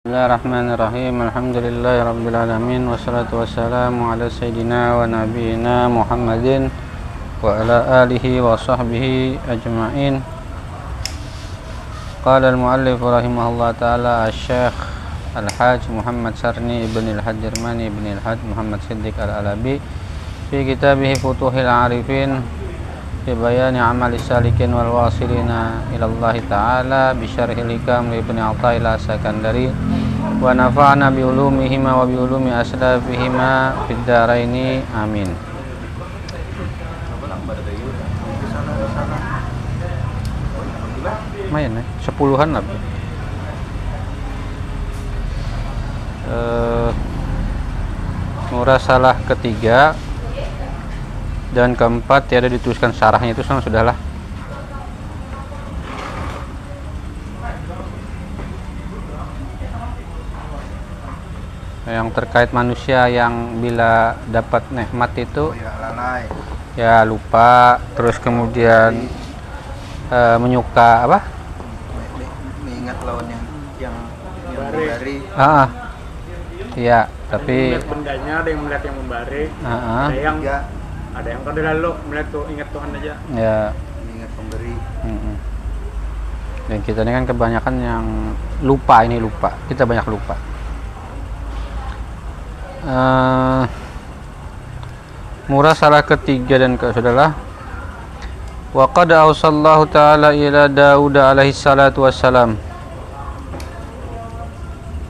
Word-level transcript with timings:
بسم 0.00 0.16
الله 0.16 0.26
الرحمن 0.32 0.66
الرحيم 0.80 1.14
الحمد 1.28 1.56
لله 1.60 1.96
رب 2.08 2.24
العالمين 2.32 2.88
والصلاة 2.88 3.28
والسلام 3.36 3.92
على 4.00 4.32
سيدنا 4.32 4.96
ونبينا 4.96 5.76
محمد 5.92 6.72
وعلى 7.44 7.76
آله 8.00 8.24
وصحبه 8.40 9.04
أجمعين 9.44 10.14
قال 12.24 12.42
المؤلف 12.44 12.96
رحمه 12.96 13.44
الله 13.52 13.70
تعالى 13.76 14.12
الشيخ 14.32 14.74
الحاج 15.36 15.80
محمد 15.92 16.32
سرني 16.32 16.88
بن 16.96 17.04
الحج 17.20 17.36
جرماني 17.44 17.86
بن 17.92 18.04
الحج 18.16 18.40
محمد 18.56 18.80
صديق 18.88 19.16
الألبي 19.20 19.76
في 20.48 20.58
كتابه 20.64 21.12
فتوح 21.20 21.54
العارفين 21.54 22.30
في 23.25 23.33
بيان 23.33 23.75
عمل 23.75 24.13
السالكين 24.21 24.73
والواصلين 24.73 25.51
إلى 25.97 26.05
الله 26.05 26.35
تعالى 26.49 27.03
بشرح 27.21 27.57
الحكام 27.57 28.03
لابن 28.13 28.37
عطاء 28.39 28.77
السكندري 28.77 29.67
ونفعنا 30.41 31.07
بعلومهما 31.09 31.91
وبعلوم 31.99 32.45
أسلافهما 32.47 33.51
في 33.87 33.93
الدارين 33.93 34.55
آمين 35.03 35.29
lumayan 41.55 41.79
ya 41.79 41.83
sepuluhan 42.03 42.51
lah 42.51 42.63
uh, 46.27 46.91
murah 48.51 48.75
salah 48.75 49.15
ketiga 49.23 49.95
dan 51.50 51.74
keempat 51.74 52.30
tiada 52.30 52.46
dituliskan 52.46 52.94
sarahnya 52.94 53.34
itu 53.34 53.42
sama 53.42 53.58
sudahlah. 53.58 53.98
Yang 61.90 62.08
terkait 62.14 62.54
manusia 62.54 63.10
yang 63.10 63.58
bila 63.58 64.14
dapat 64.30 64.62
nikmat 64.70 65.10
itu 65.18 65.50
ya 66.78 67.02
lupa. 67.02 67.82
Terus 67.98 68.14
kemudian 68.22 69.10
uh, 70.14 70.38
menyuka 70.38 71.10
apa? 71.10 71.18
Mengingat 72.62 72.98
lawan 73.02 73.26
yang 73.26 73.44
yang 73.82 73.96
yang 74.54 74.70
membari. 74.70 75.16
ah 75.34 75.66
iya 76.78 77.10
tapi 77.26 77.74
melihat 77.74 77.90
bendanya 77.90 78.32
ada 78.42 78.48
yang 78.54 78.62
melihat 78.62 78.82
yang 78.86 78.96
membari. 79.02 79.42
Ah, 79.66 79.74
ah, 79.74 80.06
ada 80.10 80.20
yang 80.22 80.38
ya 80.38 80.58
ada 81.10 81.28
yang 81.28 81.42
pada 81.42 81.60
lalu 81.74 81.90
melihat 82.06 82.28
tuh 82.30 82.44
ingat 82.46 82.68
Tuhan 82.70 82.90
aja. 82.94 83.14
Ya. 83.34 83.58
Mengingat 84.06 84.30
pemberi. 84.38 84.74
Mm-mm. 85.06 85.36
dan 86.70 86.78
kita 86.86 87.02
ini 87.02 87.10
kan 87.10 87.26
kebanyakan 87.26 87.74
yang 87.82 88.04
lupa 88.62 89.02
ini 89.02 89.18
lupa. 89.18 89.58
Kita 89.66 89.82
banyak 89.82 90.06
lupa. 90.06 90.38
Eh, 92.80 93.62
murah 95.50 95.74
salah 95.74 96.06
ketiga 96.06 96.62
dan 96.62 96.78
ke 96.78 96.94
saudara. 96.94 97.34
Wa 98.70 98.86
qad 98.86 99.10
awsallahu 99.10 99.90
ta'ala 99.90 100.30
ila 100.30 100.70
Daud 100.70 101.18
alaihi 101.18 101.50
salatu 101.50 102.06
wassalam. 102.06 102.54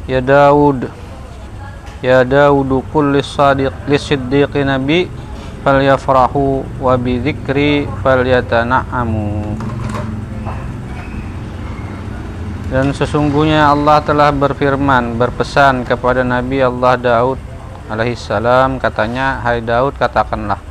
Ya 0.09 0.25
Daud 0.25 0.89
ya 2.01 2.25
Daud 2.25 2.73
kulli 2.89 3.21
sadiq 3.21 3.77
lisiddiqi 3.85 4.65
nabi 4.65 5.13
falyafrahu 5.61 6.65
wa 6.81 6.95
bi 6.97 7.21
dzikri 7.21 7.85
falyatana'amu. 8.01 9.57
Dan 12.71 12.95
sesungguhnya 12.95 13.67
Allah 13.67 13.99
telah 13.99 14.31
berfirman 14.31 15.19
berpesan 15.19 15.83
kepada 15.83 16.23
Nabi 16.23 16.63
Allah 16.63 16.95
Daud 16.95 17.39
alaihi 17.91 18.15
salam 18.15 18.79
katanya 18.79 19.43
hai 19.43 19.59
Daud 19.59 19.99
katakanlah. 19.99 20.63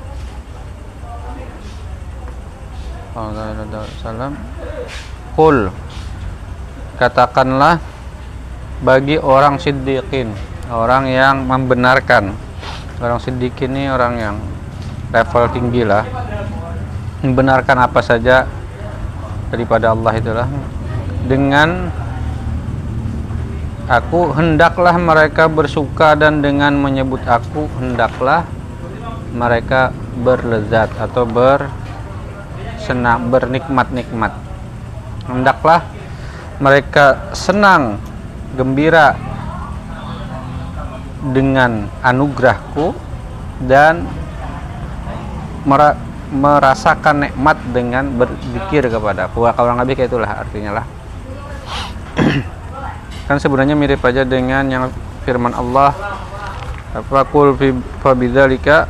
Salam 4.00 4.40
Kul 5.36 5.68
katakanlah 6.96 7.84
bagi 8.80 9.20
orang 9.20 9.60
siddiqin 9.60 10.32
orang 10.72 11.12
yang 11.12 11.44
membenarkan. 11.44 12.32
Orang 13.04 13.20
siddiqin 13.20 13.76
ini 13.76 13.92
orang 13.92 14.14
yang 14.16 14.36
level 15.10 15.44
tinggi 15.54 15.86
lah. 15.86 16.06
Membenarkan 17.26 17.78
apa 17.84 18.00
saja 18.00 18.48
daripada 19.52 19.92
Allah 19.92 20.14
itulah. 20.16 20.48
Dengan 21.28 21.92
aku 23.90 24.32
hendaklah 24.38 24.94
mereka 24.96 25.50
bersuka 25.50 26.16
dan 26.16 26.46
dengan 26.46 26.78
menyebut 26.78 27.26
aku 27.26 27.66
hendaklah 27.82 28.46
mereka 29.34 29.90
berlezat 30.22 30.94
atau 30.98 31.26
bersenang 31.26 33.30
bernikmat-nikmat. 33.30 34.34
Hendaklah 35.30 35.86
mereka 36.58 37.30
senang 37.38 38.02
gembira 38.58 39.14
dengan 41.20 41.92
anugerahku 42.02 42.96
dan 43.68 44.08
merasakan 46.30 47.30
nikmat 47.30 47.58
dengan 47.74 48.06
berzikir 48.18 48.90
kepada 48.90 49.30
aku. 49.30 49.50
Kalau 49.50 49.66
orang 49.70 49.82
lebih 49.86 50.02
kayak 50.02 50.10
itulah 50.10 50.30
artinya 50.30 50.82
lah. 50.82 50.86
Kan 53.30 53.38
sebenarnya 53.38 53.78
mirip 53.78 54.02
aja 54.02 54.26
dengan 54.26 54.66
yang 54.66 54.84
firman 55.26 55.54
Allah 55.54 55.94
apa 56.90 57.22
kul 57.30 57.54
fi 57.54 57.70
fabidzalika 58.02 58.90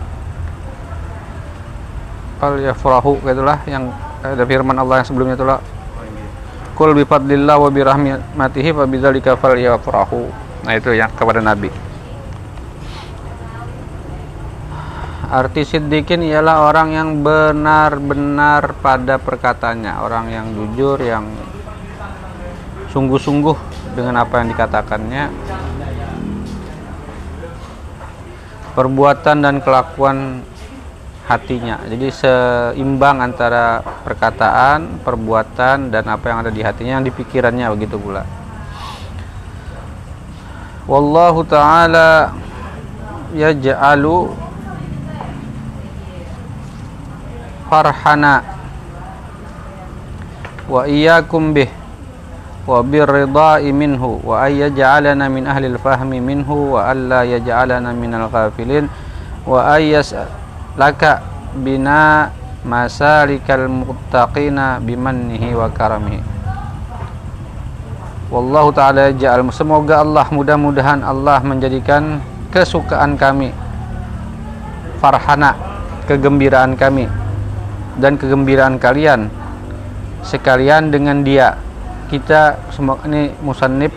fal 2.40 2.56
yafrahu 2.56 3.20
gitulah 3.20 3.60
yang 3.68 3.92
ada 4.24 4.48
firman 4.48 4.80
Allah 4.80 5.04
yang 5.04 5.08
sebelumnya 5.08 5.36
itulah. 5.36 5.60
Kul 6.80 6.96
bi 6.96 7.04
fadlillah 7.04 7.60
wa 7.60 7.68
bi 7.68 7.84
rahmatihi 7.84 8.72
fabidzalika 8.72 9.36
fal 9.36 9.60
yafrahu 9.60 10.50
nah 10.64 10.76
itu 10.76 10.92
yang 10.92 11.12
kepada 11.16 11.40
nabi 11.40 11.72
arti 15.30 15.62
siddiqin 15.62 16.26
ialah 16.26 16.66
orang 16.66 16.90
yang 16.92 17.10
benar-benar 17.22 18.74
pada 18.82 19.22
perkataannya. 19.22 19.94
Orang 20.02 20.34
yang 20.34 20.50
jujur 20.58 20.98
yang 20.98 21.30
sungguh-sungguh 22.90 23.58
dengan 23.94 24.26
apa 24.26 24.42
yang 24.42 24.48
dikatakannya. 24.50 25.26
Perbuatan 28.74 29.38
dan 29.46 29.56
kelakuan 29.62 30.42
hatinya. 31.30 31.78
Jadi 31.86 32.10
seimbang 32.10 33.22
antara 33.22 33.86
perkataan 33.86 35.06
perbuatan 35.06 35.94
dan 35.94 36.10
apa 36.10 36.26
yang 36.26 36.38
ada 36.42 36.50
di 36.50 36.66
hatinya 36.66 36.98
yang 36.98 37.06
di 37.06 37.14
pikirannya 37.14 37.70
begitu 37.78 38.02
pula. 38.02 38.26
Wallahu 40.90 41.46
taala 41.46 42.34
yaj'alu 43.38 44.49
farhana 47.70 48.42
wa 50.70 50.86
iyyakum 50.90 51.54
bih 51.54 51.70
wa 52.70 52.86
birridai 52.86 53.70
minhu 53.74 54.22
wa 54.22 54.46
ay 54.46 54.62
yaj'alana 54.68 55.26
min 55.30 55.50
ahli 55.50 55.74
al-fahmi 55.74 56.22
minhu 56.22 56.78
wa 56.78 56.90
alla 56.90 57.26
yaj'alana 57.26 57.90
min 57.98 58.14
al-ghafilin 58.14 58.86
wa 59.46 59.74
ay 59.74 59.98
laka 60.78 61.26
bina 61.58 62.30
masalikal 62.62 63.66
muttaqina 63.72 64.78
bimannihi 64.84 65.56
wa 65.56 65.72
karamihi. 65.72 66.22
Wallahu 68.30 68.70
ta'ala 68.70 69.10
ja'al 69.10 69.42
Semoga 69.50 70.06
Allah 70.06 70.30
mudah-mudahan 70.30 71.02
Allah 71.02 71.42
menjadikan 71.42 72.22
kesukaan 72.54 73.18
kami 73.18 73.50
Farhana 75.02 75.58
Kegembiraan 76.06 76.78
kami. 76.78 77.19
Dan 78.00 78.16
kegembiraan 78.16 78.80
kalian. 78.80 79.28
Sekalian 80.24 80.92
dengan 80.92 81.24
dia 81.24 81.60
kita 82.10 82.58
semua 82.74 82.98
ini 83.06 83.30
musannib 83.46 83.94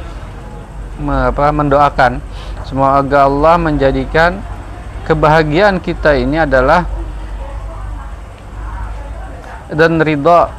me, 1.00 1.32
apa, 1.32 1.49
mendoakan. 1.49 2.20
Semoga 2.69 3.26
Allah 3.26 3.56
menjadikan 3.56 4.38
kebahagiaan 5.08 5.81
kita 5.81 6.14
ini 6.14 6.44
adalah 6.44 6.87
dan 9.72 9.96
ridha 10.05 10.52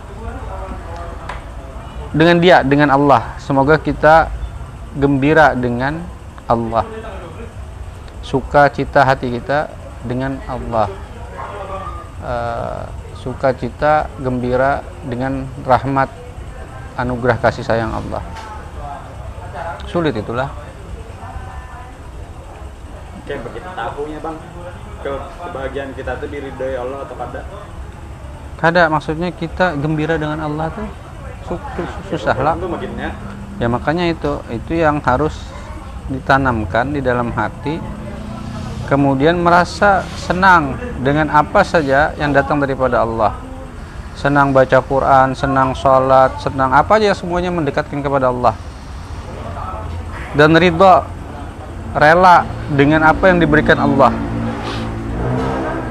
dengan 2.14 2.38
dia 2.42 2.66
dengan 2.66 2.90
Allah. 2.94 3.38
Semoga 3.38 3.78
kita 3.78 4.30
gembira 4.98 5.54
dengan 5.54 6.02
Allah. 6.50 6.86
Suka 8.26 8.70
cita 8.74 9.06
hati 9.06 9.30
kita 9.30 9.70
dengan 10.06 10.42
Allah. 10.50 10.88
Uh, 12.24 13.03
sukacita 13.24 14.12
gembira 14.20 14.84
dengan 15.08 15.48
rahmat 15.64 16.12
anugerah 17.00 17.40
kasih 17.40 17.64
sayang 17.64 17.96
Allah. 17.96 18.22
Sulit 19.88 20.14
itulah. 20.14 20.52
Kayak 23.24 23.48
begitu 23.48 23.70
tahunya 23.72 24.20
bang. 24.20 24.38
Ke 25.00 25.12
kebahagiaan 25.16 25.92
kita 25.96 26.20
tuh 26.20 26.28
diridhoi 26.28 26.76
Allah 26.76 27.04
atau 27.08 27.16
kada 27.16 27.42
kada 28.64 28.88
maksudnya 28.88 29.28
kita 29.36 29.76
gembira 29.76 30.16
dengan 30.16 30.40
Allah 30.40 30.72
tuh 30.72 30.88
susah, 31.52 31.90
susah 32.08 32.38
lah. 32.40 32.56
Ya 33.60 33.68
makanya 33.68 34.08
itu 34.08 34.40
itu 34.48 34.80
yang 34.80 35.04
harus 35.04 35.36
ditanamkan 36.08 36.96
di 36.96 37.04
dalam 37.04 37.36
hati 37.36 37.84
kemudian 38.88 39.40
merasa 39.40 40.04
senang 40.20 40.78
dengan 41.00 41.32
apa 41.32 41.64
saja 41.64 42.12
yang 42.20 42.32
datang 42.36 42.60
daripada 42.60 43.02
Allah. 43.02 43.36
Senang 44.14 44.54
baca 44.54 44.78
Quran 44.78 45.34
senang 45.34 45.74
sholat 45.74 46.38
senang 46.38 46.70
apa 46.70 47.02
aja 47.02 47.18
semuanya 47.18 47.50
mendekatkan 47.50 48.00
kepada 48.06 48.30
Allah. 48.30 48.54
Dan 50.38 50.54
ridho 50.58 51.06
rela 51.94 52.46
dengan 52.74 53.06
apa 53.06 53.30
yang 53.30 53.42
diberikan 53.42 53.78
Allah. 53.82 54.14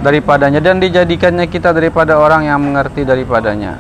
Daripadanya 0.03 0.59
dan 0.59 0.83
dijadikannya 0.83 1.47
kita 1.47 1.71
daripada 1.71 2.19
orang 2.19 2.47
yang 2.47 2.59
mengerti 2.59 3.07
daripadanya. 3.07 3.79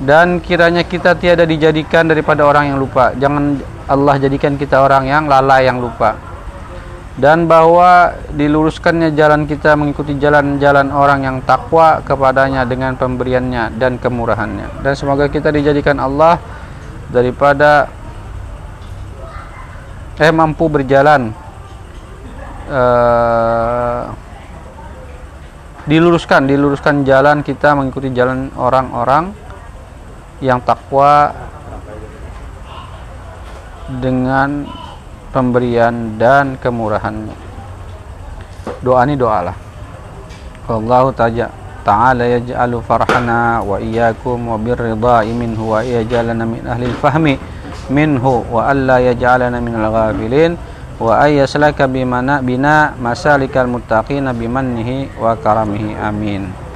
Dan 0.00 0.40
kiranya 0.40 0.80
kita 0.80 1.12
tiada 1.20 1.44
dijadikan 1.44 2.08
daripada 2.08 2.48
orang 2.48 2.72
yang 2.72 2.80
lupa. 2.80 3.12
Jangan 3.20 3.60
Allah 3.90 4.14
jadikan 4.22 4.54
kita 4.54 4.78
orang 4.86 5.10
yang 5.10 5.26
lalai 5.26 5.66
yang 5.66 5.82
lupa. 5.82 6.14
Dan 7.18 7.50
bahwa 7.50 8.14
diluruskannya 8.32 9.12
jalan 9.18 9.44
kita 9.44 9.74
mengikuti 9.74 10.16
jalan-jalan 10.16 10.94
orang 10.94 11.26
yang 11.26 11.36
takwa 11.42 12.00
kepadanya 12.06 12.62
dengan 12.64 12.94
pemberiannya 12.94 13.76
dan 13.76 13.98
kemurahannya. 13.98 14.80
Dan 14.86 14.94
semoga 14.94 15.26
kita 15.26 15.50
dijadikan 15.50 15.98
Allah 15.98 16.38
daripada 17.10 17.90
eh 20.16 20.32
mampu 20.32 20.70
berjalan 20.70 21.34
eh, 22.70 24.02
diluruskan 25.90 26.46
diluruskan 26.46 27.02
jalan 27.02 27.42
kita 27.42 27.74
mengikuti 27.74 28.14
jalan 28.14 28.54
orang-orang 28.54 29.34
yang 30.38 30.62
takwa 30.62 31.34
dengan 33.98 34.62
pemberian 35.34 36.14
dan 36.14 36.54
kemurahannya. 36.62 37.34
Doa 38.86 39.02
ini 39.02 39.18
doalah. 39.18 39.56
Allah 40.70 41.10
ta'ala 41.82 42.24
yaj'alu 42.28 42.78
farhana 42.84 43.64
wa 43.64 43.82
iyyakum 43.82 44.54
wa 44.54 44.56
birridha'i 44.60 45.34
minhu 45.34 45.74
wa 45.74 45.82
yaj'alana 45.82 46.44
min 46.46 46.62
ahli 46.62 46.86
fahmi 47.00 47.34
minhu 47.90 48.46
wa 48.46 48.70
alla 48.70 49.02
yaj'alana 49.02 49.58
min 49.58 49.74
al-ghafilin 49.74 50.54
wa 51.00 51.24
ay 51.24 51.40
yaslaka 51.40 51.88
bimana 51.88 52.44
bina 52.44 52.92
masalikal 53.00 53.66
muttaqina 53.66 54.36
bimannihi 54.36 55.16
wa 55.18 55.34
karamihi 55.34 55.96
amin. 55.96 56.69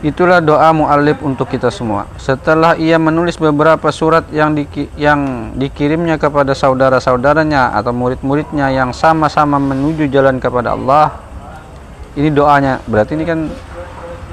Itulah 0.00 0.40
doa 0.40 0.72
mu'alif 0.72 1.20
untuk 1.20 1.52
kita 1.52 1.68
semua. 1.68 2.08
Setelah 2.16 2.72
ia 2.80 2.96
menulis 2.96 3.36
beberapa 3.36 3.92
surat 3.92 4.24
yang, 4.32 4.56
diki, 4.56 4.88
yang 4.96 5.52
dikirimnya 5.52 6.16
kepada 6.16 6.56
saudara-saudaranya 6.56 7.76
atau 7.76 7.92
murid-muridnya 7.92 8.72
yang 8.72 8.96
sama-sama 8.96 9.60
menuju 9.60 10.08
jalan 10.08 10.40
kepada 10.40 10.72
Allah, 10.72 11.20
ini 12.16 12.32
doanya. 12.32 12.80
Berarti 12.88 13.12
ini 13.12 13.28
kan 13.28 13.52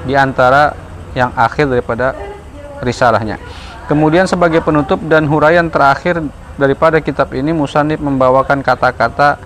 di 0.08 0.16
antara 0.16 0.72
yang 1.12 1.36
akhir 1.36 1.68
daripada 1.68 2.16
risalahnya. 2.80 3.36
Kemudian 3.92 4.24
sebagai 4.24 4.64
penutup 4.64 5.00
dan 5.04 5.28
huraian 5.28 5.68
terakhir 5.68 6.24
daripada 6.56 6.96
kitab 7.04 7.28
ini, 7.36 7.52
Musanib 7.52 8.00
membawakan 8.00 8.64
kata-kata 8.64 9.36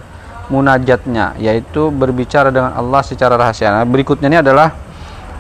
munajatnya, 0.51 1.35
yaitu 1.39 1.91
berbicara 1.91 2.55
dengan 2.55 2.79
Allah 2.79 3.03
secara 3.03 3.35
rahasia. 3.35 3.75
Nah, 3.75 3.87
berikutnya 3.87 4.31
ini 4.31 4.39
adalah 4.39 4.75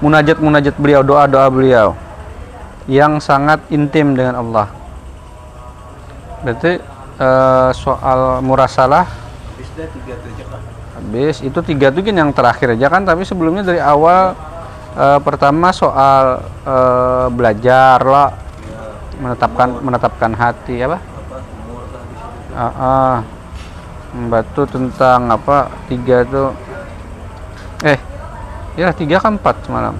munajat-munajat 0.02 0.74
beliau, 0.76 1.00
doa-doa 1.06 1.46
beliau 1.48 1.94
yang 2.90 3.22
sangat 3.22 3.62
intim 3.70 4.18
dengan 4.18 4.42
Allah. 4.42 4.66
Berarti 6.42 6.82
eh, 7.22 7.70
soal 7.70 8.42
murasalah 8.42 9.06
Habis 9.06 9.70
dah 9.78 9.86
tiga 9.94 10.14
aja 10.18 10.44
Pak. 10.50 10.60
habis 10.92 11.36
itu 11.40 11.58
tiga 11.62 11.88
tuh 11.94 12.02
kan 12.02 12.14
yang 12.18 12.30
terakhir 12.34 12.74
aja 12.74 12.86
kan 12.90 13.06
tapi 13.06 13.22
sebelumnya 13.22 13.62
dari 13.62 13.78
awal 13.78 14.34
eh, 14.98 15.20
pertama 15.22 15.70
soal 15.70 16.42
eh, 16.66 17.26
belajar 17.30 18.02
lah 18.02 18.28
menetapkan 19.22 19.68
menetapkan 19.78 20.32
hati 20.34 20.82
apa. 20.82 20.98
Ah, 22.52 22.68
ah. 22.68 23.16
membantu 24.12 24.68
tentang 24.68 25.24
apa 25.32 25.72
tiga 25.88 26.20
tuh 26.28 26.52
eh 27.80 27.96
ya 28.72 28.88
tiga 28.96 29.20
kan 29.20 29.36
empat 29.36 29.56
semalam. 29.68 29.94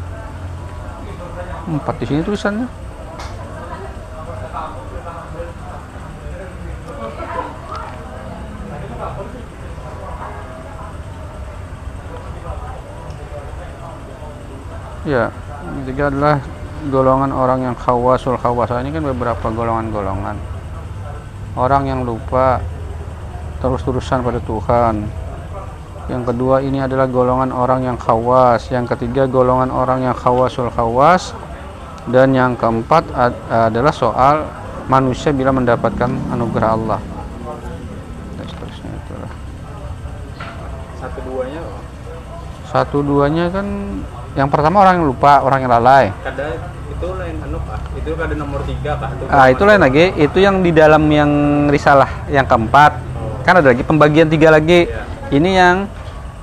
Empat 1.68 1.94
di 2.00 2.04
sini 2.08 2.20
tulisannya. 2.24 2.66
Ya 15.02 15.34
tiga 15.86 16.08
adalah 16.08 16.38
golongan 16.90 17.30
orang 17.30 17.60
yang 17.70 17.76
khawasul 17.78 18.38
khawasa. 18.38 18.82
Ini 18.82 18.90
kan 18.90 19.04
beberapa 19.06 19.46
golongan-golongan. 19.50 20.36
Orang 21.54 21.84
yang 21.86 22.02
lupa 22.02 22.58
terus-terusan 23.60 24.24
pada 24.24 24.40
Tuhan. 24.42 25.21
Yang 26.12 26.28
kedua 26.28 26.60
ini 26.60 26.76
adalah 26.76 27.08
golongan 27.08 27.56
orang 27.56 27.88
yang 27.88 27.96
khawas. 27.96 28.68
Yang 28.68 28.92
ketiga 28.92 29.24
golongan 29.24 29.72
orang 29.72 30.04
yang 30.04 30.12
khawasul 30.12 30.68
khawas. 30.68 31.32
Dan 32.04 32.36
yang 32.36 32.52
keempat 32.52 33.08
ad- 33.16 33.40
adalah 33.72 33.94
soal 33.96 34.44
manusia 34.92 35.32
bila 35.32 35.56
mendapatkan 35.56 36.12
anugerah 36.28 36.70
Allah. 36.76 37.00
Dan 38.36 38.44
seterusnya 38.44 38.92
itulah. 38.92 39.32
satu 41.00 41.18
duanya. 41.24 41.62
Satu 42.68 42.98
duanya 43.00 43.44
kan 43.48 43.66
yang 44.36 44.48
pertama 44.52 44.84
orang 44.84 45.00
yang 45.00 45.06
lupa, 45.08 45.40
orang 45.40 45.64
yang 45.64 45.72
lalai. 45.72 46.12
kada 46.24 46.72
itu 46.92 47.08
lain 47.18 47.36
anu 47.40 47.58
kah 47.66 47.80
itu 47.98 48.10
kada 48.14 48.34
nomor 48.36 48.60
tiga 48.68 48.94
Itu 48.96 49.24
Ah, 49.32 49.46
itu 49.48 49.62
lain 49.64 49.80
lagi, 49.80 50.04
itu 50.16 50.38
yang 50.44 50.60
di 50.60 50.70
dalam 50.76 51.02
yang 51.08 51.30
risalah 51.72 52.28
yang 52.28 52.44
keempat. 52.44 53.00
Kan 53.48 53.64
ada 53.64 53.72
lagi 53.72 53.80
pembagian 53.80 54.28
tiga 54.28 54.52
lagi. 54.52 54.86
Iya. 54.88 55.02
Ini 55.32 55.50
yang 55.56 55.76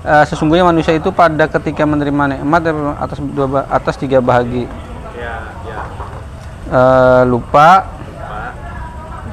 eh, 0.06 0.24
sesungguhnya 0.27 0.68
manusia 0.68 0.96
itu 0.96 1.10
pada 1.12 1.48
ketika 1.48 1.84
menerima 1.84 2.39
nikmat 2.39 2.62
atas 3.00 3.20
dua 3.34 3.65
atas 3.68 3.96
tiga 4.00 4.20
bahagi. 4.20 4.68
ya 5.18 5.36
ya. 5.68 5.79
Eh, 6.70 7.22
lupa, 7.25 7.89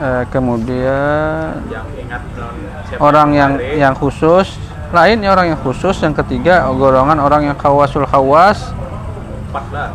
eh, 0.00 0.24
kemudian 0.32 1.62
yang 1.68 1.86
ingat 1.94 2.22
non 2.38 2.54
siapa 2.88 3.00
orang 3.02 3.28
yang 3.36 3.52
yang 3.76 3.94
khusus, 3.94 4.56
lain 4.90 5.20
ya 5.20 5.34
orang 5.34 5.52
yang 5.54 5.60
khusus, 5.60 6.00
yang 6.00 6.14
ketiga 6.14 6.64
golongan 6.72 7.20
orang 7.20 7.52
yang 7.52 7.56
khawasul 7.58 8.08
khawas, 8.08 8.72
empat 9.52 9.66
lah 9.74 9.90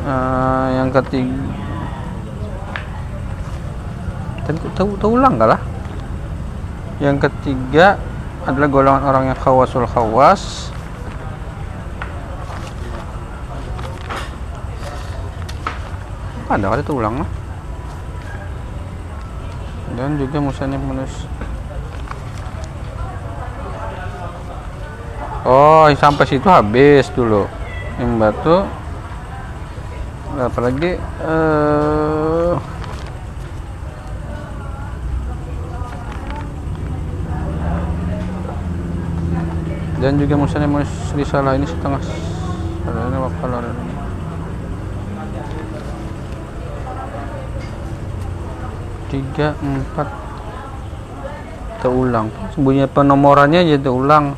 Eh, 0.00 0.66
yang 0.80 0.88
ketiga. 0.88 1.36
Tahu 4.72 4.96
tahu 4.96 5.10
ulang 5.20 5.36
nggak 5.36 5.50
lah? 5.52 5.60
Yang 7.04 7.28
ketiga 7.28 8.00
adalah 8.48 8.68
golongan 8.68 9.02
orang 9.04 9.24
yang 9.32 9.38
khawasul 9.38 9.84
khawas. 9.84 10.72
Ada 16.50 16.66
kali 16.66 16.82
itu 16.82 16.94
ulang 16.98 17.22
lah 17.22 17.30
dan 20.00 20.16
juga 20.16 20.40
musanif 20.40 20.80
menulis. 20.80 21.14
Oh 25.44 25.84
sampai 25.92 26.24
situ 26.24 26.48
habis 26.48 27.12
dulu. 27.12 27.44
Yang 28.00 28.12
batu 28.16 28.56
apalagi 30.40 30.96
eh 30.98 32.19
dan 40.00 40.16
juga 40.16 40.34
mau 40.40 40.48
risalah 41.14 41.60
ini 41.60 41.68
setengah 41.68 42.00
ini 42.88 43.18
wakalar 43.20 43.64
tiga 49.12 49.52
empat. 49.60 50.08
Terulang 51.80 52.28
sembunyi 52.52 52.84
penomorannya 52.92 53.64
aja 53.64 53.80
terulang 53.80 54.36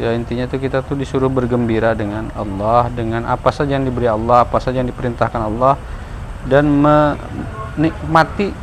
ya 0.00 0.16
intinya 0.16 0.48
tuh 0.48 0.56
kita 0.56 0.80
tuh 0.80 0.96
disuruh 0.96 1.28
bergembira 1.28 1.92
dengan 1.92 2.32
Allah 2.32 2.88
dengan 2.88 3.28
apa 3.28 3.52
saja 3.52 3.76
yang 3.76 3.84
diberi 3.84 4.08
Allah 4.08 4.48
apa 4.48 4.56
saja 4.56 4.80
yang 4.80 4.88
diperintahkan 4.88 5.42
Allah 5.44 5.76
dan 6.46 6.70
menikmati 6.70 8.54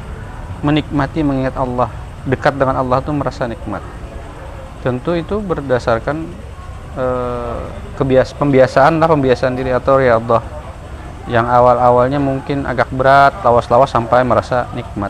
menikmati 0.64 1.20
mengingat 1.26 1.56
Allah. 1.60 1.92
Dekat 2.26 2.58
dengan 2.58 2.82
Allah 2.82 3.04
tuh 3.04 3.14
merasa 3.14 3.46
nikmat. 3.46 3.84
Tentu 4.82 5.14
itu 5.14 5.38
berdasarkan 5.42 6.26
eh, 6.98 7.64
kebias 7.98 8.34
pembiasaan 8.34 8.98
lah 9.02 9.10
pembiasaan 9.10 9.54
diri 9.54 9.74
atau 9.74 10.00
Allah 10.00 10.42
yang 11.26 11.50
awal-awalnya 11.50 12.22
mungkin 12.22 12.70
agak 12.70 12.90
berat 12.94 13.42
lawas-lawas 13.42 13.90
sampai 13.90 14.22
merasa 14.22 14.70
nikmat. 14.78 15.10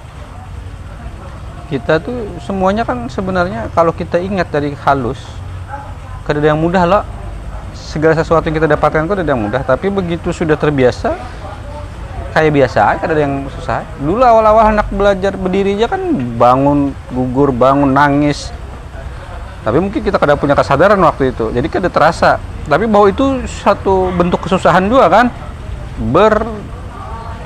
Kita 1.67 1.99
tuh 1.99 2.39
semuanya 2.45 2.85
kan 2.87 3.09
sebenarnya 3.11 3.67
kalau 3.73 3.91
kita 3.91 4.21
ingat 4.21 4.47
dari 4.53 4.71
halus 4.85 5.19
kada 6.25 6.41
ada 6.41 6.51
yang 6.51 6.59
mudah 6.59 6.83
lah. 6.83 7.03
Segala 7.75 8.17
sesuatu 8.17 8.49
yang 8.49 8.57
kita 8.57 8.67
dapatkan 8.71 9.05
itu 9.05 9.13
ada 9.13 9.23
yang 9.23 9.43
mudah. 9.45 9.61
Tapi 9.61 9.87
begitu 9.93 10.33
sudah 10.33 10.57
terbiasa 10.57 11.15
kayak 12.35 12.51
biasa 12.51 12.79
aja 12.91 13.07
ada 13.07 13.15
yang 13.15 13.47
susah 13.47 13.87
dulu 14.03 14.19
awal-awal 14.19 14.75
anak 14.75 14.91
belajar 14.91 15.39
berdiri 15.39 15.79
aja 15.79 15.87
kan 15.87 16.03
bangun 16.35 16.91
gugur 17.15 17.55
bangun 17.55 17.95
nangis. 17.95 18.51
Tapi 19.63 19.81
mungkin 19.81 19.97
kita 20.03 20.21
kada 20.21 20.37
punya 20.37 20.53
kesadaran 20.53 20.99
waktu 21.01 21.33
itu. 21.33 21.49
Jadi 21.49 21.65
kada 21.73 21.89
terasa. 21.89 22.37
Tapi 22.69 22.85
bahwa 22.85 23.09
itu 23.09 23.41
satu 23.49 24.13
bentuk 24.13 24.45
kesusahan 24.45 24.85
juga 24.85 25.09
kan. 25.09 25.33
Ber 26.13 26.45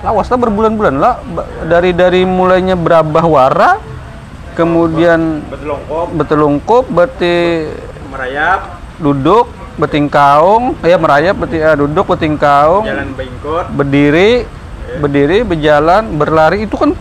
lawaslah 0.04 0.36
berbulan-bulan 0.36 1.00
lah. 1.00 1.24
Dari 1.64 1.96
dari 1.96 2.28
mulainya 2.28 2.76
berabah 2.76 3.24
wara 3.24 3.72
kemudian 4.60 5.48
Betelungkup, 5.48 6.08
betelungkup 6.20 6.84
berarti 6.92 7.36
merayap, 8.12 8.84
duduk 9.00 9.48
betingkaung 9.80 10.76
ya 10.84 11.00
merayap 11.00 11.40
beti, 11.40 11.56
eh, 11.56 11.72
duduk 11.80 12.12
betingkaung 12.12 12.84
jalan 12.84 13.16
bengkot, 13.16 13.66
berdiri 13.72 14.44
berdiri 14.98 15.46
berjalan 15.46 16.18
berlari 16.18 16.66
itu 16.66 16.74
kan 16.74 16.98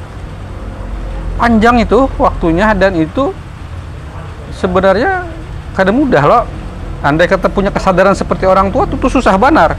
panjang 1.40 1.80
itu 1.80 2.04
waktunya 2.21 2.76
dan 2.76 2.92
itu 2.92 3.33
sebenarnya 4.52 5.25
kadang 5.73 5.97
mudah 5.97 6.23
loh 6.28 6.45
andai 7.00 7.30
kata 7.30 7.49
punya 7.49 7.73
kesadaran 7.73 8.12
seperti 8.12 8.45
orang 8.45 8.68
tua 8.68 8.85
itu 8.85 9.09
susah 9.09 9.38
banar 9.40 9.78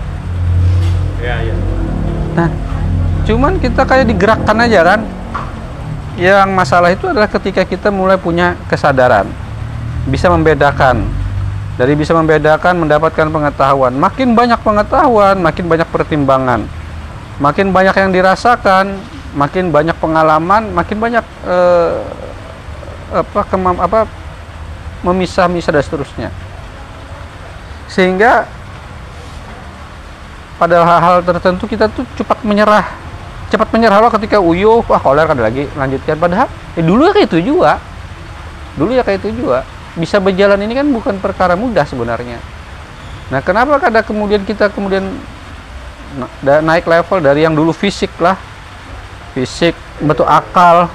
ya 1.22 1.36
ya. 1.46 1.56
Nah, 2.40 2.50
cuman 3.28 3.58
kita 3.60 3.84
kayak 3.84 4.06
digerakkan 4.08 4.58
aja 4.64 4.82
kan. 4.96 5.02
Yang 6.20 6.50
masalah 6.52 6.92
itu 6.92 7.08
adalah 7.08 7.32
ketika 7.32 7.64
kita 7.64 7.88
mulai 7.88 8.20
punya 8.20 8.60
kesadaran, 8.68 9.32
bisa 10.04 10.28
membedakan. 10.28 11.08
Dari 11.80 11.96
bisa 11.96 12.12
membedakan, 12.12 12.76
mendapatkan 12.76 13.32
pengetahuan. 13.32 13.96
Makin 13.96 14.36
banyak 14.36 14.60
pengetahuan, 14.60 15.40
makin 15.40 15.72
banyak 15.72 15.88
pertimbangan. 15.88 16.68
Makin 17.40 17.72
banyak 17.72 17.96
yang 17.96 18.12
dirasakan, 18.12 19.00
makin 19.32 19.72
banyak 19.72 19.96
pengalaman, 19.98 20.76
makin 20.76 20.98
banyak 21.00 21.24
eh, 21.48 22.04
apa 23.16 23.42
kemam 23.48 23.80
apa 23.80 24.06
memisah-misah 25.02 25.72
dan 25.72 25.84
seterusnya. 25.84 26.30
Sehingga 27.88 28.44
pada 30.60 30.84
hal-hal 30.84 31.24
tertentu 31.24 31.64
kita 31.66 31.88
tuh 31.88 32.04
cepat 32.20 32.44
menyerah 32.44 33.10
cepat 33.50 33.74
menyerah 33.74 33.98
loh 33.98 34.14
ketika 34.14 34.38
uyuh 34.38 34.86
wah 34.86 35.02
koler 35.02 35.26
kan 35.26 35.36
lagi 35.42 35.66
lanjutkan. 35.74 36.16
Padahal 36.16 36.48
eh, 36.78 36.86
dulu 36.86 37.10
ya 37.10 37.12
kayak 37.18 37.28
itu 37.34 37.40
juga. 37.54 37.82
Dulu 38.78 38.94
ya 38.94 39.02
kayak 39.02 39.26
itu 39.26 39.30
juga. 39.44 39.66
Bisa 39.98 40.22
berjalan 40.22 40.62
ini 40.62 40.78
kan 40.78 40.86
bukan 40.86 41.18
perkara 41.18 41.58
mudah 41.58 41.84
sebenarnya. 41.84 42.38
Nah 43.34 43.42
kenapa 43.42 43.82
kadang 43.82 44.06
kemudian 44.06 44.46
kita 44.46 44.70
kemudian 44.70 45.10
naik 46.42 46.90
level 46.90 47.20
dari 47.22 47.46
yang 47.46 47.54
dulu 47.54 47.70
fisik 47.70 48.10
lah 48.18 48.36
fisik 49.38 49.78
betul 50.02 50.26
akal 50.26 50.90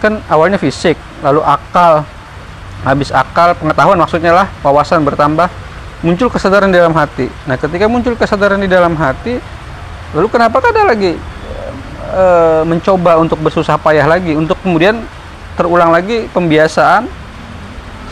kan 0.00 0.20
awalnya 0.32 0.56
fisik 0.56 0.96
lalu 1.20 1.44
akal 1.44 2.04
habis 2.84 3.08
akal 3.12 3.56
pengetahuan 3.56 3.96
maksudnya 3.96 4.32
lah 4.32 4.46
wawasan 4.60 5.04
bertambah 5.04 5.48
muncul 6.04 6.28
kesadaran 6.28 6.68
di 6.68 6.76
dalam 6.76 6.92
hati. 6.92 7.32
Nah, 7.48 7.56
ketika 7.56 7.88
muncul 7.88 8.12
kesadaran 8.12 8.60
di 8.60 8.68
dalam 8.68 8.92
hati, 8.92 9.40
lalu 10.12 10.28
kenapa 10.28 10.60
kada 10.60 10.84
lagi 10.84 11.16
e, 12.12 12.24
mencoba 12.68 13.16
untuk 13.16 13.40
bersusah 13.40 13.80
payah 13.80 14.04
lagi 14.04 14.36
untuk 14.36 14.60
kemudian 14.60 15.00
terulang 15.56 15.88
lagi 15.88 16.28
pembiasaan 16.28 17.08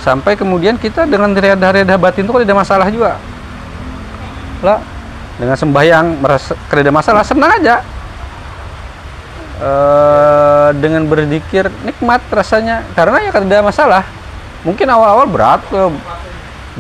sampai 0.01 0.35
kemudian 0.35 0.81
kita 0.81 1.05
dengan 1.05 1.37
reda-reda 1.37 1.95
batin 2.01 2.25
itu 2.25 2.33
kan 2.33 2.43
ada 2.43 2.57
masalah 2.57 2.89
juga. 2.89 3.21
Lah, 4.65 4.81
dengan 5.43 5.59
sembahyang 5.59 6.23
merasa 6.23 6.55
ada 6.55 6.93
masalah, 6.95 7.27
senang 7.27 7.51
aja. 7.59 7.83
E, 9.59 9.71
dengan 10.79 11.03
berzikir 11.11 11.67
nikmat 11.83 12.23
rasanya. 12.31 12.87
Karena 12.95 13.27
ya 13.27 13.35
ada 13.35 13.59
masalah. 13.67 14.07
Mungkin 14.63 14.87
awal-awal 14.87 15.27
berat 15.27 15.67
eh, 15.75 15.91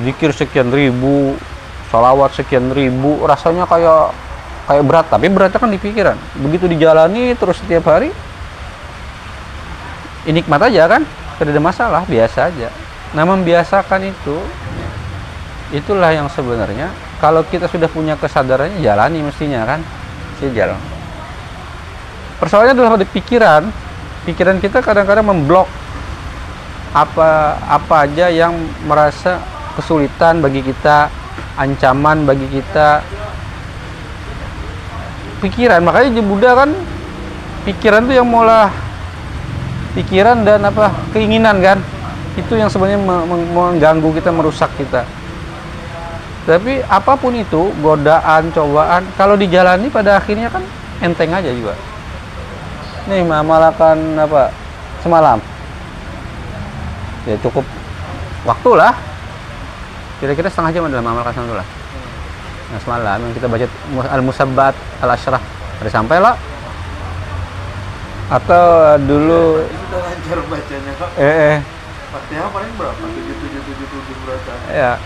zikir 0.06 0.30
sekian 0.30 0.70
ribu 0.70 1.34
salawat 1.90 2.30
sekian 2.38 2.70
ribu 2.70 3.18
rasanya 3.26 3.66
kayak 3.66 4.14
kayak 4.70 4.84
berat. 4.86 5.06
Tapi 5.10 5.26
beratnya 5.26 5.58
kan 5.58 5.74
di 5.74 5.82
pikiran. 5.82 6.14
Begitu 6.38 6.70
dijalani 6.70 7.34
terus 7.34 7.58
setiap 7.58 7.90
hari 7.90 8.14
ini 10.22 10.38
nikmat 10.38 10.70
aja 10.70 10.86
kan? 10.86 11.02
Tidak 11.42 11.58
masalah 11.58 12.06
biasa 12.06 12.46
aja. 12.46 12.70
Nah 13.10 13.26
membiasakan 13.26 14.06
itu 14.06 14.38
itulah 15.74 16.14
yang 16.14 16.30
sebenarnya 16.30 16.94
kalau 17.22 17.46
kita 17.46 17.70
sudah 17.70 17.86
punya 17.86 18.18
kesadarannya 18.18 18.82
jalani 18.82 19.22
mestinya 19.22 19.62
kan? 19.62 19.78
Jalan 20.42 20.74
persoalannya 22.42 22.74
adalah 22.74 22.98
pada 22.98 23.06
pikiran. 23.06 23.62
Pikiran 24.26 24.58
kita 24.58 24.82
kadang-kadang 24.82 25.30
memblok 25.30 25.70
apa 26.90 27.62
apa 27.62 28.10
aja 28.10 28.26
yang 28.26 28.50
merasa 28.90 29.38
kesulitan 29.78 30.42
bagi 30.42 30.66
kita 30.66 31.06
ancaman 31.54 32.26
bagi 32.26 32.50
kita. 32.50 33.06
Pikiran. 35.38 35.78
Makanya 35.86 36.10
di 36.10 36.22
Buddha 36.26 36.58
kan 36.58 36.74
pikiran 37.62 38.10
tuh 38.10 38.18
yang 38.18 38.26
mulai 38.26 38.66
pikiran 39.94 40.42
dan 40.42 40.66
apa 40.66 40.90
keinginan 41.14 41.62
kan? 41.62 41.78
Itu 42.34 42.58
yang 42.58 42.66
sebenarnya 42.66 42.98
me- 42.98 43.26
me- 43.30 43.50
mengganggu 43.54 44.10
kita 44.18 44.34
merusak 44.34 44.74
kita 44.74 45.06
tapi 46.42 46.82
apa 46.90 47.12
pun 47.14 47.30
itu 47.38 47.70
godaan 47.78 48.50
cobaan 48.50 49.06
kalau 49.14 49.38
dijalani 49.38 49.86
pada 49.86 50.18
akhirnya 50.18 50.50
kan 50.50 50.62
enteng 50.98 51.30
aja 51.30 51.50
juga. 51.54 51.78
Nih 53.06 53.22
mengamalkan 53.22 54.18
apa? 54.18 54.50
Semalam. 55.02 55.38
Ya 57.26 57.38
cukup 57.38 57.62
waktu 58.42 58.70
lah. 58.74 58.94
Kira-kira 60.18 60.50
setengah 60.50 60.70
jam 60.74 60.86
dalam 60.90 61.02
mengamalkan 61.06 61.34
satu 61.34 61.54
lah. 61.54 61.66
Nah 62.74 62.78
semalam 62.82 63.18
yang 63.22 63.34
kita 63.34 63.46
baca 63.46 63.66
al 64.10 64.22
musabbat 64.22 64.74
al 65.02 65.10
ashraf 65.14 65.42
ada 65.82 65.90
sampai 65.90 66.18
lah. 66.18 66.34
Atau 68.32 68.96
dulu 69.04 69.60
Kita 69.66 69.98
lancar 70.00 70.38
bacanya 70.48 70.92
kok. 70.96 71.10
eh, 71.20 71.36
eh. 71.54 71.58
Fatihah 72.10 72.48
paling 72.48 72.72
berapa? 72.80 72.96
Tujuh 72.98 73.34
tujuh 73.44 73.60
tujuh 73.60 73.86
tujuh 73.92 74.16
berapa? 74.24 74.52
ya 74.72 74.96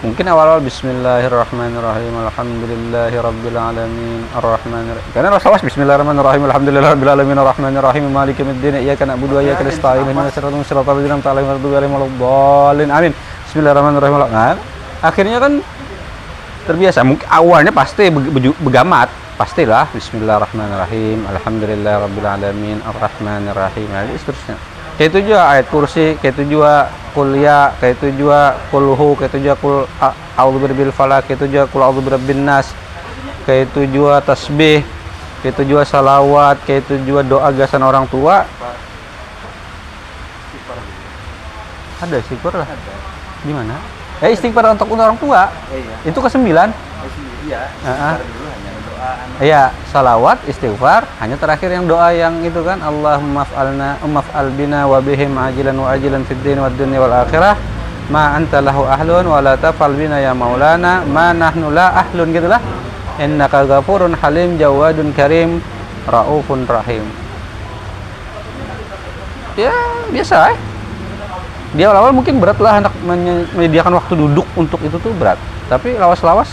mungkin 0.00 0.24
awal-awal 0.32 0.64
Bismillahirrahmanirrahim 0.64 2.14
Alhamdulillahi 2.24 3.16
Rabbil 3.20 3.58
Alamin 3.60 4.24
Ar-Rahmanirrahim 4.32 5.12
karena 5.12 5.28
Rasulullah 5.28 5.60
Bismillahirrahmanirrahim 5.60 6.42
Alhamdulillahi 6.48 6.92
Rabbil 6.96 7.12
Alamin 7.12 7.36
Ar-Rahmanirrahim 7.36 8.04
Maliki 8.08 8.40
Yawmiddin 8.40 8.80
Iyyaka 8.80 9.04
na'budu 9.04 9.36
wa 9.36 9.44
iyyaka 9.44 9.60
nasta'in 9.60 10.08
Ihdinas 10.08 10.32
siratal 10.32 10.56
mustaqim 10.56 10.80
Siratal 10.80 10.96
ladzina 10.96 11.14
an'amta 11.20 11.28
'alaihim 11.36 11.92
waladdallin 11.92 12.88
Amin. 12.88 13.12
Bismillahirrahmanirrahim. 13.44 14.14
Nah, 14.32 14.56
akhirnya 15.04 15.36
kan 15.36 15.52
terbiasa. 16.64 17.04
Mungkin 17.04 17.26
awalnya 17.28 17.72
pasti 17.74 18.08
begamat. 18.56 19.12
Pastilah 19.36 19.84
Bismillahirrahmanirrahim 19.92 21.28
Alhamdulillah 21.28 22.08
Rabbil 22.08 22.24
Alamin 22.24 22.80
Ar-Rahmanirrahim. 22.88 23.88
Nah, 23.92 24.08
seterusnya 24.16 24.56
kayak 25.00 25.16
itu 25.16 25.32
juga 25.32 25.48
ayat 25.48 25.66
kursi 25.72 26.20
kayak 26.20 26.36
itu 26.36 26.60
juga 26.60 26.92
kuliah 27.16 27.72
kayak 27.80 27.96
itu 27.96 28.20
juga 28.20 28.52
kulhu 28.68 29.16
kayak 29.16 29.32
itu 29.32 29.48
juga 29.48 29.56
kul 29.56 29.76
a- 29.96 30.12
a'udzu 30.36 30.60
birabbil 30.60 30.92
falaq 30.92 31.24
kayak 31.24 31.40
itu 31.40 31.46
juga 31.56 31.64
kul 31.72 31.80
a'udzu 31.80 32.04
birabbin 32.04 32.44
nas 32.44 32.68
kayak 33.48 33.72
itu 33.72 33.88
juga 33.88 34.20
tasbih 34.20 34.84
kayak 35.40 35.56
itu 35.56 35.62
juga 35.72 35.88
salawat 35.88 36.60
kayak 36.68 36.84
itu 36.84 37.00
juga 37.08 37.24
doa 37.24 37.48
gasan 37.48 37.80
orang 37.80 38.04
tua. 38.12 38.44
Ada 42.04 42.20
istighfar 42.20 42.60
lah. 42.60 42.68
Di 43.40 43.52
mana 43.56 43.80
eh 44.20 44.36
istighfar 44.36 44.68
untuk 44.76 44.84
orang 44.92 45.16
tua? 45.16 45.48
Eh, 45.72 45.80
iya. 45.80 46.12
itu 46.12 46.18
ke 46.20 46.28
sembilan? 46.28 46.68
Eh, 46.68 47.08
sendiri 47.16 47.48
ya. 47.48 47.64
Ah, 47.88 48.20
Iya, 49.40 49.72
salawat, 49.88 50.44
istighfar, 50.44 51.08
hanya 51.24 51.40
terakhir 51.40 51.72
yang 51.72 51.88
doa 51.88 52.12
yang 52.12 52.44
itu 52.44 52.60
kan 52.60 52.84
Allahumma 52.84 53.48
fa'alna 53.48 53.96
ummaf'al 54.04 54.52
bina 54.52 54.84
wa 54.84 55.00
bihim 55.00 55.32
ajilan 55.32 55.72
wa 55.72 55.88
ajilan 55.96 56.20
fid 56.28 56.36
din 56.44 56.60
wad 56.60 56.76
dunya 56.76 57.00
wal 57.00 57.24
akhirah. 57.24 57.56
Ma 58.12 58.36
anta 58.36 58.60
lahu 58.60 58.84
ahlun 58.84 59.24
wa 59.24 59.40
la 59.40 59.56
tafal 59.56 59.96
bina 59.96 60.20
ya 60.20 60.36
maulana. 60.36 61.00
Ma 61.08 61.32
nahnu 61.32 61.72
la 61.72 62.04
ahlun 62.04 62.28
gitulah 62.36 62.60
innaka 63.16 63.64
ghafurun 63.64 64.12
halim 64.20 64.60
jawadun 64.60 65.16
karim 65.16 65.64
raufun 66.04 66.68
rahim. 66.68 67.00
Ya 69.56 69.72
biasa 70.12 70.52
eh. 70.52 70.58
Di 71.72 71.88
awal-awal 71.88 72.12
mungkin 72.12 72.36
berat 72.36 72.60
lah 72.60 72.84
menye- 73.08 73.48
menyediakan 73.56 73.96
waktu 73.96 74.12
duduk 74.12 74.44
untuk 74.60 74.84
itu 74.84 75.00
tuh 75.00 75.16
berat. 75.16 75.40
Tapi 75.72 75.96
lawas-lawas 75.96 76.50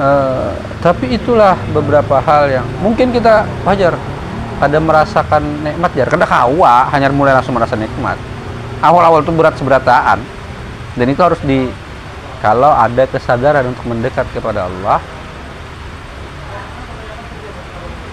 eh, 0.00 0.50
tapi 0.80 1.12
itulah 1.12 1.60
beberapa 1.76 2.18
hal 2.24 2.48
yang 2.48 2.66
mungkin 2.80 3.12
kita 3.12 3.44
wajar 3.68 3.94
ada 4.60 4.76
merasakan 4.76 5.42
nikmat 5.64 5.90
jar. 5.96 6.08
Kada 6.12 6.28
kawa 6.28 6.92
hanya 6.92 7.08
mulai 7.08 7.32
langsung 7.32 7.56
merasa 7.56 7.74
nikmat. 7.80 8.20
Awal-awal 8.84 9.24
tuh 9.24 9.32
berat 9.32 9.56
seberataan. 9.56 10.20
Dan 10.96 11.06
itu 11.08 11.20
harus 11.24 11.40
di 11.40 11.72
kalau 12.44 12.72
ada 12.72 13.08
kesadaran 13.08 13.64
untuk 13.72 13.84
mendekat 13.88 14.28
kepada 14.36 14.68
Allah 14.68 15.00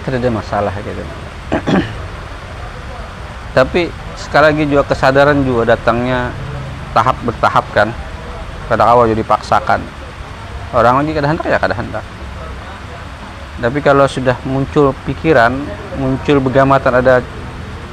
tidak 0.08 0.24
ada 0.24 0.30
masalah 0.32 0.72
gitu. 0.80 1.04
Tapi 3.56 3.92
sekali 4.16 4.44
lagi 4.48 4.64
juga 4.64 4.82
kesadaran 4.88 5.44
juga 5.44 5.76
datangnya 5.76 6.32
tahap 6.96 7.16
bertahap 7.28 7.64
kan. 7.76 7.88
Pada 8.68 8.88
awal 8.88 9.08
jadi 9.12 9.24
dipaksakan 9.24 9.97
orang 10.76 11.00
lagi 11.00 11.10
kada 11.16 11.28
hendak 11.30 11.46
ya 11.48 11.58
kada 11.60 11.74
hendak. 11.76 12.04
Tapi 13.58 13.78
kalau 13.82 14.06
sudah 14.06 14.38
muncul 14.46 14.94
pikiran 15.02 15.50
muncul 15.98 16.38
begamatan 16.38 17.02
ada 17.02 17.24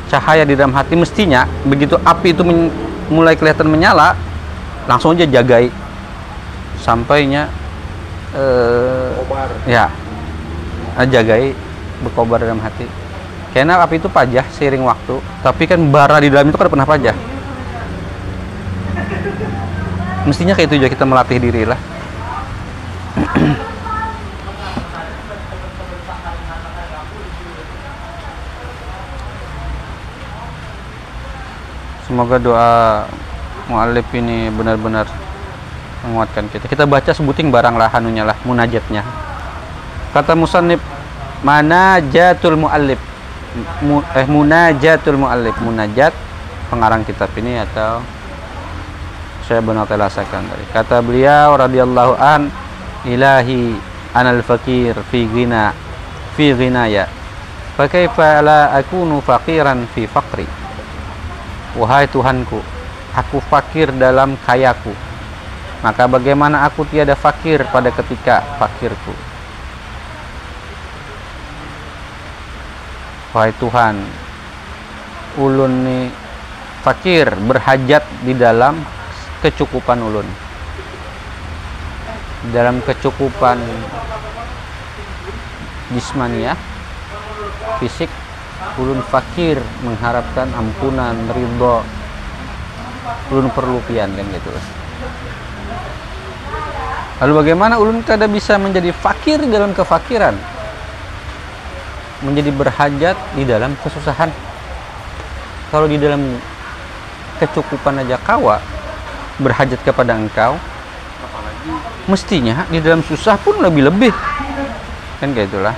cahaya 0.05 0.45
di 0.45 0.53
dalam 0.53 0.75
hati 0.77 0.93
mestinya 0.93 1.49
begitu 1.65 1.97
api 2.05 2.37
itu 2.37 2.45
mulai 3.09 3.33
kelihatan 3.33 3.65
menyala 3.65 4.13
langsung 4.85 5.15
aja 5.17 5.25
jagai. 5.25 5.71
Sampainya 6.77 7.49
eh, 8.35 9.09
kobar. 9.25 9.49
ya 9.65 9.89
jagai 11.09 11.55
berkobar 12.03 12.43
dalam 12.43 12.61
hati. 12.61 12.85
Karena 13.55 13.79
api 13.79 14.03
itu 14.03 14.11
pajah 14.11 14.45
seiring 14.51 14.83
waktu 14.83 15.15
tapi 15.39 15.63
kan 15.65 15.79
bara 15.89 16.19
di 16.19 16.27
dalam 16.29 16.51
itu 16.51 16.59
kan 16.59 16.69
pernah 16.69 16.85
pajah. 16.85 17.15
Mestinya 20.27 20.57
kayak 20.57 20.69
itu 20.73 20.81
juga 20.81 20.89
kita 20.89 21.05
melatih 21.05 21.37
diri 21.37 21.69
lah 21.69 21.94
semoga 32.05 32.37
doa 32.39 32.71
mu'alif 33.67 34.07
ini 34.15 34.47
benar-benar 34.51 35.03
menguatkan 36.05 36.47
kita. 36.47 36.69
Kita 36.69 36.83
baca 36.85 37.11
sebuting 37.11 37.49
barang 37.49 37.75
lah 37.75 37.89
lah 38.23 38.37
munajatnya. 38.45 39.01
Kata 40.15 40.31
musannif 40.31 40.79
manajatul 41.43 42.55
muallif 42.55 43.01
Mu- 43.83 44.03
eh 44.15 44.27
munajatul 44.27 45.15
muallif 45.15 45.55
munajat 45.63 46.11
pengarang 46.67 47.07
kitab 47.07 47.31
ini 47.39 47.59
atau 47.63 48.03
saya 49.47 49.59
benar 49.59 49.87
telasakan 49.87 50.43
tadi. 50.47 50.65
Kata 50.71 50.99
beliau 50.99 51.55
radhiyallahu 51.55 52.13
an 52.15 52.47
ilahi 53.05 53.77
anal 54.13 54.41
fakir 54.41 54.97
fi 55.13 55.25
ghina 55.29 55.73
fi 56.35 56.51
ghinaya 56.53 57.05
fa 57.77 57.85
kaifa 57.89 58.41
la 58.41 58.73
akunu 58.73 59.21
faqiran 59.21 59.85
fi 59.93 60.09
faqri? 60.09 60.47
Wahai 61.75 62.07
Tuhanku 62.07 62.75
aku 63.15 63.39
fakir 63.47 63.95
dalam 63.95 64.35
kayaku. 64.43 64.91
Maka 65.79 66.09
bagaimana 66.11 66.67
aku 66.67 66.83
tiada 66.91 67.15
fakir 67.15 67.63
pada 67.71 67.89
ketika 67.93 68.43
fakirku? 68.59 69.15
Wahai 73.31 73.51
Tuhan, 73.59 73.95
ulun 75.39 75.73
ni 75.83 75.99
fakir 76.83 77.27
berhajat 77.35 78.03
di 78.23 78.33
dalam 78.35 78.79
kecukupan 79.43 79.99
ulun. 79.99 80.44
Dalam 82.53 82.81
kecukupan 82.85 83.57
jismania, 85.93 86.53
fisik, 87.81 88.11
ulun 88.77 89.01
fakir 89.05 89.61
mengharapkan 89.85 90.49
ampunan, 90.53 91.15
ridho. 91.33 91.81
Ulun 93.33 93.49
perlu 93.53 93.81
pian 93.89 94.13
kan 94.13 94.25
gitu. 94.29 94.51
Lalu 97.23 97.33
bagaimana 97.41 97.81
ulun 97.81 98.05
kada 98.05 98.29
bisa 98.29 98.59
menjadi 98.61 98.93
fakir 98.93 99.41
dalam 99.49 99.73
kefakiran? 99.73 100.55
menjadi 102.25 102.51
berhajat 102.53 103.17
di 103.37 103.43
dalam 103.43 103.77
kesusahan. 103.83 104.33
Kalau 105.69 105.85
di 105.85 106.01
dalam 106.01 106.39
kecukupan 107.37 108.01
aja 108.01 108.17
kawa 108.17 108.57
berhajat 109.37 109.77
kepada 109.85 110.15
engkau, 110.15 110.55
mestinya 112.05 112.65
di 112.69 112.79
dalam 112.81 113.01
susah 113.05 113.37
pun 113.39 113.61
lebih-lebih. 113.61 114.13
Kan 115.21 115.31
kayak 115.31 115.49
itulah. 115.49 115.75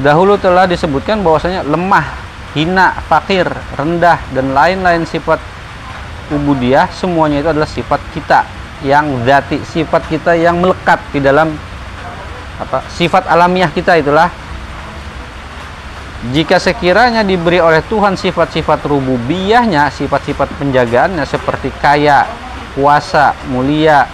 Dahulu 0.00 0.34
telah 0.34 0.66
disebutkan 0.66 1.22
bahwasanya 1.22 1.62
lemah, 1.62 2.02
hina, 2.58 2.98
fakir, 3.06 3.46
rendah 3.78 4.18
dan 4.34 4.50
lain-lain 4.50 5.06
sifat 5.06 5.38
ubudiyah 6.34 6.88
semuanya 6.90 7.44
itu 7.44 7.48
adalah 7.52 7.68
sifat 7.68 8.00
kita 8.16 8.42
yang 8.82 9.22
zati, 9.22 9.60
sifat 9.62 10.02
kita 10.10 10.34
yang 10.34 10.58
melekat 10.58 10.98
di 11.12 11.20
dalam 11.20 11.52
apa 12.54 12.86
sifat 12.86 13.26
alamiah 13.26 13.68
kita 13.68 13.98
itulah 13.98 14.30
jika 16.30 16.56
sekiranya 16.56 17.26
diberi 17.26 17.58
oleh 17.60 17.82
Tuhan 17.84 18.16
sifat-sifat 18.16 18.86
rububiyahnya 18.86 19.90
sifat-sifat 19.90 20.48
penjagaannya 20.56 21.26
seperti 21.26 21.68
kaya 21.82 22.24
kuasa 22.74 23.34
mulia 23.48 24.06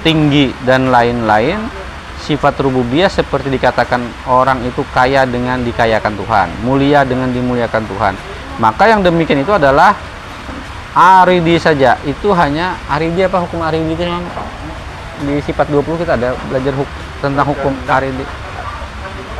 tinggi 0.00 0.52
dan 0.64 0.88
lain-lain 0.88 1.60
sifat 2.20 2.60
rububiyah 2.60 3.08
seperti 3.08 3.52
dikatakan 3.52 4.00
orang 4.28 4.60
itu 4.64 4.84
kaya 4.92 5.24
dengan 5.28 5.60
dikayakan 5.60 6.16
Tuhan 6.16 6.48
mulia 6.64 7.04
dengan 7.04 7.32
dimuliakan 7.32 7.84
Tuhan. 7.88 8.14
Maka 8.60 8.92
yang 8.92 9.00
demikian 9.00 9.40
itu 9.40 9.52
adalah 9.56 9.96
aridi 10.92 11.56
saja. 11.56 11.96
Itu 12.04 12.36
hanya 12.36 12.76
aridi 12.92 13.24
apa 13.24 13.40
hukum 13.40 13.64
aridi 13.64 13.96
itu 13.96 14.04
yang 14.04 14.20
di 15.24 15.40
sifat 15.44 15.68
20 15.72 16.00
kita 16.04 16.12
ada 16.20 16.36
belajar 16.48 16.76
hukum 16.76 16.96
tentang 17.24 17.46
hukum 17.48 17.72
aridi. 17.88 18.24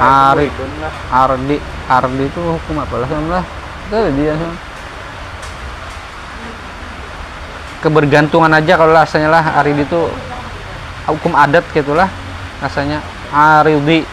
Ari, 0.01 0.49
ardi, 1.13 1.61
ardi 1.85 2.25
itu 2.25 2.41
hukum 2.41 2.81
apa 2.81 3.05
lah? 3.05 3.45
Itu 3.85 3.95
ada 4.01 4.11
dia. 4.17 4.33
Kebergantungan 7.81 8.53
aja 8.53 8.77
kalau 8.77 8.93
rasanya 8.93 9.33
lah 9.33 9.45
aridi 9.57 9.89
itu 9.89 10.01
hukum 11.09 11.33
adat 11.33 11.65
gitulah 11.73 12.13
rasanya 12.61 13.01
aridi. 13.33 14.05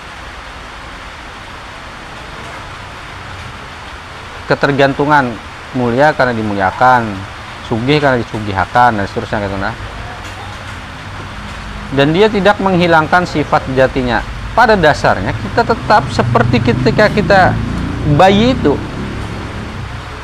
Ketergantungan 4.47 5.35
mulia 5.75 6.15
karena 6.15 6.31
dimuliakan 6.31 7.11
sugih 7.67 7.99
karena 7.99 8.23
disugihakan 8.23 9.03
dan 9.03 9.05
seterusnya 9.11 9.43
gitu 9.43 9.59
nah. 9.59 9.75
Dan 11.91 12.15
dia 12.15 12.31
tidak 12.31 12.55
menghilangkan 12.63 13.27
sifat 13.27 13.67
jatinya. 13.75 14.23
Pada 14.55 14.79
dasarnya 14.79 15.35
kita 15.35 15.67
tetap 15.67 16.07
seperti 16.09 16.63
ketika 16.63 17.11
kita 17.11 17.51
bayi 18.15 18.55
itu 18.55 18.79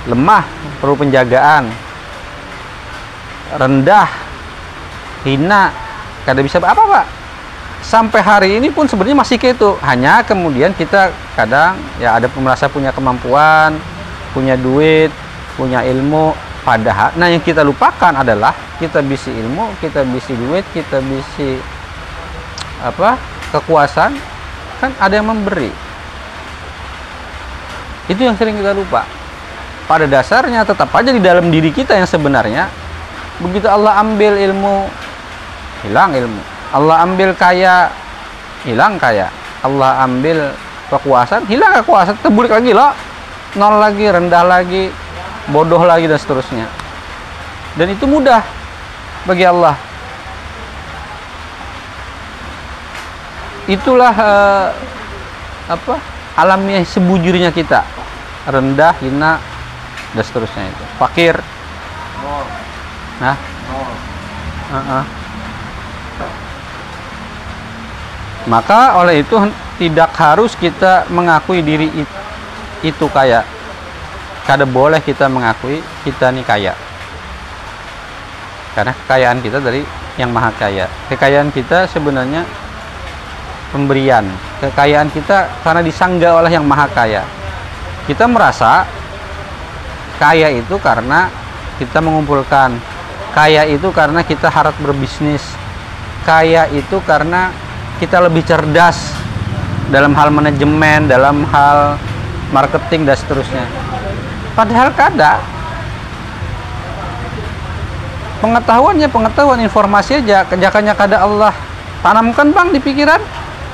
lemah 0.08 0.48
perlu 0.80 0.96
penjagaan 0.98 1.83
rendah 3.58 4.10
hina 5.24 5.72
kada 6.24 6.40
bisa 6.42 6.58
apa 6.60 6.84
pak? 6.84 7.06
Sampai 7.84 8.24
hari 8.24 8.50
ini 8.58 8.72
pun 8.72 8.88
sebenarnya 8.88 9.20
masih 9.20 9.36
kayak 9.36 9.60
itu. 9.60 9.76
Hanya 9.84 10.24
kemudian 10.24 10.72
kita 10.72 11.12
kadang 11.36 11.76
ya 12.00 12.16
ada 12.16 12.32
merasa 12.40 12.70
punya 12.70 12.94
kemampuan 12.96 13.76
punya 14.34 14.58
duit 14.58 15.14
punya 15.54 15.86
ilmu 15.86 16.34
padahal 16.66 17.14
nah 17.22 17.30
yang 17.30 17.42
kita 17.42 17.62
lupakan 17.62 18.18
adalah 18.18 18.50
kita 18.82 19.06
bisi 19.06 19.30
ilmu 19.30 19.78
kita 19.78 20.02
bisi 20.10 20.34
duit 20.34 20.66
kita 20.74 20.98
bisi 21.06 21.62
apa 22.82 23.16
kekuasaan 23.54 24.18
kan 24.84 24.92
ada 25.00 25.16
yang 25.16 25.32
memberi. 25.32 25.72
Itu 28.12 28.20
yang 28.20 28.36
sering 28.36 28.60
kita 28.60 28.76
lupa. 28.76 29.08
Pada 29.88 30.04
dasarnya 30.04 30.68
tetap 30.68 30.92
aja 30.92 31.12
di 31.16 31.24
dalam 31.24 31.48
diri 31.48 31.72
kita 31.72 31.96
yang 31.96 32.08
sebenarnya 32.08 32.68
begitu 33.42 33.66
Allah 33.66 33.98
ambil 34.02 34.38
ilmu 34.38 34.86
hilang 35.88 36.14
ilmu. 36.14 36.42
Allah 36.74 37.06
ambil 37.06 37.34
kaya 37.34 37.90
hilang 38.66 38.98
kaya. 38.98 39.30
Allah 39.64 40.04
ambil 40.04 40.52
kekuasaan 40.92 41.48
hilang 41.48 41.74
kekuasaan. 41.82 42.20
Terbulik 42.22 42.52
lagi 42.52 42.76
loh 42.76 42.92
nol 43.54 43.78
lagi 43.78 44.10
rendah 44.10 44.44
lagi 44.44 44.90
bodoh 45.50 45.82
lagi 45.82 46.10
dan 46.10 46.18
seterusnya. 46.18 46.66
Dan 47.78 47.94
itu 47.94 48.06
mudah 48.06 48.42
bagi 49.26 49.46
Allah. 49.46 49.76
Itulah 53.66 54.14
eh, 54.14 54.68
apa? 55.72 55.96
Alamiah 56.36 56.84
sebujurnya 56.84 57.54
kita. 57.54 57.86
Rendah 58.44 58.92
hina 59.00 59.40
dan 60.12 60.24
seterusnya 60.26 60.68
itu. 60.68 60.84
Fakir. 61.00 61.53
Nol. 63.32 63.92
uh-uh. 64.74 65.04
maka 68.44 69.00
oleh 69.00 69.24
itu 69.24 69.40
tidak 69.80 70.12
harus 70.20 70.52
kita 70.60 71.08
mengakui 71.08 71.64
diri 71.64 71.88
it- 71.96 72.20
itu 72.84 73.08
kaya. 73.08 73.48
Kada 74.44 74.68
boleh 74.68 75.00
kita 75.00 75.32
mengakui 75.32 75.80
kita 76.04 76.36
ini 76.36 76.44
kaya. 76.44 76.76
Karena 78.76 78.92
kekayaan 78.92 79.40
kita 79.40 79.64
dari 79.64 79.88
yang 80.20 80.36
maha 80.36 80.52
kaya. 80.60 80.92
Kekayaan 81.08 81.50
kita 81.56 81.88
sebenarnya 81.88 82.44
pemberian. 83.72 84.28
Kekayaan 84.60 85.08
kita 85.16 85.48
karena 85.64 85.80
disangga 85.80 86.36
oleh 86.36 86.52
yang 86.52 86.68
maha 86.68 86.92
kaya. 86.92 87.24
Kita 88.04 88.28
merasa 88.28 88.84
kaya 90.20 90.52
itu 90.52 90.76
karena 90.84 91.32
kita 91.80 92.04
mengumpulkan 92.04 92.76
kaya 93.34 93.66
itu 93.66 93.90
karena 93.90 94.22
kita 94.22 94.48
harap 94.48 94.78
berbisnis. 94.80 95.44
Kaya 96.24 96.72
itu 96.72 97.04
karena 97.04 97.52
kita 98.00 98.22
lebih 98.24 98.46
cerdas 98.48 99.12
dalam 99.92 100.16
hal 100.16 100.32
manajemen 100.32 101.10
dalam 101.10 101.44
hal 101.52 102.00
marketing 102.56 103.04
dan 103.04 103.18
seterusnya. 103.20 103.66
Padahal 104.56 104.94
kada. 104.96 105.42
Pengetahuannya 108.40 109.08
pengetahuan 109.12 109.60
informasi 109.60 110.24
aja. 110.24 110.48
Kejakannya 110.48 110.94
kada 110.96 111.26
Allah 111.26 111.52
tanamkan 112.00 112.54
bang 112.54 112.72
di 112.72 112.80
pikiran. 112.80 113.20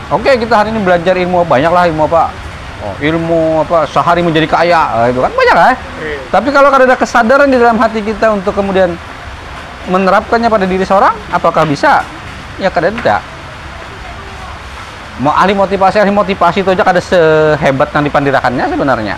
Oke 0.09 0.33
kita 0.41 0.57
hari 0.57 0.73
ini 0.73 0.81
belajar 0.81 1.13
ilmu 1.13 1.45
banyak 1.45 1.69
lah 1.69 1.85
ilmu 1.85 2.09
apa? 2.09 2.33
Oh, 2.79 2.95
ilmu 2.97 3.61
apa? 3.61 3.85
Sehari 3.85 4.25
menjadi 4.25 4.49
kaya. 4.49 4.81
Ah, 4.89 5.05
itu 5.05 5.21
kan 5.21 5.29
banyak 5.29 5.57
lah 5.57 5.73
tapi 6.29 6.53
kalau 6.53 6.69
kada 6.69 6.85
ada 6.85 6.97
kesadaran 6.97 7.49
di 7.49 7.57
dalam 7.57 7.81
hati 7.81 8.05
kita 8.05 8.29
untuk 8.29 8.53
kemudian 8.53 8.93
menerapkannya 9.87 10.51
pada 10.51 10.67
diri 10.67 10.83
seorang 10.83 11.15
apakah 11.31 11.63
bisa 11.63 12.03
ya 12.59 12.67
kada 12.67 12.91
ada 12.91 13.23
mau 15.19 15.35
ahli 15.35 15.51
motivasi 15.51 15.99
ahli 15.99 16.11
motivasi 16.15 16.63
itu 16.63 16.69
aja 16.71 16.83
kada 16.83 17.03
sehebat 17.03 17.91
yang 17.91 18.03
dipandirakannya 18.07 18.65
sebenarnya. 18.71 19.15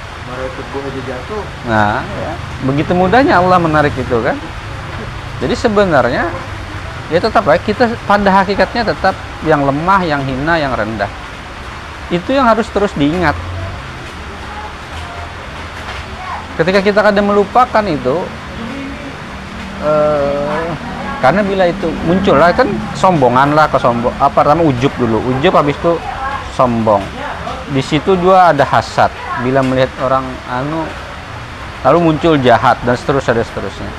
Nah, 1.70 2.02
ya. 2.02 2.34
begitu 2.66 2.92
mudahnya 2.98 3.38
Allah 3.38 3.62
menarik 3.62 3.94
itu 3.94 4.18
kan. 4.26 4.34
Jadi 5.42 5.54
sebenarnya 5.58 6.30
ya 7.14 7.20
tetap 7.22 7.46
baik 7.46 7.66
kita 7.66 7.94
pada 8.10 8.30
hakikatnya 8.42 8.94
tetap 8.94 9.14
yang 9.46 9.62
lemah, 9.62 10.02
yang 10.02 10.22
hina, 10.26 10.58
yang 10.58 10.74
rendah. 10.74 11.10
Itu 12.10 12.34
yang 12.34 12.50
harus 12.50 12.66
terus 12.74 12.92
diingat. 12.98 13.38
Ketika 16.58 16.82
kita 16.84 17.00
kadang 17.02 17.30
melupakan 17.30 17.86
itu, 17.86 18.22
eh, 19.82 20.68
karena 21.22 21.42
bila 21.46 21.64
itu 21.70 21.88
muncul 22.06 22.38
lah 22.38 22.50
kan 22.50 22.66
sombongan 22.98 23.54
lah 23.54 23.70
kesombong 23.70 24.14
apa 24.18 24.34
pertama 24.34 24.66
ujub 24.66 24.90
dulu. 24.98 25.22
Ujub 25.38 25.54
habis 25.54 25.78
itu 25.78 25.94
sombong. 26.58 27.04
Di 27.72 27.82
situ 27.84 28.18
juga 28.18 28.52
ada 28.52 28.66
hasad. 28.66 29.14
Bila 29.46 29.62
melihat 29.62 29.90
orang 30.02 30.26
anu 30.50 30.86
lalu 31.86 32.12
muncul 32.12 32.38
jahat 32.42 32.78
dan 32.86 32.98
seterusnya 32.98 33.42
dan 33.42 33.46
seterusnya. 33.46 33.92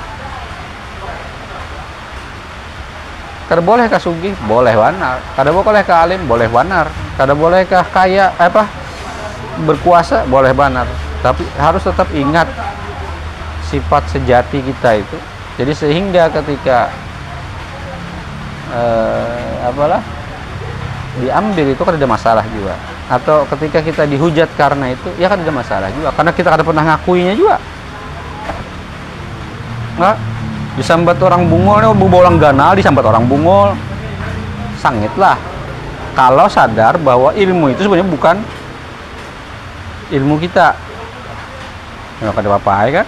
Kada 3.47 3.59
boleh 3.59 3.85
sugih? 3.99 4.33
Boleh 4.47 4.73
wanar. 4.73 5.19
Kada 5.35 5.51
boleh 5.51 5.83
kah 5.83 6.07
alim? 6.07 6.23
Boleh 6.25 6.47
wanar. 6.47 6.87
Kada 7.19 7.35
boleh 7.35 7.67
kah 7.67 7.83
kaya 7.87 8.31
eh, 8.39 8.47
apa 8.47 8.67
berkuasa? 9.67 10.23
Boleh 10.27 10.55
banar 10.55 10.87
tapi 11.23 11.47
harus 11.55 11.79
tetap 11.79 12.11
ingat 12.11 12.51
sifat 13.71 14.03
sejati 14.11 14.59
kita 14.59 14.99
itu 14.99 15.17
jadi 15.53 15.71
sehingga 15.77 16.33
ketika 16.33 16.89
eh, 18.73 19.69
apalah 19.69 20.01
diambil 21.21 21.65
itu 21.69 21.81
kan 21.85 21.93
ada 21.93 22.09
masalah 22.09 22.45
juga. 22.49 22.73
Atau 23.05 23.45
ketika 23.53 23.85
kita 23.85 24.03
dihujat 24.09 24.49
karena 24.57 24.97
itu 24.97 25.13
ya 25.21 25.29
kan 25.29 25.37
ada 25.37 25.53
masalah 25.53 25.93
juga. 25.93 26.09
Karena 26.17 26.31
kita 26.33 26.47
kada 26.49 26.63
pernah 26.65 26.83
ngakuinya 26.89 27.33
juga. 27.37 27.61
Nggak? 30.01 30.17
Disambat 30.73 31.21
orang 31.21 31.45
bungol 31.45 31.85
nih 31.85 31.93
bolang 32.09 32.41
ganal 32.41 32.73
disambat 32.73 33.05
orang 33.05 33.29
bungol. 33.29 33.77
Sangit 34.81 35.13
lah. 35.21 35.37
Kalau 36.17 36.49
sadar 36.49 36.97
bahwa 36.97 37.29
ilmu 37.33 37.69
itu 37.69 37.85
sebenarnya 37.85 38.09
bukan 38.09 38.41
ilmu 40.09 40.41
kita. 40.41 40.73
Nggak 42.25 42.41
ada 42.41 42.49
apa-apa 42.49 42.73
ya 42.89 42.91
kan 43.03 43.07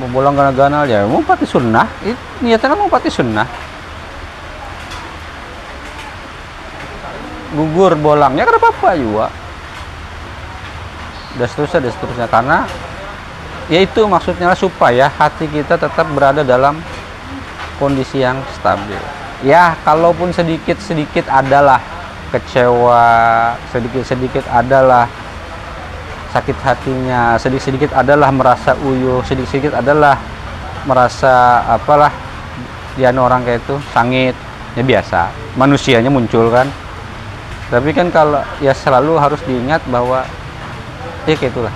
mau 0.00 0.08
bolang 0.12 0.36
ganal-ganal 0.36 0.84
ya. 0.84 1.04
Mau 1.08 1.24
pati 1.24 1.48
sunnah? 1.48 1.88
Itu 2.04 2.20
niatnya 2.44 2.68
kan 2.72 2.78
mau 2.78 2.90
pati 2.90 3.08
sunnah. 3.08 3.48
Gugur 7.56 7.96
bolangnya 7.96 8.44
kan 8.44 8.60
apa-apa 8.60 8.90
juga 8.98 9.26
dan 11.36 11.46
seterusnya 11.48 11.80
dan 11.84 11.92
seterusnya. 11.92 12.26
Karena 12.28 12.58
ya 13.72 13.78
itu 13.80 14.00
maksudnya 14.04 14.52
supaya 14.56 15.08
hati 15.08 15.48
kita 15.48 15.80
tetap 15.80 16.06
berada 16.12 16.44
dalam 16.44 16.80
kondisi 17.80 18.20
yang 18.24 18.40
stabil. 18.56 19.00
Ya 19.44 19.76
kalaupun 19.84 20.32
sedikit 20.32 20.80
sedikit 20.80 21.28
adalah 21.28 21.80
kecewa 22.32 23.04
sedikit 23.70 24.02
sedikit 24.02 24.44
adalah 24.50 25.06
sakit 26.34 26.56
hatinya 26.62 27.38
sedikit 27.38 27.64
sedikit 27.64 27.90
adalah 27.94 28.30
merasa 28.34 28.74
uyuh 28.82 29.22
sedikit 29.22 29.50
sedikit 29.50 29.72
adalah 29.78 30.18
merasa 30.86 31.66
apalah 31.66 32.14
dia 32.96 33.12
orang 33.12 33.44
kayak 33.44 33.60
itu 33.60 33.76
sangit. 33.92 34.36
Ya 34.76 34.84
biasa 34.84 35.32
manusianya 35.56 36.12
muncul 36.12 36.52
kan. 36.52 36.68
Tapi 37.72 37.92
kan 37.96 38.12
kalau 38.12 38.40
ya 38.60 38.76
selalu 38.76 39.16
harus 39.16 39.40
diingat 39.44 39.80
bahwa 39.88 40.24
ya 41.24 41.34
kayak 41.36 41.52
itulah. 41.52 41.72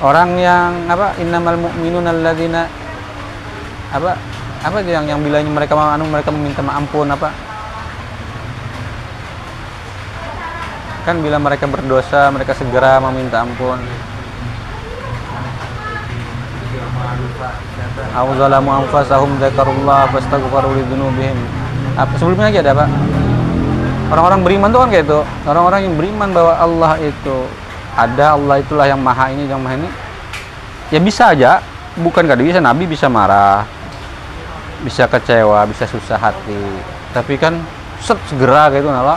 Orang 0.00 0.36
yang 0.36 0.88
apa 0.92 1.16
innamal 1.20 1.56
mu'minun 1.56 2.04
alladzina 2.04 2.68
apa 3.92 4.16
apa 4.60 4.78
yang 4.84 5.08
yang 5.08 5.20
bilangnya 5.24 5.48
mereka 5.48 5.72
anu 5.76 6.04
mereka 6.08 6.28
meminta 6.28 6.60
ampun 6.60 7.08
apa 7.08 7.32
kan 11.06 11.22
bila 11.22 11.38
mereka 11.38 11.70
berdosa 11.70 12.34
mereka 12.34 12.52
segera 12.58 12.98
meminta 12.98 13.46
ampun 13.46 13.78
Au 18.16 18.28
zalamu 18.36 18.72
anfasahum 18.72 19.36
dzakarullah 19.40 20.08
fastaghfiru 20.12 20.72
lidzunubihim. 20.72 21.36
Apa 21.96 22.12
sebelumnya 22.16 22.48
lagi 22.48 22.60
ada 22.60 22.72
apa? 22.76 22.86
Orang-orang 24.12 24.40
beriman 24.44 24.68
tuh 24.72 24.80
kan 24.84 24.88
kayak 24.88 25.04
itu. 25.04 25.20
Orang-orang 25.48 25.80
yang 25.84 25.94
beriman 25.96 26.28
bahwa 26.32 26.52
Allah 26.56 26.92
itu 27.00 27.36
ada, 27.96 28.36
Allah 28.36 28.56
itulah 28.60 28.86
yang 28.88 29.00
maha 29.00 29.32
ini, 29.32 29.48
yang 29.48 29.60
maha 29.60 29.80
ini. 29.80 29.88
Ya 30.92 31.00
bisa 31.00 31.32
aja, 31.32 31.60
bukan 32.00 32.24
kada 32.24 32.40
bisa 32.40 32.60
Nabi 32.60 32.88
bisa 32.88 33.08
marah, 33.08 33.64
bisa 34.84 35.08
kecewa, 35.08 35.64
bisa 35.68 35.84
susah 35.88 36.16
hati. 36.20 36.62
Tapi 37.12 37.36
kan 37.40 37.60
set 38.00 38.16
segera 38.28 38.68
kayak 38.72 38.84
itu 38.84 38.90
nala. 38.92 39.16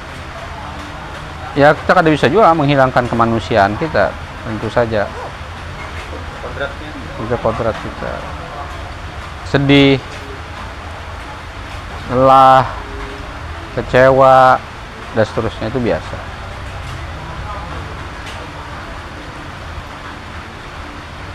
Ya 1.51 1.75
kita 1.75 1.91
kada 1.91 2.07
bisa 2.07 2.31
juga 2.31 2.55
menghilangkan 2.55 3.11
kemanusiaan 3.11 3.75
kita 3.75 4.11
Tentu 4.41 4.67
saja. 4.73 5.05
Itu 7.21 7.35
kodrat 7.37 7.77
kita. 7.77 8.13
Sedih 9.45 10.01
lelah 12.11 12.67
kecewa 13.77 14.59
dan 15.15 15.23
seterusnya 15.23 15.71
itu 15.71 15.79
biasa 15.79 16.30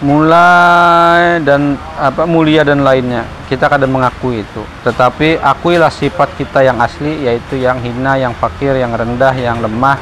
mulai 0.05 1.41
dan 1.41 1.81
apa 1.97 2.29
mulia 2.29 2.61
dan 2.67 2.85
lainnya. 2.85 3.25
Kita 3.49 3.71
kadang 3.71 3.95
mengakui 3.95 4.45
itu. 4.45 4.63
Tetapi 4.85 5.41
akuilah 5.41 5.89
sifat 5.89 6.37
kita 6.37 6.61
yang 6.67 6.77
asli 6.83 7.25
yaitu 7.25 7.57
yang 7.57 7.81
hina 7.81 8.21
yang 8.21 8.35
fakir 8.37 8.77
yang 8.77 8.93
rendah 8.93 9.33
yang 9.33 9.63
lemah 9.63 9.97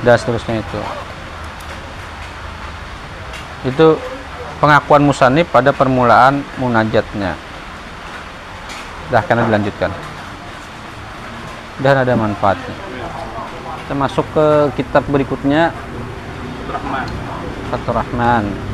dan 0.00 0.16
seterusnya 0.16 0.64
itu. 0.64 0.80
Itu 3.68 3.86
pengakuan 4.62 5.04
musanib 5.04 5.50
pada 5.52 5.74
permulaan 5.74 6.40
munajatnya. 6.56 7.36
Dah 9.12 9.22
karena 9.26 9.44
dilanjutkan. 9.44 9.90
Dan 11.78 11.94
ada 11.94 12.14
manfaatnya. 12.16 12.74
Kita 13.84 13.94
masuk 13.94 14.26
ke 14.32 14.46
kitab 14.80 15.04
berikutnya. 15.08 15.72
Rahman 16.68 17.08
Fathur 17.72 17.96
Rahman 17.96 18.67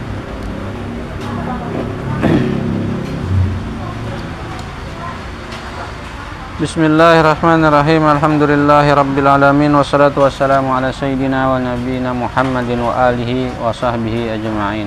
Bismillahirrahmanirrahim. 6.55 8.07
Alhamdulillahi 8.07 8.95
Rabbil 8.95 9.27
Alamin. 9.27 9.75
Wassalatu 9.75 10.23
wassalamu 10.23 10.71
ala 10.71 10.95
Sayyidina 10.95 11.51
wa 11.51 11.59
Nabina 11.59 12.14
Muhammadin 12.14 12.79
wa 12.79 12.95
alihi 12.95 13.51
wa 13.59 13.75
sahbihi 13.75 14.38
ajma'in. 14.38 14.87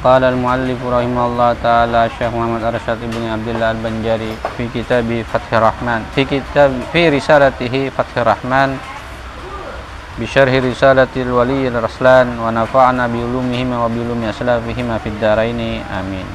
Qala 0.00 0.32
al-muallif 0.32 0.80
rahimahullah 0.80 1.60
ta'ala 1.60 2.08
Syekh 2.08 2.32
Muhammad 2.32 2.64
Arsyad 2.64 2.96
ibn 3.04 3.28
Abdullah 3.28 3.76
al-Banjari 3.76 4.32
Fi 4.56 4.72
kitabi 4.72 5.20
Fathir 5.20 5.60
Rahman 5.60 6.04
Fi 6.16 6.24
kitab 6.24 6.72
Fi 6.92 7.12
risalatihi 7.12 7.92
Fathir 7.92 8.24
Rahman 8.24 8.80
Bisyarhi 10.16 10.64
risalatil 10.64 11.28
waliyil 11.28 11.76
raslan 11.76 12.40
Wa 12.40 12.48
nafa'ana 12.54 13.04
bi 13.10 13.20
ulumihima 13.20 13.84
wa 13.84 13.88
bi 13.92 14.00
ulumi 14.00 14.32
aslafihima 14.32 14.96
fid 15.00 15.16
daraini 15.20 15.84
Amin 15.90 16.28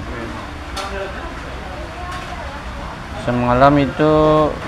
semalam 3.26 3.74
itu 3.78 4.12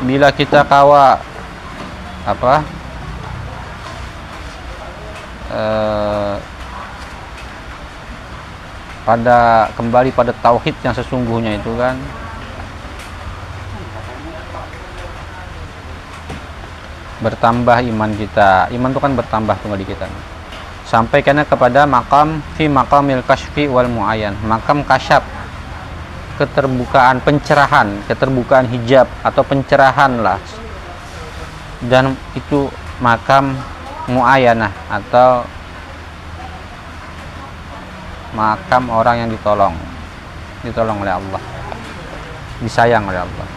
bila 0.06 0.30
kita 0.30 0.62
kawa 0.66 1.18
apa? 2.24 2.64
Eh, 5.54 6.36
pada 9.04 9.68
kembali 9.76 10.10
pada 10.16 10.32
tauhid 10.40 10.76
yang 10.82 10.96
sesungguhnya 10.96 11.60
itu 11.60 11.72
kan. 11.76 11.98
Bertambah 17.22 17.78
iman 17.94 18.12
kita. 18.20 18.68
Iman 18.72 18.92
itu 18.92 19.00
kan 19.00 19.14
bertambah 19.16 19.56
tunggal 19.64 19.80
di 19.80 19.88
kita. 19.88 20.08
Sampai 20.84 21.24
karena 21.24 21.48
kepada 21.48 21.88
makam 21.88 22.44
fi 22.54 22.68
makamil 22.68 23.24
kashfi 23.24 23.66
wal 23.66 23.88
muayyan 23.88 24.36
makam 24.46 24.84
kasyaf 24.86 25.24
keterbukaan 26.44 27.24
pencerahan 27.24 28.04
keterbukaan 28.04 28.68
hijab 28.68 29.08
atau 29.24 29.40
pencerahan 29.48 30.20
lah. 30.20 30.40
Dan 31.80 32.20
itu 32.36 32.68
makam 33.00 33.56
muayanah 34.12 34.72
atau 34.92 35.48
makam 38.36 38.92
orang 38.92 39.24
yang 39.24 39.30
ditolong. 39.32 39.76
Ditolong 40.68 41.00
oleh 41.00 41.16
Allah. 41.16 41.42
Disayang 42.60 43.08
oleh 43.08 43.24
Allah. 43.24 43.48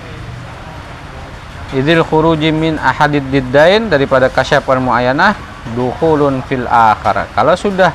Idil 1.74 2.06
khuruji 2.06 2.54
min 2.54 2.78
ahadid 2.78 3.26
diddain 3.26 3.90
daripada 3.90 4.30
kasyaf 4.30 4.62
wal 4.70 4.78
muayanah 4.78 5.34
dukhulun 5.74 6.46
fil 6.46 6.68
akhar 6.70 7.26
kalau 7.34 7.58
sudah 7.58 7.90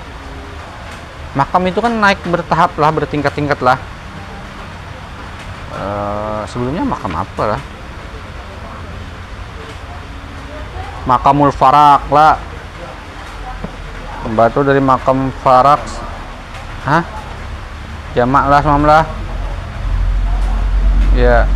makam 1.31 1.63
itu 1.71 1.79
kan 1.79 1.93
naik 1.95 2.19
bertahap 2.27 2.75
lah 2.75 2.91
bertingkat-tingkat 2.91 3.63
lah 3.63 3.79
Eh, 5.81 6.41
sebelumnya 6.45 6.85
makam 6.85 7.09
apa 7.17 7.43
lah? 7.57 7.61
Makamul 11.09 11.49
farak 11.49 12.05
lah. 12.13 12.37
Batu 14.37 14.61
dari 14.61 14.77
makam 14.77 15.33
farak. 15.41 15.81
Hah? 16.85 17.01
Jamak 18.13 18.45
lah 18.45 18.59
semam 18.61 18.83
lah. 18.85 19.03
Ya. 21.17 21.49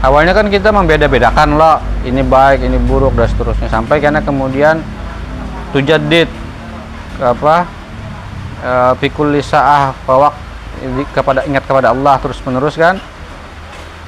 Awalnya 0.00 0.32
kan 0.32 0.48
kita 0.48 0.72
membeda-bedakan 0.72 1.56
loh 1.56 1.80
ini 2.04 2.24
baik 2.24 2.64
ini 2.64 2.80
buruk 2.80 3.12
dan 3.12 3.28
seterusnya. 3.28 3.68
Sampai 3.68 4.00
karena 4.00 4.24
kemudian 4.24 4.80
tujadid 5.72 6.28
apa 7.20 7.64
e, 8.60 8.72
pikul 9.00 9.32
lisaah 9.32 9.96
bahwa 10.04 10.32
kepada 11.16 11.48
ingat 11.48 11.64
kepada 11.64 11.96
Allah 11.96 12.20
terus 12.20 12.36
menerus 12.44 12.76
kan 12.76 13.00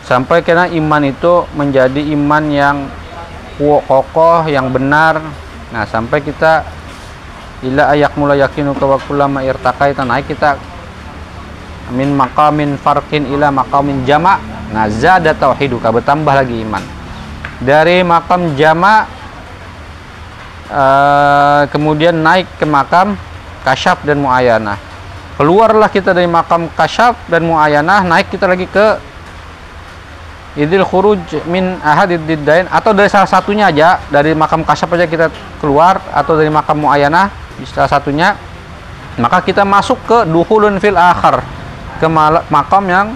sampai 0.06 0.46
karena 0.46 0.70
iman 0.70 1.02
itu 1.02 1.42
menjadi 1.58 1.98
iman 2.14 2.44
yang 2.46 2.76
kokoh 3.58 4.46
yang 4.46 4.70
benar. 4.70 5.18
Nah 5.74 5.84
sampai 5.84 6.22
kita 6.22 6.62
ila 7.66 7.90
ayak 7.92 8.14
mula 8.14 8.38
yakinu 8.38 8.70
wa 8.78 8.98
kullama 9.02 9.42
irtaqai 9.42 9.98
naik 10.06 10.30
kita 10.30 10.54
min 11.90 12.14
maqamin 12.14 12.78
farqin 12.78 13.26
ila 13.34 13.50
maqamin 13.50 14.06
jama' 14.06 14.38
nah 14.70 14.86
zada 14.90 15.34
tauhiduka 15.34 15.90
bertambah 15.90 16.32
lagi 16.32 16.62
iman. 16.62 16.82
Dari 17.56 18.04
makam 18.06 18.52
jama' 18.54 19.08
uh, 20.70 21.62
kemudian 21.72 22.14
naik 22.14 22.46
ke 22.60 22.66
makam 22.68 23.18
kasyaf 23.66 24.06
dan 24.06 24.22
muayyanah 24.22 24.78
keluarlah 25.36 25.92
kita 25.92 26.16
dari 26.16 26.28
makam 26.28 26.68
kasyaf 26.72 27.16
dan 27.28 27.44
muayyanah 27.44 28.04
naik 28.08 28.32
kita 28.32 28.48
lagi 28.48 28.64
ke 28.68 29.15
idil 30.56 30.82
khuruj 30.82 31.20
min 31.46 31.76
ahadid 31.84 32.24
diddain. 32.24 32.66
Atau 32.72 32.96
dari 32.96 33.12
salah 33.12 33.28
satunya 33.28 33.68
aja 33.68 34.00
dari 34.08 34.32
makam 34.32 34.64
kasyaf 34.64 34.90
aja 34.96 35.06
kita 35.06 35.26
keluar 35.60 36.00
atau 36.10 36.34
dari 36.34 36.48
makam 36.48 36.80
muayyanah 36.80 37.28
salah 37.72 37.88
satunya 37.88 38.36
maka 39.16 39.40
kita 39.40 39.64
masuk 39.64 39.96
ke 40.04 40.28
duhulun 40.28 40.76
fil 40.76 40.96
akhar 40.96 41.40
ke 42.00 42.06
makam 42.52 42.84
yang 42.88 43.06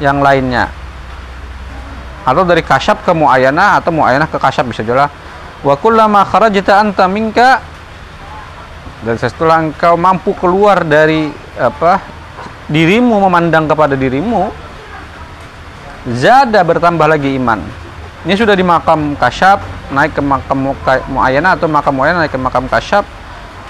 yang 0.00 0.18
lainnya. 0.20 0.68
Atau 2.24 2.44
dari 2.44 2.60
kasyaf 2.60 3.04
ke 3.04 3.12
muayyanah 3.12 3.80
atau 3.80 3.92
muayyanah 3.92 4.28
ke 4.28 4.36
kasyaf 4.36 4.64
bisa 4.68 4.84
juga 4.84 5.08
wa 5.60 5.76
kullama 5.76 6.24
kharajta 6.24 6.80
anta 6.80 7.04
minka 7.04 7.60
dan 9.04 9.16
setelah 9.16 9.64
engkau 9.64 9.96
mampu 9.96 10.32
keluar 10.36 10.84
dari 10.84 11.32
apa 11.56 12.00
dirimu 12.68 13.24
memandang 13.28 13.68
kepada 13.68 13.96
dirimu 13.96 14.52
zada 16.08 16.60
bertambah 16.64 17.04
lagi 17.04 17.36
iman. 17.36 17.60
Ini 18.24 18.36
sudah 18.36 18.52
di 18.52 18.64
makam 18.64 19.16
kasyaf 19.16 19.60
naik 19.92 20.16
ke 20.16 20.22
makam 20.22 20.76
muayana 21.08 21.56
atau 21.56 21.66
makam 21.68 21.96
muayana 21.96 22.24
naik 22.24 22.32
ke 22.32 22.40
makam 22.40 22.68
kasyaf 22.68 23.04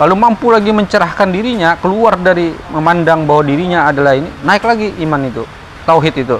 lalu 0.00 0.14
mampu 0.16 0.48
lagi 0.50 0.72
mencerahkan 0.72 1.28
dirinya 1.28 1.76
keluar 1.78 2.16
dari 2.16 2.50
memandang 2.72 3.28
bahwa 3.28 3.46
dirinya 3.46 3.86
adalah 3.86 4.16
ini 4.16 4.26
naik 4.42 4.64
lagi 4.66 4.90
iman 5.06 5.22
itu 5.26 5.44
tauhid 5.86 6.14
itu. 6.26 6.38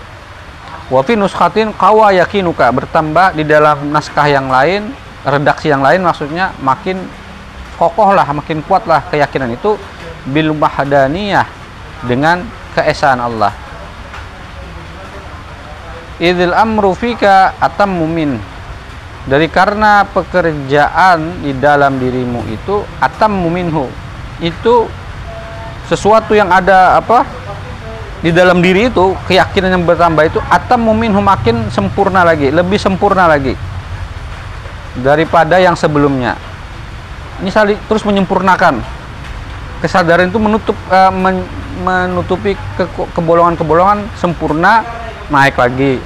Wa 0.90 1.07
fi 1.07 1.14
nuskhatin 1.14 1.70
qawa 1.70 2.11
yakinuka 2.11 2.66
bertambah 2.74 3.38
di 3.38 3.46
dalam 3.46 3.94
naskah 3.94 4.26
yang 4.26 4.50
lain 4.50 4.90
redaksi 5.22 5.70
yang 5.70 5.85
lain 5.85 6.03
maksudnya 6.03 6.50
makin 6.64 6.98
kokoh 7.79 8.11
lah 8.11 8.26
makin 8.35 8.64
kuat 8.66 8.90
lah 8.90 9.07
keyakinan 9.07 9.55
itu 9.55 9.79
bil 10.26 10.50
mahdaniyah 10.57 11.46
dengan 12.05 12.42
keesaan 12.74 13.20
Allah 13.22 13.69
idil 16.20 16.52
amru 16.52 16.92
fika 16.92 17.56
atam 17.59 17.96
mumin. 17.96 18.37
Dari 19.24 19.48
karena 19.48 20.04
pekerjaan 20.04 21.44
di 21.44 21.52
dalam 21.56 21.96
dirimu 21.96 22.44
itu 22.52 22.85
atam 23.00 23.37
muminhu. 23.37 23.88
Itu 24.40 24.88
sesuatu 25.88 26.37
yang 26.37 26.52
ada 26.52 27.00
apa 27.00 27.26
di 28.20 28.30
dalam 28.30 28.61
diri 28.61 28.92
itu 28.92 29.16
keyakinan 29.26 29.80
yang 29.80 29.85
bertambah 29.88 30.28
itu 30.28 30.40
atam 30.52 30.85
muminhu 30.85 31.24
makin 31.24 31.72
sempurna 31.72 32.20
lagi 32.20 32.52
lebih 32.52 32.76
sempurna 32.76 33.24
lagi 33.24 33.56
daripada 35.00 35.56
yang 35.56 35.74
sebelumnya. 35.74 36.37
Ini 37.40 37.48
saling 37.48 37.80
terus 37.88 38.04
menyempurnakan. 38.04 39.00
Kesadaran 39.80 40.28
itu 40.28 40.37
menutup 40.37 40.76
uh, 40.92 41.09
men, 41.09 41.40
menutupi 41.80 42.52
ke, 42.76 42.85
kebolongan-kebolongan 43.16 44.04
sempurna 44.20 44.85
naik 45.30 45.56
lagi. 45.56 46.02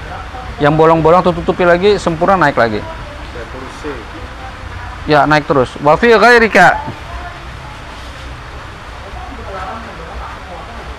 Yang 0.63 0.75
bolong-bolong 0.79 1.25
tutupi 1.25 1.67
lagi 1.67 1.99
sempurna 1.99 2.39
naik 2.39 2.55
lagi. 2.55 2.79
Ya 5.11 5.27
naik 5.27 5.49
terus. 5.51 5.75
Wa 5.83 5.99
fi 5.99 6.15
ghairika. 6.15 6.79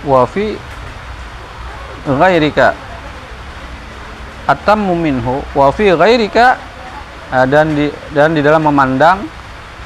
Wa 0.03 0.27
fi 0.27 0.59
ghairika. 2.03 2.75
Atammu 4.45 4.93
minhu. 4.93 5.39
Dan 7.49 7.73
di 7.73 7.89
dan 8.13 8.35
di 8.35 8.41
dalam 8.43 8.67
memandang 8.67 9.25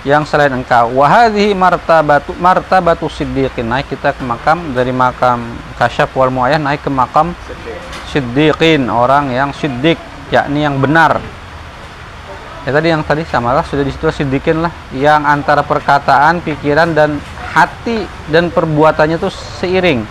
yang 0.08 0.24
selain 0.24 0.52
engkau. 0.56 0.96
Wa 0.96 1.08
hadhihi 1.08 1.52
martabatu 1.52 2.32
martabatu 2.40 3.12
siddiqin. 3.12 3.68
Naik 3.68 3.92
kita 3.92 4.16
ke 4.16 4.24
makam 4.24 4.72
dari 4.72 4.96
makam 4.96 5.44
kasyaf 5.76 6.12
wal 6.16 6.32
muayyan 6.32 6.64
naik 6.64 6.84
ke 6.84 6.92
makam 6.92 7.36
siddiqin. 8.12 8.88
Orang 8.88 9.32
yang 9.34 9.52
siddiq 9.52 10.00
yakni 10.32 10.64
yang 10.64 10.80
benar. 10.80 11.20
Ya 12.68 12.76
tadi 12.76 12.92
yang 12.92 13.04
tadi 13.04 13.24
samalah 13.28 13.64
sudah 13.68 13.84
di 13.84 13.92
situ 13.92 14.08
siddiqin 14.08 14.64
lah. 14.64 14.72
Yang 14.96 15.22
antara 15.28 15.64
perkataan 15.68 16.40
pikiran 16.44 16.96
dan 16.96 17.20
hati 17.52 18.08
dan 18.32 18.48
perbuatannya 18.54 19.18
tuh 19.20 19.32
seiring. 19.32 20.06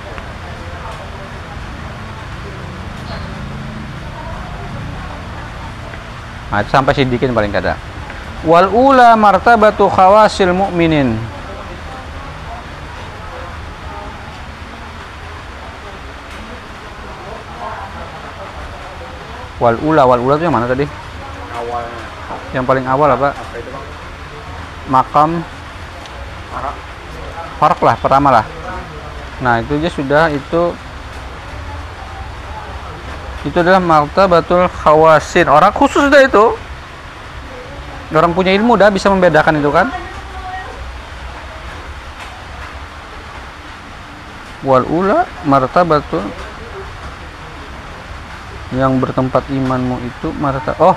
Nah, 6.49 6.65
sampai 6.65 6.97
siddiqin 6.97 7.37
paling 7.37 7.53
kada 7.53 7.77
wal 8.47 8.69
ula 8.71 9.19
martabatu 9.19 9.91
khawasil 9.91 10.55
mu'minin. 10.55 11.19
Wal 19.59 19.75
ula 19.83 20.07
wal 20.07 20.23
ula 20.23 20.39
itu 20.39 20.47
yang 20.47 20.55
mana 20.55 20.71
tadi? 20.71 20.87
Awalnya. 20.87 21.99
Yang 22.55 22.65
paling 22.65 22.87
awal 22.87 23.09
apa? 23.19 23.35
Apa 23.35 23.55
itu 23.59 23.71
bang? 23.75 23.85
Makam. 24.87 25.31
Arak. 26.55 26.77
farq 27.59 27.81
lah 27.83 27.97
pertama 27.99 28.29
lah. 28.31 28.47
Nah 29.43 29.59
itu 29.59 29.75
aja 29.83 29.91
sudah 29.91 30.25
itu 30.31 30.63
itu 33.43 33.57
adalah 33.59 33.83
martabatul 33.83 34.71
khawasin. 34.71 35.51
Orang 35.51 35.75
khusus 35.75 36.07
dah 36.07 36.23
itu 36.23 36.55
orang 38.17 38.33
punya 38.33 38.57
ilmu 38.57 38.81
dah 38.81 38.89
bisa 38.89 39.13
membedakan 39.13 39.61
itu 39.61 39.69
kan? 39.69 39.93
Wal 44.65 44.85
ula 44.89 45.29
martabatul 45.45 46.25
yang 48.73 48.97
bertempat 49.01 49.45
imanmu 49.53 49.97
itu 50.01 50.29
marta 50.41 50.73
oh. 50.81 50.97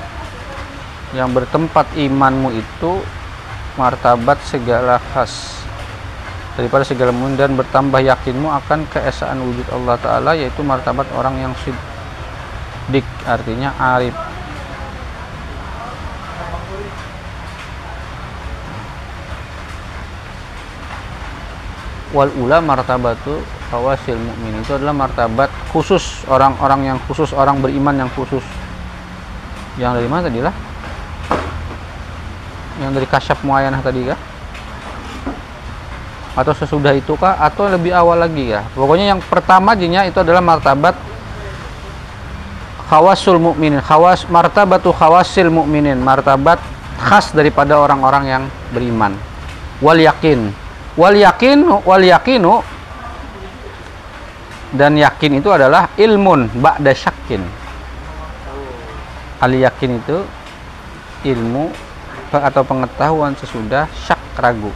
Yang 1.12 1.43
bertempat 1.43 1.91
imanmu 2.00 2.56
itu 2.56 3.04
martabat 3.76 4.39
segala 4.47 4.95
khas. 5.12 5.60
Daripada 6.56 6.88
segala 6.88 7.12
mungkin 7.12 7.36
dan 7.36 7.56
bertambah 7.60 8.00
yakinmu 8.00 8.47
akan 8.47 8.88
keesaan 8.88 9.39
wujud 9.43 9.67
Allah 9.71 9.95
Ta'ala 10.00 10.32
yaitu 10.36 10.63
martabat 10.63 11.08
orang 11.15 11.39
yang 11.39 11.54
siddiq 11.63 13.08
artinya 13.28 13.76
arif 13.80 14.30
wal 22.12 22.32
ula 22.43 22.60
martabatu 22.60 23.39
fawasil 23.71 24.19
mukmin 24.19 24.60
itu 24.60 24.76
adalah 24.76 24.91
martabat 24.91 25.47
khusus 25.71 26.28
orang-orang 26.28 26.91
yang 26.91 26.97
khusus 27.08 27.32
orang 27.32 27.63
beriman 27.63 28.04
yang 28.04 28.12
khusus. 28.12 28.43
Yang 29.80 30.04
dari 30.04 30.08
mana 30.12 30.28
tadi 30.28 30.39
lah? 30.43 30.56
Yang 32.84 32.91
dari 33.00 33.08
kasyaf 33.08 33.39
muayanah 33.47 33.80
tadi 33.80 34.02
kah? 34.04 34.19
Atau 36.36 36.52
sesudah 36.52 36.91
itu 36.91 37.15
kah? 37.15 37.39
Atau 37.39 37.71
lebih 37.71 37.95
awal 37.95 38.19
lagi 38.19 38.52
ya 38.52 38.67
pokoknya 38.76 39.15
yang 39.15 39.21
pertama 39.24 39.71
jinya 39.76 40.04
itu 40.04 40.19
adalah 40.19 40.43
martabat 40.43 40.95
khawasul 42.91 43.39
mukminin 43.39 43.80
khawas 43.80 44.28
martabatu 44.28 44.91
khawasil 44.91 45.47
mukminin 45.47 45.95
martabat 45.95 46.60
khas 47.00 47.32
daripada 47.32 47.80
orang-orang 47.80 48.24
yang 48.28 48.43
beriman. 48.76 49.15
Wal 49.80 50.04
yakin 50.04 50.52
wal 51.01 51.17
yakin 51.17 51.65
wal 51.81 52.03
yakinu 52.05 52.61
dan 54.77 54.93
yakin 54.93 55.41
itu 55.41 55.49
adalah 55.49 55.89
ilmun 55.97 56.45
ba'da 56.61 56.93
syakin 56.93 57.41
al 59.41 59.49
yakin 59.57 59.97
itu 59.97 60.21
ilmu 61.25 61.73
atau 62.31 62.63
pengetahuan 62.63 63.35
sesudah 63.35 63.91
syak 63.91 64.21
ragu. 64.39 64.71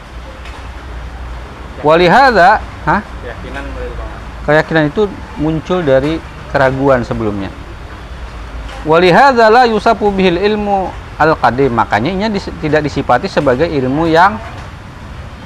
Walihada 1.85 2.59
hah? 2.83 3.01
Keyakinan 4.45 4.91
itu 4.91 5.07
muncul 5.39 5.81
dari 5.81 6.19
keraguan 6.51 7.01
sebelumnya. 7.01 7.49
Walihada 8.85 9.49
la 9.49 9.63
yusafu 9.65 10.13
bihil 10.13 10.38
ilmu 10.38 10.89
al 11.17 11.33
qadim 11.39 11.73
makanya 11.73 12.11
ini 12.11 12.38
tidak 12.61 12.85
disifati 12.85 13.25
sebagai 13.25 13.65
ilmu 13.65 14.05
yang 14.11 14.38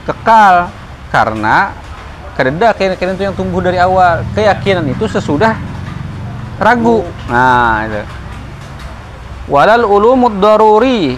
kekal 0.09 0.73
karena 1.13 1.69
kereda 2.33 2.73
keyakinan 2.73 3.13
itu 3.13 3.23
yang 3.29 3.35
tumbuh 3.37 3.61
dari 3.61 3.77
awal. 3.77 4.25
Keyakinan 4.33 4.89
itu 4.89 5.05
sesudah 5.05 5.53
ragu. 6.57 7.05
Nah 7.29 7.85
itu. 7.85 8.01
Walal 9.49 9.85
ulumud 9.85 10.37
daruri 10.41 11.17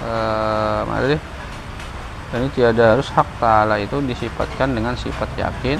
Eh, 0.00 0.80
mana 0.88 1.04
tadi? 1.04 1.18
dan 2.30 2.46
ini 2.46 2.50
tiada 2.54 2.94
harus 2.94 3.10
hak 3.10 3.26
ta'ala 3.42 3.74
itu 3.82 3.98
disifatkan 4.06 4.70
dengan 4.70 4.94
sifat 4.94 5.28
yakin. 5.34 5.78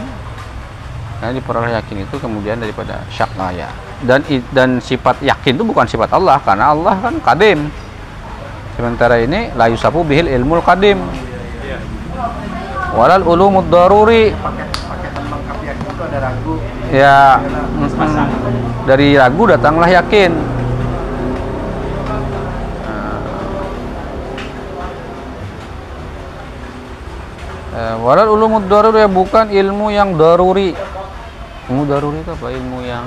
Karena 1.18 1.32
diperoleh 1.36 1.72
yakin 1.78 2.04
itu 2.04 2.16
kemudian 2.18 2.58
daripada 2.58 3.06
syak 3.10 3.30
ya 3.54 3.70
dan 4.04 4.24
dan 4.56 4.80
sifat 4.80 5.20
yakin 5.20 5.60
itu 5.60 5.64
bukan 5.64 5.84
sifat 5.84 6.08
Allah 6.16 6.40
karena 6.40 6.72
Allah 6.72 6.96
kan 7.00 7.14
kadim. 7.20 7.68
Sementara 8.80 9.20
ini 9.20 9.52
la 9.52 9.68
yusafu 9.68 10.00
bihil 10.00 10.30
ilmul 10.30 10.64
kadim. 10.64 10.96
Walal 12.96 13.22
ulumud 13.28 13.68
daruri. 13.68 14.32
Ya 16.90 17.38
dari 18.88 19.14
ragu 19.14 19.44
datanglah 19.46 19.86
yakin. 19.86 20.32
Eh, 27.70 27.94
walal 28.00 28.32
ulumud 28.32 28.64
daruri 28.66 29.04
bukan 29.06 29.52
ilmu 29.52 29.92
yang 29.92 30.16
daruri. 30.16 30.72
Ilmu 31.70 31.84
daruri 31.86 32.18
itu 32.24 32.32
apa? 32.34 32.46
Ilmu 32.50 32.78
yang 32.82 33.06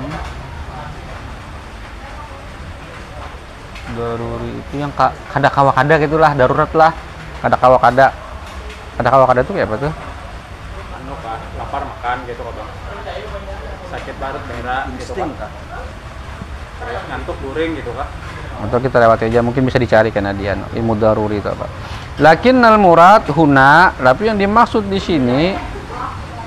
daruri 3.94 4.50
itu 4.60 4.74
yang 4.82 4.92
ka- 4.92 5.14
kada 5.30 5.48
kawa 5.48 5.70
kada 5.72 5.94
gitulah 6.02 6.30
darurat 6.34 6.70
lah. 6.74 6.92
Kada 7.40 7.56
kawa 7.56 7.78
kada. 7.78 8.10
Kada 9.00 9.08
kawa 9.10 9.24
kada 9.26 9.40
itu 9.42 9.52
kayak 9.54 9.70
apa 9.70 9.76
tuh? 9.88 9.92
Anu 10.98 11.14
kah 11.22 11.38
lapar 11.58 11.82
makan 11.86 12.16
gitu 12.28 12.40
kok 12.42 12.52
bang. 12.54 12.70
Sakit 13.94 14.14
barat 14.18 14.42
berak 14.50 14.84
gitu 14.98 15.12
kan 15.14 15.30
ngantuk 16.84 17.36
guring 17.40 17.78
gitu 17.78 17.90
kah 17.94 18.08
atau 18.54 18.78
kita 18.78 18.96
lewati 19.02 19.26
aja 19.28 19.42
mungkin 19.42 19.66
bisa 19.66 19.82
dicari 19.82 20.14
karena 20.14 20.30
dia 20.30 20.54
ilmu 20.54 20.94
daruri 20.94 21.42
itu 21.42 21.48
apa. 21.50 21.66
Lakin 22.22 22.62
al 22.62 22.78
murad 22.78 23.26
huna 23.34 23.90
tapi 23.98 24.30
yang 24.30 24.38
dimaksud 24.38 24.86
di 24.86 25.02
sini 25.02 25.42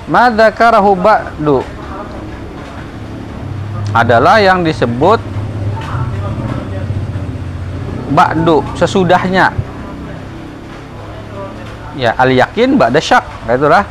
madzakarahu 0.08 0.96
ba'du 0.96 1.60
adalah 3.92 4.40
yang 4.40 4.64
disebut 4.64 5.20
ba'du 8.12 8.64
sesudahnya. 8.76 9.52
Ya 11.98 12.14
al 12.14 12.30
yakin 12.30 12.78
ba'da 12.78 13.02
syak. 13.02 13.24
Itulah. 13.48 13.84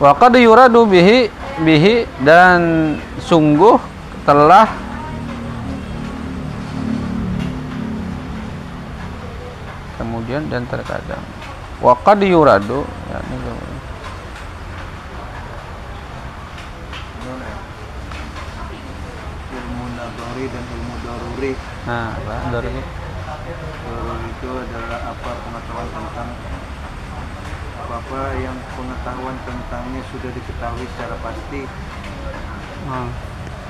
Wa 0.00 0.16
qad 0.16 0.36
yuradu 0.40 0.88
bihi 0.88 1.28
bihi 1.60 2.08
dan 2.24 2.96
sungguh 3.20 3.76
telah 4.24 4.64
kemudian 10.00 10.48
dan 10.48 10.64
terkadang. 10.64 11.20
Wa 11.84 11.92
qad 12.00 12.24
yuradu 12.24 12.84
ya, 13.12 13.18
ini 13.20 13.36
dulu. 13.44 13.64
Gimana 17.20 17.44
ya? 17.44 17.58
ilmu 19.50 19.84
nadori 19.98 20.44
dan 20.48 20.64
daruri 21.40 21.56
nah 21.88 22.12
apa 22.12 22.36
dari 22.52 22.68
daruri 22.68 24.28
itu 24.28 24.50
adalah 24.52 25.00
apa 25.08 25.30
pengetahuan 25.40 25.88
tentang 25.88 26.30
apa-apa 27.80 28.20
yang 28.44 28.56
pengetahuan 28.76 29.36
tentangnya 29.48 30.02
sudah 30.12 30.30
diketahui 30.30 30.84
secara 30.94 31.16
pasti. 31.24 31.62
Hmm. 32.86 33.10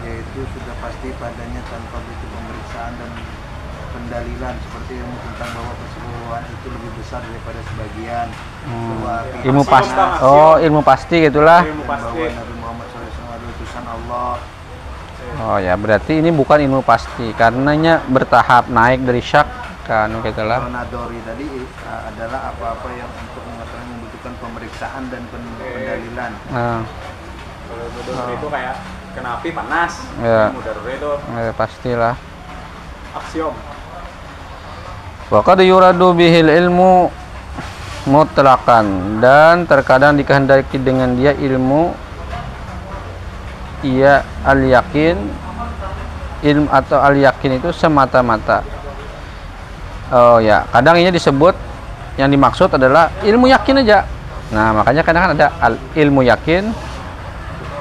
yaitu 0.01 0.41
sudah 0.57 0.75
pasti 0.81 1.13
padanya 1.21 1.61
tanpa 1.69 2.01
butuh 2.01 2.29
pemeriksaan 2.33 2.93
dan 3.01 3.11
pendalilan. 3.97 4.55
Seperti 4.61 4.93
ilmu 5.01 5.17
tentang 5.25 5.51
bahwa 5.57 5.73
keseluruhan 5.77 6.43
itu 6.47 6.67
lebih 6.69 6.91
besar 7.01 7.21
daripada 7.25 7.61
sebagian. 7.65 8.29
Hmm. 8.69 9.47
ilmu 9.51 9.63
pasti. 9.65 10.03
oh 10.21 10.55
ilmu 10.61 10.81
pasti 10.85 11.17
gitulah. 11.25 11.65
ilmu 11.65 11.85
pasti 11.89 12.19
bahwa 12.21 12.39
Nabi 12.45 12.55
Muhammad 12.61 12.87
SAW 12.93 13.09
adalah 13.09 13.51
utusan 13.57 13.85
Allah 13.89 14.60
oh 15.41 15.59
ya 15.59 15.75
berarti 15.75 16.21
ini 16.21 16.31
bukan 16.31 16.59
ilmu 16.61 16.81
pasti 16.83 17.33
karenanya 17.33 18.05
bertahap 18.07 18.69
naik 18.69 19.03
dari 19.03 19.21
syak 19.21 19.49
kan 19.85 20.13
gitulah 20.23 20.63
Kalau 20.63 20.71
nadori 20.71 21.19
tadi 21.25 21.47
uh, 21.83 22.01
adalah 22.07 22.55
apa-apa 22.55 22.89
yang 22.95 23.11
untuk 23.11 23.43
mengetahui 23.43 23.87
membutuhkan 23.91 24.33
pemeriksaan 24.39 25.03
dan 25.11 25.23
pen- 25.29 25.57
pendalilan. 25.59 26.33
Nah, 26.53 26.81
kalau 27.67 27.87
mudoror 27.91 28.29
itu 28.31 28.47
kayak 28.47 28.75
kena 29.11 29.29
api 29.37 29.51
panas 29.51 29.93
Ya. 30.23 30.55
mudoror 30.55 30.87
itu. 30.87 31.13
Eh, 31.35 31.53
pastilah. 31.59 32.15
Aksiom. 33.11 33.55
Wa 35.27 35.41
qad 35.43 35.59
yuradu 35.67 36.15
bihil 36.15 36.47
ilmu 36.47 37.11
mutlaqan 38.07 39.19
dan 39.19 39.67
terkadang 39.67 40.15
dikehendaki 40.15 40.79
dengan 40.79 41.15
dia 41.15 41.35
ilmu 41.35 41.91
ia 43.87 44.25
al 44.45 44.61
yakin 44.61 45.17
ilmu 46.41 46.69
atau 46.73 46.99
al 47.01 47.17
yakin 47.17 47.61
itu 47.61 47.69
semata-mata. 47.73 48.65
Oh 50.11 50.43
ya 50.43 50.67
kadang 50.75 50.99
ini 50.99 51.15
disebut 51.15 51.55
yang 52.19 52.29
dimaksud 52.33 52.73
adalah 52.75 53.09
ilmu 53.23 53.49
yakin 53.49 53.83
aja. 53.85 54.05
Nah 54.51 54.75
makanya 54.75 55.03
kadang 55.07 55.23
kan 55.29 55.33
ada 55.39 55.49
al 55.63 55.75
ilmu 55.95 56.27
yakin 56.27 56.73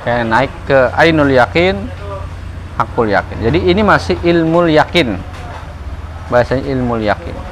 kayak 0.06 0.24
naik 0.28 0.52
ke 0.70 0.80
ainul 0.96 1.32
yakin 1.32 1.76
hakul 2.78 3.08
yakin. 3.10 3.38
Jadi 3.44 3.60
ini 3.72 3.82
masih 3.82 4.16
ilmu 4.22 4.70
yakin. 4.70 5.18
Bahasanya 6.30 6.64
ilmu 6.70 7.02
yakin 7.02 7.50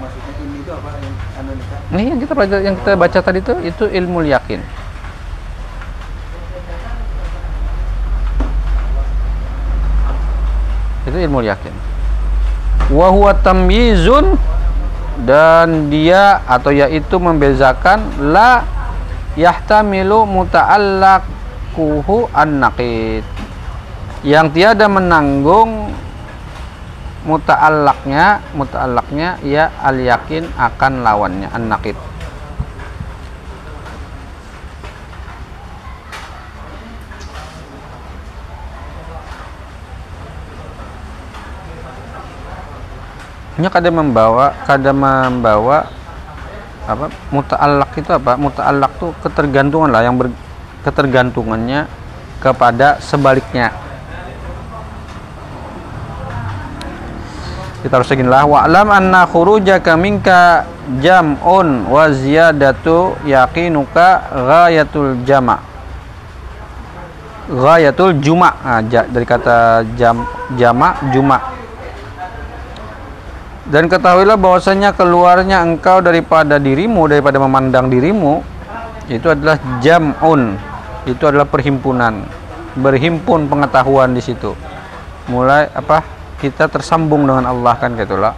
maksudnya 0.00 0.32
ini 0.42 0.56
itu 0.64 0.70
apa 0.72 0.88
yang 0.96 1.14
anu 1.38 1.50
nih 1.54 1.66
Kak? 1.70 1.79
Ini 1.90 2.14
yang 2.14 2.22
kita 2.22 2.38
pelajari, 2.38 2.62
yang 2.70 2.78
kita 2.78 2.94
baca 2.94 3.18
tadi 3.18 3.42
itu 3.42 3.54
itu 3.66 3.84
ilmu 3.90 4.22
yakin. 4.22 4.62
Itu 11.08 11.18
ilmu 11.18 11.42
yakin. 11.42 11.74
Wa 12.90 13.06
huwa 13.10 13.34
tamyizun 13.38 14.34
dan 15.22 15.90
dia 15.90 16.42
atau 16.46 16.74
yaitu 16.74 17.18
membezakan 17.18 18.30
la 18.30 18.66
yahtamilu 19.38 20.26
muta'allaquhu 20.26 22.30
an-naqid. 22.34 23.22
Yang 24.20 24.46
tiada 24.52 24.84
menanggung 24.84 25.79
muta'allaknya 27.24 28.40
muta'allaknya 28.56 29.44
ya 29.44 29.68
al 29.84 30.00
yakin 30.00 30.48
akan 30.56 30.92
lawannya 31.04 31.48
an 31.52 31.68
naqid 31.68 31.96
Nya 43.60 43.68
kada 43.68 43.92
membawa 43.92 44.56
kada 44.64 44.88
membawa 44.88 45.84
apa 46.88 47.12
muta'allak 47.28 47.92
itu 48.00 48.08
apa? 48.08 48.40
Muta'allak 48.40 48.96
itu 48.96 49.12
ketergantungan 49.20 49.92
lah 49.92 50.00
yang 50.00 50.16
ber, 50.16 50.32
ketergantungannya 50.80 51.84
kepada 52.40 52.96
sebaliknya 53.04 53.68
kita 57.80 57.96
harus 57.96 58.12
lah. 58.28 58.44
Wa 58.44 58.68
alam 58.68 58.92
anna 58.92 59.24
khurujaka 59.24 59.96
minka 59.96 60.68
jam'un 61.00 61.88
wa 61.88 62.12
ziyadatu 62.12 63.16
yaqinuka 63.24 64.28
ghayatul 64.36 65.24
jama. 65.24 65.56
Ghayatul 67.48 68.20
juma. 68.20 68.52
Nah, 68.62 68.80
ja- 68.86 69.08
dari 69.08 69.24
kata 69.24 69.82
jam 69.96 70.28
jama 70.60 70.94
juma. 71.10 71.40
Dan 73.70 73.86
ketahuilah 73.86 74.36
bahwasanya 74.36 74.92
keluarnya 74.92 75.62
engkau 75.62 76.02
daripada 76.02 76.58
dirimu 76.58 77.06
daripada 77.06 77.38
memandang 77.38 77.86
dirimu 77.88 78.42
itu 79.08 79.24
adalah 79.24 79.56
jam'un. 79.80 80.58
Itu 81.08 81.24
adalah 81.24 81.48
perhimpunan. 81.48 82.28
Berhimpun 82.76 83.48
pengetahuan 83.48 84.12
di 84.12 84.20
situ. 84.20 84.52
Mulai 85.30 85.70
apa 85.72 86.19
kita 86.40 86.66
tersambung 86.66 87.28
dengan 87.28 87.44
Allah 87.44 87.76
kan 87.76 87.92
gitulah 87.94 88.34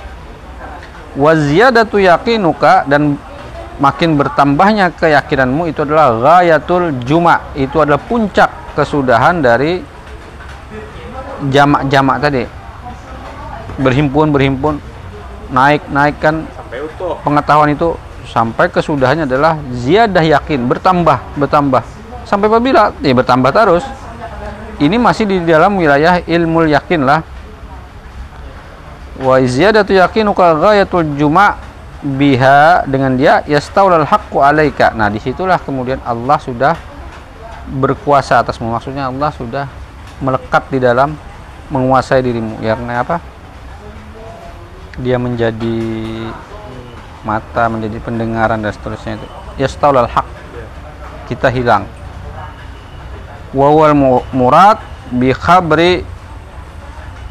wa 1.16 1.32
ziyadatu 1.36 2.00
yaqinuka 2.00 2.88
dan 2.88 3.16
makin 3.80 4.14
bertambahnya 4.14 4.92
keyakinanmu 4.92 5.70
itu 5.70 5.84
adalah 5.84 6.14
ghayatul 6.14 6.92
juma. 7.04 7.40
Itu 7.56 7.80
adalah 7.80 8.00
puncak 8.00 8.76
kesudahan 8.78 9.40
dari 9.40 9.80
jamak-jamak 11.48 12.16
tadi. 12.20 12.44
Berhimpun 13.80 14.30
berhimpun 14.30 14.74
naik 15.50 15.82
naikkan 15.88 16.44
pengetahuan 17.24 17.72
itu. 17.72 17.96
Sampai 18.22 18.70
kesudahannya 18.70 19.28
adalah 19.28 19.58
ziyadah 19.74 20.22
yakin 20.22 20.64
bertambah 20.64 21.18
bertambah. 21.36 21.82
Sampai 22.24 22.48
apabila? 22.48 22.94
Ya 23.02 23.12
bertambah 23.12 23.50
terus. 23.50 23.84
Ini 24.80 24.96
masih 24.96 25.28
di 25.28 25.36
dalam 25.44 25.76
wilayah 25.76 26.22
ilmu 26.24 26.64
yakin 26.70 27.04
lah 27.04 27.20
wa 29.22 29.38
ziyadatu 29.38 29.94
yakinuka 29.94 30.58
ghayatul 30.58 31.06
juma 31.14 31.56
biha 32.02 32.82
dengan 32.90 33.14
dia 33.14 33.46
yastaulal 33.46 34.02
haqqu 34.02 34.42
alaika. 34.42 34.90
Nah 34.90 35.06
di 35.06 35.22
situlah 35.22 35.62
kemudian 35.62 36.02
Allah 36.02 36.36
sudah 36.42 36.74
berkuasa 37.70 38.42
atasmu. 38.42 38.66
Maksudnya 38.74 39.06
Allah 39.06 39.30
sudah 39.30 39.70
melekat 40.18 40.66
di 40.74 40.82
dalam 40.82 41.14
menguasai 41.70 42.18
dirimu. 42.26 42.58
Ya 42.58 42.74
karena 42.74 43.06
apa? 43.06 43.16
Dia 44.98 45.16
menjadi 45.16 45.78
mata 47.22 47.70
menjadi 47.70 48.02
pendengaran 48.02 48.58
dan 48.58 48.74
seterusnya 48.74 49.22
itu. 49.22 49.26
Yastaulal 49.62 50.10
haq. 50.10 50.26
Kita 51.30 51.46
hilang. 51.54 51.86
Wawal 53.54 53.94
mu- 53.94 54.26
murad 54.34 54.82
bi 55.12 55.30
khabri 55.30 56.02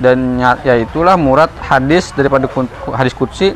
dan 0.01 0.41
nya- 0.41 0.57
yaitulah 0.65 1.13
murad 1.13 1.53
hadis 1.61 2.09
daripada 2.17 2.49
hadis 2.97 3.13
qudsi 3.13 3.53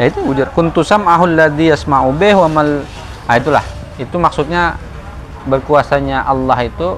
yaitu 0.00 0.24
ujar 0.24 0.48
kuntusam 0.56 1.04
ahul 1.04 1.36
ladzi 1.36 1.68
yasma'u 1.68 2.16
bih 2.16 2.32
wa 2.32 2.48
mal 2.48 2.70
nah, 3.28 3.36
itulah. 3.36 3.60
Itu 4.00 4.16
maksudnya 4.16 4.80
berkuasanya 5.44 6.24
Allah 6.24 6.56
itu 6.64 6.96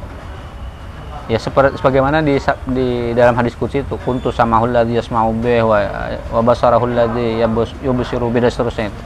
ya 1.26 1.40
seperti 1.40 1.80
sebagaimana 1.80 2.22
di 2.22 2.38
di 2.70 3.16
dalam 3.16 3.34
hadis 3.34 3.56
qudsi 3.58 3.82
itu 3.82 3.98
kuntu 4.06 4.30
samahul 4.30 4.70
ladzi 4.70 4.94
yasma'u 4.94 5.34
bih 5.42 5.66
wa 5.66 5.78
wa 6.30 6.40
basarahul 6.46 6.94
yabus- 7.18 7.74
yubsiru 7.82 8.30
bih 8.30 8.46
dan 8.46 8.52
seterusnya 8.54 8.94
itu. 8.94 9.02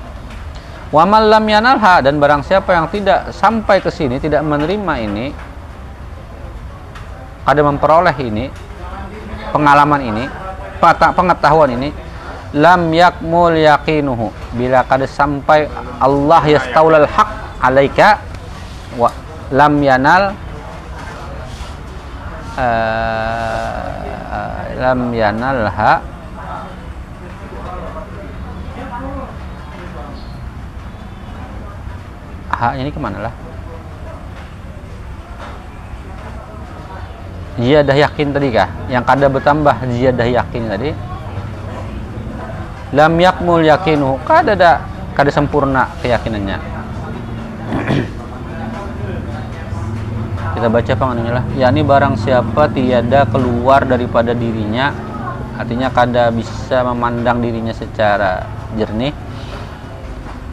Wa 0.93 1.09
man 1.09 1.33
lam 1.33 1.45
yanalha 1.49 2.05
dan 2.05 2.21
barang 2.21 2.45
siapa 2.45 2.77
yang 2.77 2.93
tidak 2.93 3.33
sampai 3.33 3.81
ke 3.81 3.89
sini 3.89 4.21
tidak 4.21 4.45
menerima 4.45 4.95
ini 5.01 5.27
kada 7.49 7.65
memperoleh 7.65 8.17
ini 8.21 8.68
pengalaman 9.51 10.01
ini 10.05 10.25
pengetahuan 10.81 11.75
ini 11.75 11.91
lam 12.57 12.89
yakmul 12.93 13.55
yaqinuhu. 13.57 14.33
Bila 14.57 14.85
kada 14.87 15.05
sampai 15.05 15.69
Allah 16.01 16.43
yastaulal 16.49 17.09
haq 17.09 17.29
alaika 17.61 18.23
wa 18.97 19.13
lam 19.53 19.75
yanal 19.81 20.33
eh, 22.57 23.89
lam 24.79 25.11
yanalha 25.11 26.01
ha 32.59 32.75
ini 32.75 32.91
ke 32.91 32.99
mana 32.99 33.31
lah 33.31 33.48
ziyadah 37.59 37.97
yakin 37.99 38.33
tadi 38.33 38.49
kah? 38.55 38.71
Yang 38.89 39.05
kada 39.05 39.27
bertambah 39.29 39.75
ziyadah 39.91 40.27
yakin 40.27 40.63
tadi. 40.71 40.91
Lam 42.97 43.21
yakmul 43.21 43.69
yakinu 43.69 44.17
kada 44.25 44.57
ada 44.57 44.81
kada 45.13 45.29
sempurna 45.29 45.93
keyakinannya. 46.01 46.57
Kita 50.57 50.67
baca 50.73 50.93
penganunya 50.97 51.33
lah. 51.37 51.45
Yakni 51.55 51.85
barang 51.85 52.15
siapa 52.17 52.73
tiada 52.73 53.29
keluar 53.29 53.85
daripada 53.85 54.33
dirinya 54.33 54.95
artinya 55.59 55.91
kada 55.91 56.31
bisa 56.31 56.87
memandang 56.87 57.43
dirinya 57.43 57.75
secara 57.75 58.47
jernih 58.79 59.11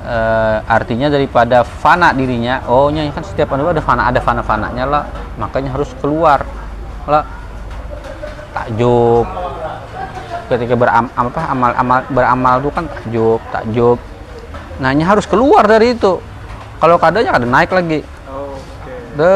Eh, 0.06 0.58
artinya 0.70 1.10
daripada 1.10 1.66
fana 1.66 2.14
dirinya 2.14 2.62
oh 2.70 2.94
nya 2.94 3.10
kan 3.10 3.26
setiap 3.26 3.58
ada 3.58 3.82
fana 3.82 4.06
ada 4.06 4.22
fana 4.22 4.46
fananya 4.46 4.86
lah 4.86 5.04
makanya 5.34 5.74
harus 5.74 5.90
keluar 5.98 6.46
lah 7.06 7.24
takjub. 8.54 9.26
Ketika 10.46 10.78
beram, 10.78 11.10
apa 11.18 11.42
amal 11.50 11.72
amal 11.74 12.00
beramal 12.14 12.56
itu 12.62 12.70
kan 12.70 12.86
takjub 12.86 13.42
takjub. 13.50 13.98
Nah 14.78 14.90
ini 14.94 15.02
harus 15.02 15.26
keluar 15.26 15.66
dari 15.66 15.98
itu. 15.98 16.22
Kalau 16.78 16.96
kadanya 17.02 17.34
kada 17.34 17.48
naik 17.48 17.72
lagi. 17.72 18.00
De 19.16 19.34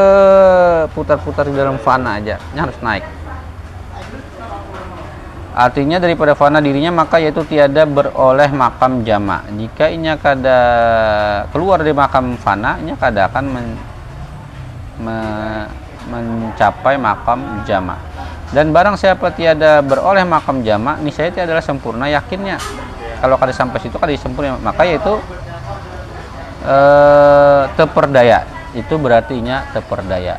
putar-putar 0.92 1.48
di 1.48 1.56
dalam 1.56 1.80
fana 1.80 2.20
aja. 2.20 2.36
Ini 2.52 2.58
harus 2.60 2.76
naik. 2.84 3.04
Artinya 5.50 5.98
daripada 5.98 6.38
fana 6.38 6.62
dirinya 6.62 6.94
maka 6.94 7.18
yaitu 7.18 7.42
tiada 7.42 7.82
beroleh 7.82 8.54
makam 8.54 9.02
jama 9.02 9.42
jika 9.58 9.90
inya 9.90 10.14
kada 10.14 10.58
keluar 11.50 11.82
dari 11.82 11.90
makam 11.90 12.38
fana 12.38 12.78
inya 12.78 12.94
kada 12.94 13.26
akan 13.26 13.44
men- 13.50 13.82
me- 15.02 15.68
mencapai 16.10 16.98
makam 16.98 17.62
jama. 17.62 17.94
Dan 18.50 18.74
barang 18.74 18.98
siapa 18.98 19.30
tiada 19.30 19.78
beroleh 19.78 20.26
makam 20.26 20.66
jama 20.66 20.98
niscaya 20.98 21.30
tiada 21.30 21.54
adalah 21.54 21.62
sempurna 21.62 22.10
yakinnya. 22.10 22.58
Kalau 23.22 23.38
kada 23.38 23.54
sampai 23.54 23.78
situ 23.78 23.94
kada 23.94 24.10
sempurna 24.18 24.58
maka 24.58 24.82
yaitu 24.82 25.22
eh 26.66 27.62
teperdaya. 27.78 28.42
Itu 28.74 28.98
berarti 28.98 29.38
nya 29.38 29.70
teperdaya. 29.70 30.38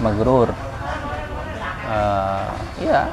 Magrur. 0.00 0.56
Eh, 1.90 2.48
iya. 2.88 3.04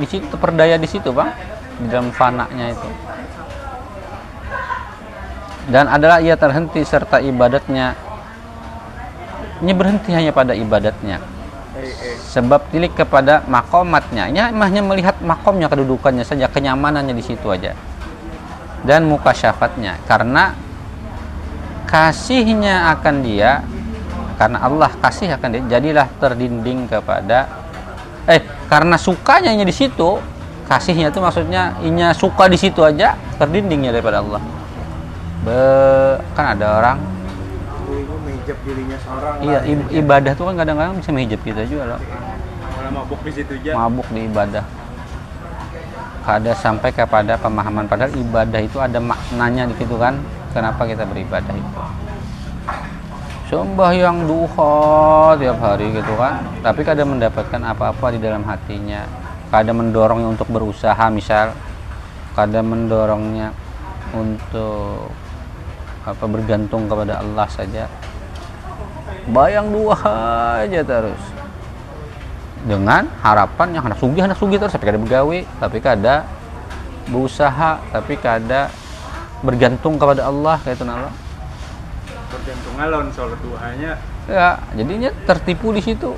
Di 0.00 0.06
situ 0.08 0.24
teperdaya 0.32 0.80
di 0.80 0.88
situ 0.88 1.12
bang. 1.12 1.28
Di 1.80 1.86
dalam 1.92 2.08
fananya 2.12 2.72
itu. 2.72 2.88
Dan 5.68 5.86
adalah 5.86 6.24
ia 6.24 6.34
terhenti 6.40 6.82
serta 6.82 7.20
ibadatnya 7.20 7.94
ini 9.60 9.72
berhenti 9.76 10.10
hanya 10.16 10.32
pada 10.32 10.56
ibadatnya. 10.56 11.20
Sebab 12.32 12.72
tilik 12.72 12.92
kepada 12.92 13.44
makomatnya. 13.46 14.28
Ini 14.28 14.52
hanya 14.52 14.82
melihat 14.84 15.20
makomnya 15.20 15.70
kedudukannya 15.70 16.24
saja 16.24 16.48
kenyamanannya 16.48 17.14
di 17.14 17.24
situ 17.24 17.46
aja. 17.48 17.76
Dan 18.84 19.06
muka 19.06 19.36
syafatnya. 19.36 20.00
Karena 20.08 20.56
kasihnya 21.90 22.94
akan 22.96 23.14
dia 23.20 23.60
karena 24.38 24.62
Allah 24.62 24.88
kasih 25.02 25.36
akan 25.36 25.48
dia 25.52 25.62
jadilah 25.76 26.06
terdinding 26.16 26.88
kepada 26.88 27.50
eh 28.24 28.40
karena 28.70 28.94
sukanya 28.96 29.52
nya 29.52 29.66
di 29.66 29.74
situ 29.74 30.16
kasihnya 30.70 31.10
itu 31.10 31.18
maksudnya 31.18 31.76
inya 31.82 32.14
suka 32.14 32.46
di 32.46 32.54
situ 32.54 32.80
aja 32.86 33.18
terdindingnya 33.36 33.90
daripada 33.90 34.22
Allah. 34.22 34.40
Be, 35.42 35.60
kan 36.38 36.54
ada 36.54 36.66
orang 36.78 36.96
menghijab 38.40 38.58
dirinya 38.64 38.98
seorang. 39.04 39.34
iya 39.44 39.58
lah. 39.60 39.62
ib- 39.68 39.90
ibadah 39.92 40.32
tuh 40.32 40.44
kan 40.48 40.54
kadang-kadang 40.56 40.94
bisa 40.96 41.10
menghijab 41.12 41.40
kita 41.44 41.62
juga 41.68 41.84
loh 41.86 42.00
Malah 42.00 42.92
mabuk 42.96 43.20
di 43.20 43.32
situ 43.36 43.52
aja. 43.60 43.70
mabuk 43.76 44.08
di 44.08 44.20
ibadah 44.24 44.64
kada 46.20 46.52
sampai 46.56 46.90
kepada 46.92 47.36
pemahaman 47.36 47.84
padahal 47.84 48.12
ibadah 48.12 48.60
itu 48.60 48.76
ada 48.76 48.96
maknanya 48.96 49.68
di 49.68 49.76
situ 49.76 49.96
kan 49.96 50.16
kenapa 50.52 50.84
kita 50.84 51.04
beribadah 51.04 51.52
itu 51.52 51.80
sembahyang 53.50 54.28
duha 54.30 54.76
tiap 55.36 55.58
hari 55.58 55.90
gitu 55.90 56.12
kan 56.16 56.44
tapi 56.62 56.80
kada 56.80 57.02
mendapatkan 57.02 57.60
apa-apa 57.66 58.14
di 58.14 58.20
dalam 58.22 58.44
hatinya 58.46 59.04
kada 59.50 59.74
mendorongnya 59.74 60.28
untuk 60.30 60.46
berusaha 60.48 61.02
misal 61.10 61.50
kada 62.38 62.62
mendorongnya 62.62 63.50
untuk 64.14 65.10
apa 66.00 66.24
bergantung 66.30 66.86
kepada 66.86 67.18
Allah 67.18 67.48
saja 67.50 67.90
bayang 69.28 69.68
duha 69.68 70.64
aja 70.64 70.80
terus 70.80 71.20
dengan 72.64 73.08
harapan 73.20 73.76
yang 73.76 73.84
anak 73.88 74.00
sugih 74.00 74.24
anak 74.24 74.36
sugih 74.40 74.56
terus 74.56 74.72
tapi 74.72 74.88
kada 74.88 75.00
begawe 75.00 75.38
tapi 75.60 75.78
kada 75.80 76.14
berusaha 77.08 77.80
tapi 77.92 78.16
kada 78.20 78.72
bergantung 79.40 79.96
kepada 79.96 80.28
Allah 80.28 80.56
kayak 80.64 80.80
itu 80.80 80.84
nala 80.84 81.12
Bergantung 82.30 82.76
alon 82.78 83.06
soal 83.10 83.34
duhanya. 83.42 83.98
ya 84.30 84.62
jadinya 84.76 85.10
tertipu 85.26 85.74
di 85.74 85.82
situ 85.82 86.14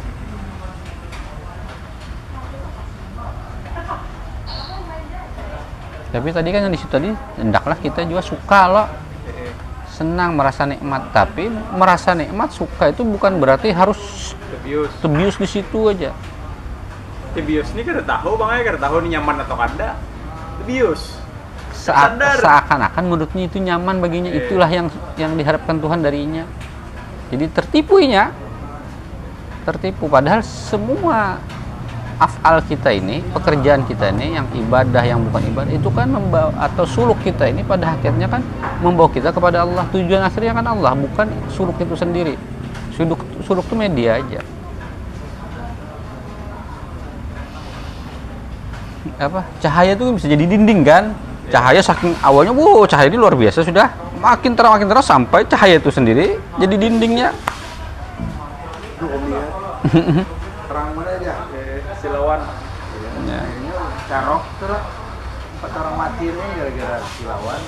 tapi 6.12 6.28
tadi 6.28 6.48
kan 6.52 6.68
yang 6.68 6.74
di 6.74 6.76
situ 6.76 6.92
tadi 6.92 7.08
hendaklah 7.40 7.80
kita 7.80 8.04
juga 8.04 8.20
suka 8.20 8.60
loh. 8.68 8.86
Senang 9.92 10.32
merasa 10.32 10.64
nikmat 10.64 11.12
tapi 11.12 11.52
merasa 11.76 12.16
nikmat 12.16 12.48
suka 12.48 12.88
itu 12.88 13.04
bukan 13.04 13.36
berarti 13.36 13.68
harus 13.76 14.32
Tebius. 14.48 14.88
tebius 15.04 15.36
di 15.36 15.48
situ 15.48 15.92
aja 15.92 16.16
Tebius 17.36 17.68
ini 17.76 17.84
kada 17.84 18.00
tahu 18.00 18.40
bang 18.40 18.60
ya 18.60 18.62
kada 18.72 18.80
tahu 18.80 18.94
ini 19.04 19.16
nyaman 19.16 19.40
atau 19.40 19.56
kada. 19.56 19.96
Tebius. 20.60 21.16
Sadar. 21.72 22.38
seakan-akan 22.38 23.04
menurutnya 23.08 23.48
itu 23.48 23.58
nyaman 23.58 23.98
baginya 23.98 24.30
Eh. 24.30 24.46
itulah 24.46 24.68
yang 24.68 24.86
yang 25.18 25.34
diharapkan 25.34 25.80
Tuhan 25.80 26.04
darinya 26.04 26.44
jadi 27.32 27.48
tertipunya 27.50 28.30
tertipu 29.64 30.06
padahal 30.06 30.44
semua 30.44 31.40
afal 32.20 32.60
kita 32.64 32.92
ini 32.92 33.20
pekerjaan 33.32 33.84
kita 33.88 34.12
ini 34.12 34.36
yang 34.36 34.46
ibadah 34.52 35.04
yang 35.04 35.20
bukan 35.28 35.42
ibadah 35.52 35.72
itu 35.72 35.88
kan 35.92 36.08
membawa 36.08 36.52
atau 36.60 36.84
suluk 36.84 37.20
kita 37.24 37.48
ini 37.48 37.64
pada 37.64 37.96
akhirnya 37.96 38.28
kan 38.28 38.44
membawa 38.80 39.08
kita 39.08 39.32
kepada 39.32 39.64
Allah. 39.64 39.84
Tujuan 39.92 40.24
akhirnya 40.24 40.52
kan 40.56 40.66
Allah 40.66 40.92
bukan 40.96 41.26
suluk 41.52 41.76
itu 41.80 41.94
sendiri. 41.96 42.34
Suluk 42.92 43.20
suluk 43.44 43.64
itu 43.68 43.76
media 43.76 44.20
aja. 44.20 44.40
Apa? 49.22 49.46
Cahaya 49.62 49.94
itu 49.94 50.04
bisa 50.16 50.26
jadi 50.26 50.44
dinding 50.44 50.80
kan? 50.82 51.14
Cahaya 51.52 51.84
saking 51.84 52.16
awalnya 52.24 52.50
wow 52.56 52.88
cahaya 52.88 53.12
ini 53.12 53.20
luar 53.20 53.36
biasa 53.36 53.62
sudah. 53.62 53.92
Makin 54.22 54.54
terang 54.54 54.78
makin 54.78 54.86
terang 54.86 55.02
sampai 55.02 55.42
cahaya 55.46 55.82
itu 55.82 55.90
sendiri 55.90 56.38
jadi 56.54 56.78
dindingnya 56.78 57.34
Itu 59.02 59.10
om 59.10 59.24
ya. 59.34 59.42
Terang 60.70 60.94
mana 60.94 61.10
aja? 61.18 61.34
Eh, 61.58 61.82
silawan. 62.02 62.40
ya. 63.24 63.40
Carok 64.10 64.42
terus. 64.58 64.84
Empat 65.62 65.78
orang 65.78 65.94
mati 65.94 66.24
ini 66.26 66.46
gara-gara 66.58 66.98
silawan. 67.14 67.60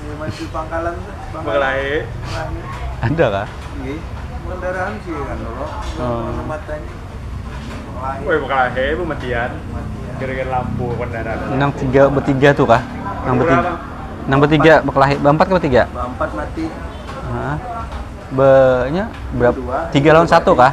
Ini 0.00 0.14
masih 0.16 0.46
pangkalan 0.48 0.94
tuh. 0.96 1.14
Pangkalan. 1.36 1.76
Ada 3.04 3.26
kah 3.28 3.48
Iya. 3.80 3.96
Kendaraan 4.40 4.92
sih 5.04 5.12
kan 5.14 5.36
dulu. 5.38 5.66
Oh. 6.00 6.42
Matanya. 6.48 6.92
Lahir. 8.00 8.24
Woi, 8.24 8.36
mengelai 8.40 8.88
pematian. 8.96 9.50
Mati 9.52 9.96
ya. 10.00 10.12
Gara-gara 10.16 10.48
lampu 10.50 10.86
kendaraan. 10.96 11.38
enam 11.52 11.70
tiga 11.76 12.02
bertiga 12.08 12.48
tuh 12.56 12.66
kah 12.66 12.82
enam 13.28 13.34
Berapa? 13.36 13.44
bertiga 13.44 13.72
enam 14.20 14.38
bertiga 14.40 14.74
berkelahi 14.84 15.14
berempat 15.20 15.44
ke 15.46 15.52
bertiga 15.60 15.82
Empat 15.92 16.30
mati. 16.32 16.64
Hah? 17.30 17.56
Be-nya 18.30 19.04
berapa 19.36 19.90
tiga 19.92 20.10
lawan 20.16 20.28
satu 20.28 20.52
kah 20.56 20.72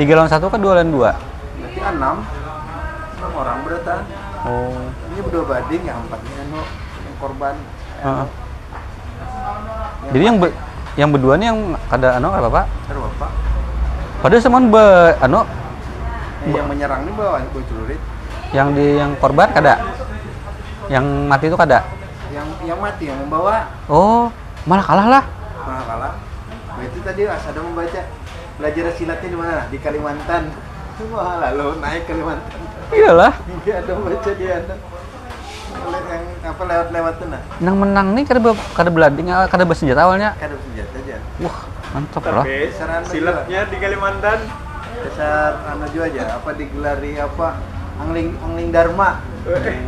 tiga 0.00 0.12
lawan 0.16 0.30
satu 0.30 0.48
kah 0.48 0.58
dua 0.58 0.72
lawan 0.80 0.90
dua 0.90 1.10
Berarti 1.78 1.94
enam. 1.94 2.16
Enam 3.18 3.32
orang 3.34 3.56
berarti. 3.62 3.96
oh 4.38 4.78
Ini 5.14 5.20
berdua 5.22 5.44
banding 5.46 5.82
yang 5.82 5.98
empatnya 6.02 6.34
anu 6.42 6.60
yang 6.98 7.14
korban. 7.18 7.54
Heeh. 7.98 8.26
jadi 10.14 10.24
yang 10.30 10.36
ber, 10.38 10.50
yang 10.94 11.10
berdua 11.10 11.34
nih 11.34 11.46
yang 11.50 11.58
kada 11.90 12.14
anu 12.14 12.30
apa 12.30 12.46
pak 12.46 12.64
Terus 12.86 13.02
bapak. 13.02 13.30
padahal 14.22 14.42
semuanya 14.42 14.68
be 14.70 14.84
anu 15.20 15.40
Eh, 16.46 16.54
yang 16.54 16.70
menyerang 16.70 17.02
ini 17.02 17.10
bawa 17.18 17.42
gue 17.42 17.62
celurit. 17.66 17.98
yang 18.54 18.70
di 18.72 18.94
yang 18.94 19.18
korban 19.18 19.50
kada 19.50 19.74
yang 20.86 21.02
mati 21.26 21.50
itu 21.50 21.58
kada 21.58 21.82
Yang 22.30 22.46
yang 22.62 22.78
mati 22.78 23.10
yang 23.10 23.18
membawa 23.18 23.66
oh 23.90 24.30
malah 24.62 24.84
kalah 24.86 25.06
lah 25.10 25.24
malah 25.66 25.84
kalah. 25.84 26.12
Nah, 26.78 26.84
itu 26.86 26.98
tadi 27.02 27.20
Mas 27.26 27.42
ada 27.42 27.58
membaca 27.58 28.00
belajar 28.54 28.84
silatnya 28.94 29.28
di 29.28 29.38
mana? 29.38 29.62
Di 29.66 29.78
Kalimantan. 29.82 30.42
Wah, 31.08 31.34
lalu 31.40 31.78
naik 31.78 32.02
Kalimantan. 32.04 32.58
iyalah 32.88 33.32
Iya 33.62 33.74
ada 33.78 33.90
membaca 33.92 34.30
dia 34.32 34.52
ada. 34.58 34.74
Lewat 35.78 36.04
yang 36.04 36.24
apa 36.42 36.62
lewat-lewat 36.64 37.12
tuh 37.14 37.26
nah. 37.28 37.42
nang 37.60 37.76
menang 37.76 38.06
nih 38.12 38.24
kada 38.24 38.40
kada 38.72 38.90
belading 38.90 39.28
kada 39.46 39.62
bersenjata 39.62 40.00
awalnya 40.02 40.32
Kan 40.34 40.48
ada 40.48 40.58
senjata 40.58 40.96
aja. 40.98 41.16
wah 41.38 41.58
mantap 41.88 42.22
lah 42.24 42.44
silatnya 43.04 43.60
di 43.64 43.76
Kalimantan. 43.76 44.38
Dasar 44.98 45.62
anu 45.68 45.86
juga 45.88 46.10
aja 46.10 46.22
apa 46.34 46.50
digelari 46.52 47.14
apa? 47.16 47.48
Angling 47.98 48.34
Angling 48.40 48.70
Dharma. 48.70 49.22
Eh, 49.44 49.78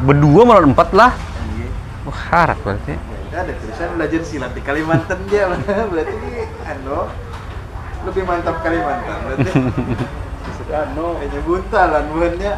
berdua 0.00 0.42
malah 0.44 0.62
empat 0.62 0.88
lah 0.92 1.10
Iya. 1.50 1.68
wah 2.04 2.18
harat 2.30 2.58
berarti 2.60 2.94
Ya, 3.28 3.42
ada 3.42 3.52
tulisan 3.52 3.88
belajar 3.98 4.20
silat 4.22 4.52
di 4.52 4.62
Kalimantan 4.62 5.18
dia 5.26 5.50
berarti 5.90 6.14
anu 6.62 7.10
lebih 8.04 8.22
mantap 8.22 8.56
Kalimantan 8.60 9.16
berarti 9.24 9.50
sudah 10.74 10.90
no. 10.98 11.14
kayaknya 11.22 11.40
buntal 11.46 11.86
luka 11.86 12.26
ada 12.34 12.50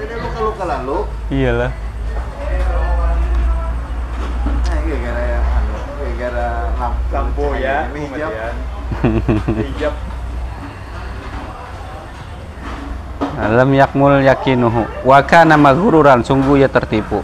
ada 0.00 0.14
luka 0.16 0.38
luka 0.40 0.64
lalu 0.64 0.98
iyalah 1.28 1.70
nah 4.64 4.78
gara-gara 4.80 5.22
ya 5.28 5.40
anu 5.44 5.74
gara-gara 6.00 6.48
lampu 6.80 7.04
Lampu 7.12 7.44
ya, 7.60 7.76
Ini 7.92 8.00
hijab. 8.16 8.32
Hijab. 9.44 9.94
lam 13.44 13.70
yakmul 13.76 14.24
yakinuhu 14.24 14.88
wa 15.04 15.18
kana 15.20 15.60
maghruran 15.60 16.24
sungguh 16.24 16.64
ia 16.64 16.68
tertipu 16.72 17.20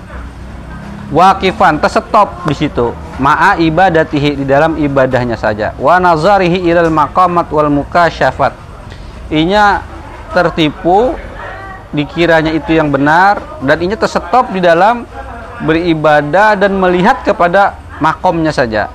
waqifan 1.11 1.82
terstop 1.82 2.46
di 2.46 2.54
situ. 2.54 2.94
Ma'a 3.20 3.61
ibadatihi 3.61 4.40
di 4.40 4.44
dalam 4.48 4.78
ibadahnya 4.80 5.36
saja. 5.36 5.76
Wa 5.76 6.00
nazarihi 6.00 6.64
ilal 6.64 6.88
maqamat 6.88 7.50
wal 7.52 7.68
mukasyafat. 7.68 8.56
Inya 9.30 9.84
tertipu 10.32 11.14
dikiranya 11.90 12.54
itu 12.54 12.78
yang 12.78 12.88
benar 12.88 13.42
dan 13.66 13.76
inya 13.82 13.98
terstop 13.98 14.54
di 14.54 14.62
dalam 14.62 15.04
beribadah 15.66 16.56
dan 16.56 16.78
melihat 16.78 17.20
kepada 17.26 17.76
makomnya 18.00 18.54
saja. 18.54 18.88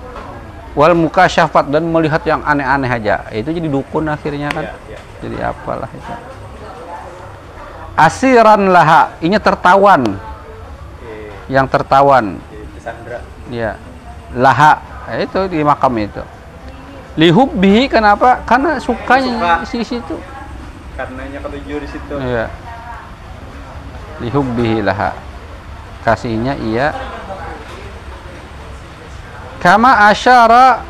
Wal 0.76 0.98
mukasyafat 0.98 1.72
dan 1.72 1.88
melihat 1.88 2.20
yang 2.28 2.44
aneh-aneh 2.44 2.90
aja. 2.90 3.24
Itu 3.32 3.54
jadi 3.54 3.68
dukun 3.70 4.12
akhirnya 4.12 4.52
kan? 4.52 4.66
Ya, 4.68 4.98
ya. 4.98 5.00
jadi 5.24 5.36
apalah 5.54 5.88
itu. 5.88 6.14
Asiran 7.96 8.68
laha 8.68 9.16
ini 9.24 9.40
tertawan. 9.40 10.35
Yang 11.52 11.66
tertawan. 11.70 12.38
Ya 13.52 13.78
laha. 14.34 14.82
Ya, 15.06 15.26
itu 15.26 15.40
di 15.50 15.62
makam 15.62 15.94
itu. 16.02 16.24
Lihubbihi 17.16 17.88
kenapa? 17.88 18.42
Karena 18.44 18.82
sukanya 18.82 19.64
Suka. 19.64 19.70
si 19.70 19.80
situ. 19.86 20.18
Karenanya 20.98 21.40
ketujuh 21.44 21.78
di 21.80 21.88
situ. 21.90 22.16
ya 22.20 22.48
lihubbihi 24.20 24.80
laha. 24.84 25.12
Kasihnya 26.06 26.56
iya. 26.62 26.94
Kama 29.60 30.06
asyara 30.08 30.86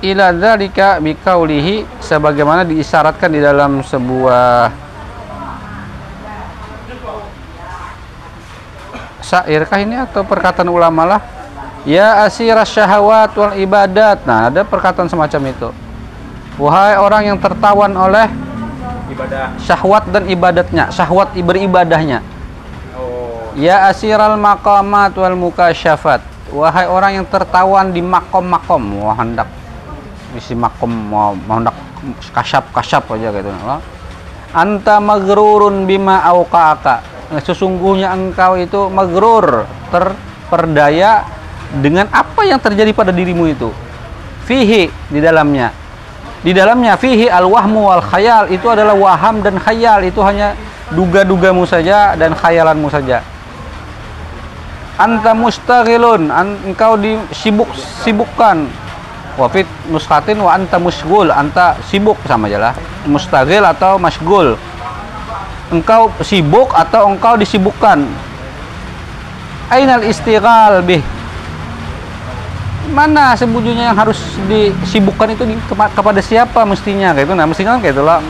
ila 0.00 0.30
dzalika 0.30 1.02
biqaulihi 1.02 1.84
sebagaimana 1.98 2.62
diisyaratkan 2.62 3.30
di 3.34 3.42
dalam 3.42 3.82
sebuah 3.82 4.70
syairkah 9.22 9.78
ini 9.80 9.96
atau 10.02 10.26
perkataan 10.26 10.68
ulama 10.68 11.06
lah? 11.06 11.20
Ya 11.82 12.22
asiras 12.22 12.70
syahawat 12.70 13.34
wal 13.34 13.54
ibadat. 13.58 14.22
Nah 14.22 14.50
ada 14.50 14.62
perkataan 14.62 15.10
semacam 15.10 15.40
itu. 15.50 15.68
Wahai 16.60 16.94
orang 17.00 17.22
yang 17.32 17.38
tertawan 17.40 17.90
oleh 17.96 18.28
Ibadah. 19.10 19.56
syahwat 19.58 20.04
dan 20.14 20.30
ibadatnya 20.30 20.94
syahwat 20.94 21.34
beribadahnya. 21.34 22.22
Oh. 22.94 23.50
Ya 23.58 23.90
asiral 23.90 24.38
maqamat 24.38 25.16
wal 25.18 25.34
mukasyafat. 25.34 26.22
Wahai 26.52 26.86
orang 26.86 27.22
yang 27.22 27.26
tertawan 27.26 27.90
di 27.90 28.04
makom-makom. 28.04 29.02
Wah 29.02 29.16
hendak. 29.18 29.48
Isi 30.38 30.54
makom 30.54 30.88
mau, 30.88 31.34
hendak 31.34 31.76
kasyap-kasyap 32.30 33.04
aja 33.16 33.28
gitu. 33.32 33.48
Allah. 33.66 33.80
Anta 34.52 35.00
magrurun 35.00 35.88
bima 35.88 36.20
auqa'aka 36.28 37.11
Sesungguhnya 37.40 38.12
engkau 38.12 38.60
itu 38.60 38.92
magrur 38.92 39.64
Terperdaya 39.88 41.24
dengan 41.80 42.04
apa 42.12 42.44
yang 42.44 42.60
terjadi 42.60 42.92
pada 42.92 43.08
dirimu 43.08 43.48
itu. 43.48 43.72
Fihi 44.44 44.92
di 45.08 45.20
dalamnya. 45.20 45.72
Di 46.42 46.52
dalamnya 46.52 46.98
fihi 46.98 47.30
al 47.30 47.48
wahmu 47.48 47.88
wal 47.88 48.04
khayal 48.04 48.50
itu 48.52 48.66
adalah 48.68 48.92
waham 48.92 49.40
dan 49.40 49.56
khayal. 49.56 50.04
Itu 50.04 50.20
hanya 50.20 50.52
duga-dugamu 50.92 51.64
saja 51.64 52.18
dan 52.18 52.36
khayalanmu 52.36 52.92
saja. 52.92 53.24
Anta 55.00 55.32
mustaghilun 55.32 56.28
an, 56.28 56.60
engkau 56.68 57.00
disibuk 57.00 57.70
sibukkan. 58.04 58.68
Wa 59.40 59.48
fit 59.48 59.64
nuskatin 59.88 60.36
wa 60.36 60.52
anta 60.52 60.76
musgul 60.76 61.32
anta 61.32 61.80
sibuk 61.88 62.20
sama 62.28 62.52
aja 62.52 62.60
lah 62.60 62.74
mustaghil 63.06 63.64
atau 63.66 63.98
masgul 63.98 64.54
engkau 65.72 66.12
sibuk 66.20 66.70
atau 66.76 67.08
engkau 67.08 67.40
disibukkan? 67.40 68.04
Ainal 69.72 70.04
istighal 70.04 70.84
bih? 70.84 71.00
Mana 72.92 73.32
sembunyinya 73.32 73.88
yang 73.88 73.96
harus 73.96 74.20
disibukkan 74.44 75.32
itu 75.32 75.48
di, 75.48 75.56
kepa- 75.64 75.88
kepada 75.96 76.20
siapa 76.20 76.60
mestinya? 76.68 77.16
Kayak 77.16 77.24
itu 77.24 77.32
nah 77.32 77.46
mestinya 77.48 77.80
kan 77.80 77.80
kayak 77.80 77.96
itu 77.96 78.04
lah 78.04 78.20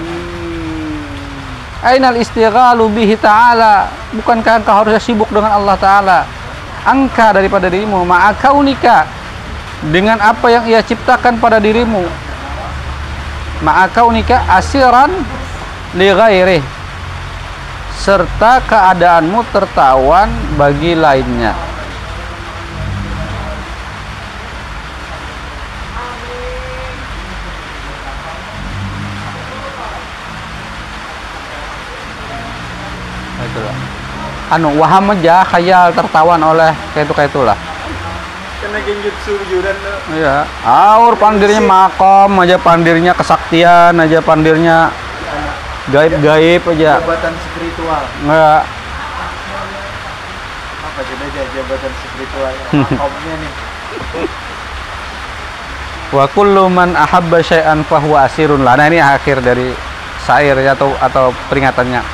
Ainal 1.83 2.15
istighalu 2.15 2.87
bihi 2.95 3.19
ta'ala. 3.19 3.91
Bukankah 4.15 4.63
engkau 4.63 4.71
harusnya 4.71 5.03
sibuk 5.03 5.27
dengan 5.35 5.51
Allah 5.51 5.75
Ta'ala? 5.75 6.19
Angka 6.87 7.35
daripada 7.35 7.67
dirimu. 7.67 8.07
Ma'akaunika 8.07 9.03
Dengan 9.91 10.23
apa 10.23 10.47
yang 10.47 10.63
ia 10.71 10.79
ciptakan 10.79 11.43
pada 11.43 11.59
dirimu. 11.59 12.07
Ma'akaunika 13.67 14.47
asiran 14.47 15.11
Li 15.99 16.07
ghairih 16.07 16.82
Serta 18.03 18.59
keadaanmu 18.67 19.47
tertawan 19.55 20.27
bagi 20.59 20.99
lainnya. 20.99 21.55
Itulah 33.43 33.93
anu 34.53 34.77
waham 34.77 35.17
aja 35.17 35.49
khayal 35.49 35.97
tertawan 35.97 36.43
oleh 36.45 36.77
kayak 36.93 37.09
itu 37.09 37.15
kayak 37.17 37.31
itulah. 37.33 37.59
Kena 38.61 38.79
genjutsu 38.85 39.33
juran 39.49 39.77
iya. 40.13 40.45
Aur 40.67 41.17
pandirnya 41.17 41.63
makom 41.65 42.43
aja 42.45 42.61
pandirnya 42.61 43.17
kesaktian 43.17 43.97
aja 43.97 44.21
pandirnya 44.21 44.93
gaib-gaib 45.91 46.63
aja. 46.63 47.03
Jabatan 47.03 47.35
spiritual. 47.35 48.03
nggak 48.23 48.61
Apa 50.83 51.01
coba 51.03 51.25
aja 51.27 51.43
jabatan 51.51 51.93
spiritual? 51.99 52.53
Makomnya 52.87 53.35
nih. 53.43 53.53
wa 56.13 56.29
kullu 56.29 56.69
man 56.69 56.93
ahabba 56.93 57.41
syai'an 57.43 57.83
fahuwa 57.89 58.29
asirun. 58.29 58.63
Lah 58.63 58.77
nah 58.79 58.87
ini 58.87 59.01
akhir 59.01 59.43
dari 59.43 59.73
syair 60.23 60.55
ya, 60.61 60.79
atau 60.79 60.95
atau 61.03 61.35
peringatannya. 61.51 62.05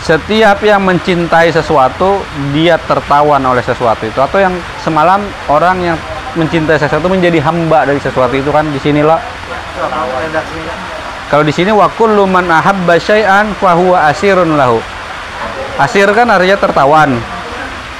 Setiap 0.00 0.64
yang 0.64 0.80
mencintai 0.84 1.52
sesuatu 1.52 2.24
dia 2.52 2.76
tertawan 2.84 3.40
oleh 3.44 3.62
sesuatu 3.64 4.04
itu. 4.04 4.18
Atau 4.20 4.40
yang 4.42 4.56
semalam 4.82 5.22
orang 5.48 5.76
yang 5.80 5.98
mencintai 6.36 6.78
sesuatu 6.80 7.08
menjadi 7.08 7.40
hamba 7.42 7.86
dari 7.86 8.00
sesuatu 8.00 8.34
itu 8.36 8.50
kan 8.50 8.66
di 8.68 8.80
kalau 11.30 11.46
di 11.46 11.54
sini 11.54 11.70
wa 11.70 11.86
kullu 11.94 12.26
man 12.26 12.50
ahabba 12.50 12.98
syai'an 12.98 13.54
fahuwa 13.54 14.10
asirun 14.10 14.58
lahu. 14.58 14.82
Asir 15.78 16.10
kan 16.10 16.26
artinya 16.26 16.58
tertawan. 16.58 17.14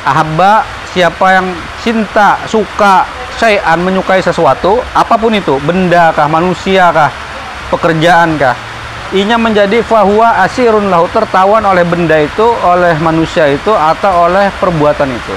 Ahabba 0.03 0.67
siapa 0.91 1.39
yang 1.39 1.55
cinta 1.79 2.43
suka 2.51 3.07
syai'an 3.39 3.79
menyukai 3.79 4.19
sesuatu 4.19 4.83
apa 4.93 5.15
pun 5.15 5.31
itu 5.31 5.63
benda 5.63 6.11
kah 6.11 6.27
manusia 6.27 6.91
kah 6.91 7.09
pekerjaan 7.71 8.35
kah 8.35 8.59
inya 9.15 9.39
menjadi 9.39 9.81
fahuwa 9.87 10.43
asirun 10.43 10.91
lahu 10.91 11.07
tertawan 11.15 11.63
oleh 11.63 11.87
benda 11.87 12.19
itu 12.19 12.45
oleh 12.67 12.99
manusia 12.99 13.47
itu 13.47 13.71
atau 13.71 14.27
oleh 14.27 14.51
perbuatan 14.59 15.09
itu 15.09 15.35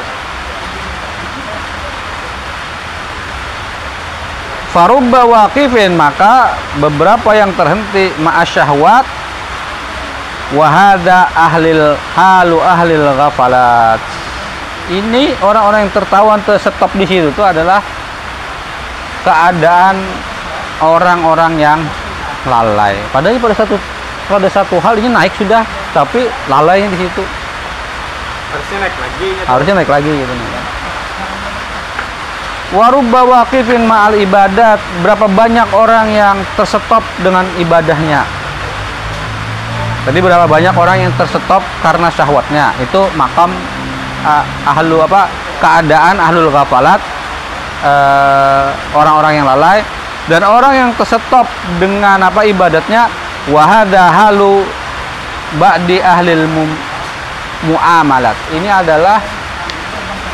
farubba 4.74 5.22
waqifin 5.30 5.94
maka 5.94 6.58
beberapa 6.82 7.38
yang 7.38 7.54
terhenti 7.54 8.10
ma'asyahwat 8.18 9.06
wahada 10.58 11.30
ahlil 11.38 11.94
halu 12.18 12.58
ahlil 12.58 13.06
ghafalat 13.14 14.02
ini 14.90 15.32
orang-orang 15.46 15.88
yang 15.88 15.94
tertawan 15.94 16.42
terstop 16.42 16.90
di 16.98 17.06
situ 17.06 17.30
itu 17.30 17.44
adalah 17.46 17.80
keadaan 19.22 20.02
orang-orang 20.82 21.54
yang 21.62 21.80
lalai 22.50 22.98
padahal 23.14 23.38
pada 23.38 23.56
satu 23.56 23.76
pada 24.28 24.50
satu 24.50 24.76
hal 24.82 24.98
ini 24.98 25.14
naik 25.14 25.32
sudah 25.38 25.62
tapi 25.94 26.26
lalainya 26.50 26.90
di 26.90 27.08
situ 27.08 27.24
Harusnya 28.54 28.86
naik 28.86 28.96
lagi. 29.02 29.28
nya. 29.34 29.44
harusnya 29.50 29.74
naik 29.82 29.90
lagi 29.90 30.12
gitu 30.14 30.30
nih. 30.30 30.83
Warubba 32.74 33.22
waqifin 33.22 33.86
ma'al 33.86 34.18
ibadat. 34.18 34.82
Berapa 35.06 35.30
banyak 35.30 35.70
orang 35.78 36.10
yang 36.10 36.42
terstop 36.58 37.06
dengan 37.22 37.46
ibadahnya? 37.62 38.26
Tadi 40.04 40.20
berapa 40.20 40.50
banyak 40.50 40.74
orang 40.74 41.06
yang 41.06 41.12
terstop 41.14 41.62
karena 41.86 42.10
syahwatnya? 42.10 42.74
Itu 42.82 43.14
makam 43.14 43.54
ah, 44.26 44.42
ahlu 44.74 45.06
apa 45.06 45.30
keadaan 45.62 46.18
ahlul 46.18 46.50
ghafalat 46.50 46.98
eh, 47.86 48.68
orang-orang 48.98 49.34
yang 49.38 49.46
lalai. 49.46 49.86
Dan 50.26 50.42
orang 50.42 50.74
yang 50.74 50.90
terstop 50.98 51.46
dengan 51.78 52.26
apa 52.26 52.42
ibadatnya 52.42 53.06
wahada 53.54 54.10
halu 54.10 54.66
ba'di 55.62 56.02
ahlil 56.02 56.50
mu- 56.50 56.80
muamalat. 57.70 58.34
Ini 58.50 58.82
adalah 58.82 59.22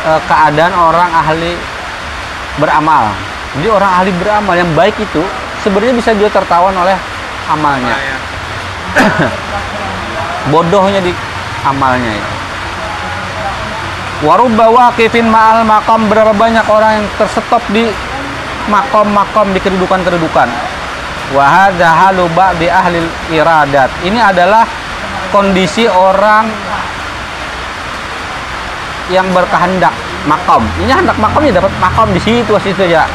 eh, 0.08 0.20
keadaan 0.24 0.72
orang 0.72 1.12
ahli 1.12 1.54
beramal. 2.58 3.14
Jadi 3.60 3.68
orang 3.70 3.92
ahli 4.02 4.12
beramal 4.18 4.56
yang 4.58 4.72
baik 4.74 4.98
itu 4.98 5.22
sebenarnya 5.62 5.94
bisa 5.94 6.10
juga 6.18 6.42
tertawan 6.42 6.74
oleh 6.74 6.98
amalnya. 7.50 7.94
Nah, 7.94 8.02
ya. 8.02 8.18
bodohnya 10.54 11.02
di 11.04 11.14
amalnya 11.66 12.12
itu. 12.18 12.32
Warubba 14.20 14.68
waqifin 14.68 15.32
ma'al 15.32 15.64
makam 15.64 16.12
berapa 16.12 16.36
banyak 16.36 16.68
orang 16.68 17.00
yang 17.00 17.08
tersetop 17.16 17.64
di 17.72 17.88
makom-makom 18.68 19.56
di 19.56 19.60
kedudukan-kedudukan. 19.64 20.50
Wahada 21.32 21.94
halu 21.94 22.28
ba'di 22.36 22.68
ahli 22.68 23.06
iradat 23.32 23.88
ini 24.04 24.20
adalah 24.20 24.66
kondisi 25.32 25.86
orang 25.88 26.50
yang 29.14 29.30
berkehendak 29.32 29.94
makom. 30.30 30.62
Ini 30.86 30.94
hendak 30.94 31.18
makomnya 31.18 31.58
dapat 31.58 31.74
makom 31.82 32.14
di 32.14 32.22
situ 32.22 32.54
situ 32.62 32.86
ya. 32.86 33.10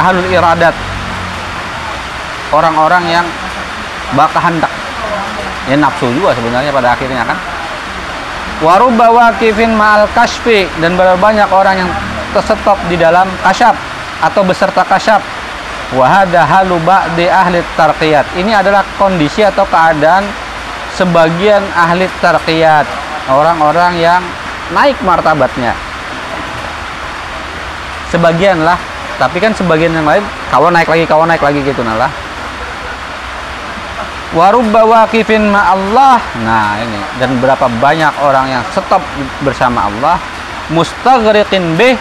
Ahlul 0.00 0.32
iradat. 0.32 0.72
Orang-orang 2.48 3.04
yang 3.12 3.26
berkehendak 4.16 4.72
ya 5.68 5.76
nafsu 5.76 6.08
juga 6.16 6.32
sebenarnya 6.32 6.72
pada 6.72 6.96
akhirnya 6.96 7.28
kan. 7.28 7.36
Warubba 8.64 9.12
waqifin 9.12 9.76
ma'al 9.76 10.08
kasfi 10.16 10.64
dan 10.80 10.96
banyak 10.96 11.46
orang 11.52 11.84
yang 11.84 11.90
tersetop 12.32 12.80
di 12.88 12.96
dalam 12.96 13.28
kasyaf 13.44 13.76
atau 14.24 14.40
beserta 14.42 14.80
kasyaf. 14.82 15.20
Wahada 15.92 16.44
halu 16.44 16.80
ba'di 16.84 17.28
ahli 17.28 17.60
tarqiyat. 17.76 18.24
Ini 18.36 18.60
adalah 18.64 18.84
kondisi 18.96 19.44
atau 19.44 19.64
keadaan 19.68 20.24
sebagian 20.96 21.64
ahli 21.76 22.08
tarqiyat 22.20 23.07
orang-orang 23.28 24.00
yang 24.00 24.22
naik 24.72 24.96
martabatnya 25.04 25.72
sebagian 28.08 28.64
lah 28.64 28.76
tapi 29.20 29.38
kan 29.38 29.52
sebagian 29.52 29.92
yang 29.92 30.06
lain 30.08 30.24
kalau 30.48 30.72
naik 30.72 30.88
lagi 30.88 31.04
kalau 31.04 31.24
naik 31.28 31.42
lagi 31.44 31.60
gitu 31.64 31.84
nalah 31.84 32.08
warubba 34.36 34.84
waqifin 34.84 35.52
Allah. 35.56 36.20
Nah, 36.44 36.76
ini 36.80 37.00
dan 37.16 37.40
berapa 37.40 37.66
banyak 37.80 38.12
orang 38.20 38.46
yang 38.52 38.62
stop 38.72 39.00
bersama 39.40 39.88
Allah 39.88 40.16
mustaghriqin 40.68 41.80
bih 41.80 41.96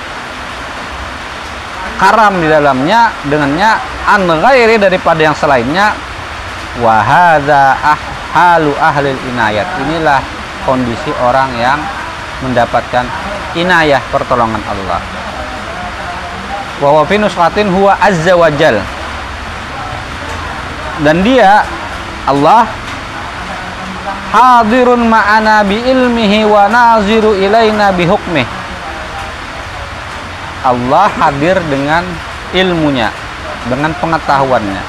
karam 1.97 2.38
di 2.38 2.47
dalamnya 2.51 3.09
dengannya 3.25 3.80
an 4.05 4.28
ghairi 4.28 4.75
daripada 4.78 5.23
yang 5.23 5.36
selainnya 5.36 5.95
wa 6.84 6.99
hadza 6.99 7.80
ahhalu 7.80 8.75
ahli 8.75 9.15
inayat. 9.32 9.67
Inilah 9.88 10.19
kondisi 10.68 11.15
orang 11.24 11.47
yang 11.55 11.80
mendapatkan 12.43 13.07
inayah 13.55 14.03
pertolongan 14.11 14.59
Allah. 14.68 14.99
Wa 16.84 17.01
fi 17.07 17.18
huwa 17.63 17.95
azza 18.03 18.36
wajal. 18.36 18.84
Dan 21.01 21.24
dia 21.24 21.63
Allah 22.28 22.68
hadirun 24.36 25.07
ma'ana 25.07 25.63
bi 25.63 25.80
ilmihi 25.80 26.43
wa 26.43 26.68
naziru 26.68 27.38
ilaina 27.38 27.95
bi 27.95 28.03
hukmih 28.03 28.47
Allah 30.68 31.07
hadir 31.15 31.55
dengan 31.72 32.03
ilmunya 32.51 33.07
dengan 33.72 33.95
pengetahuannya 33.95 34.84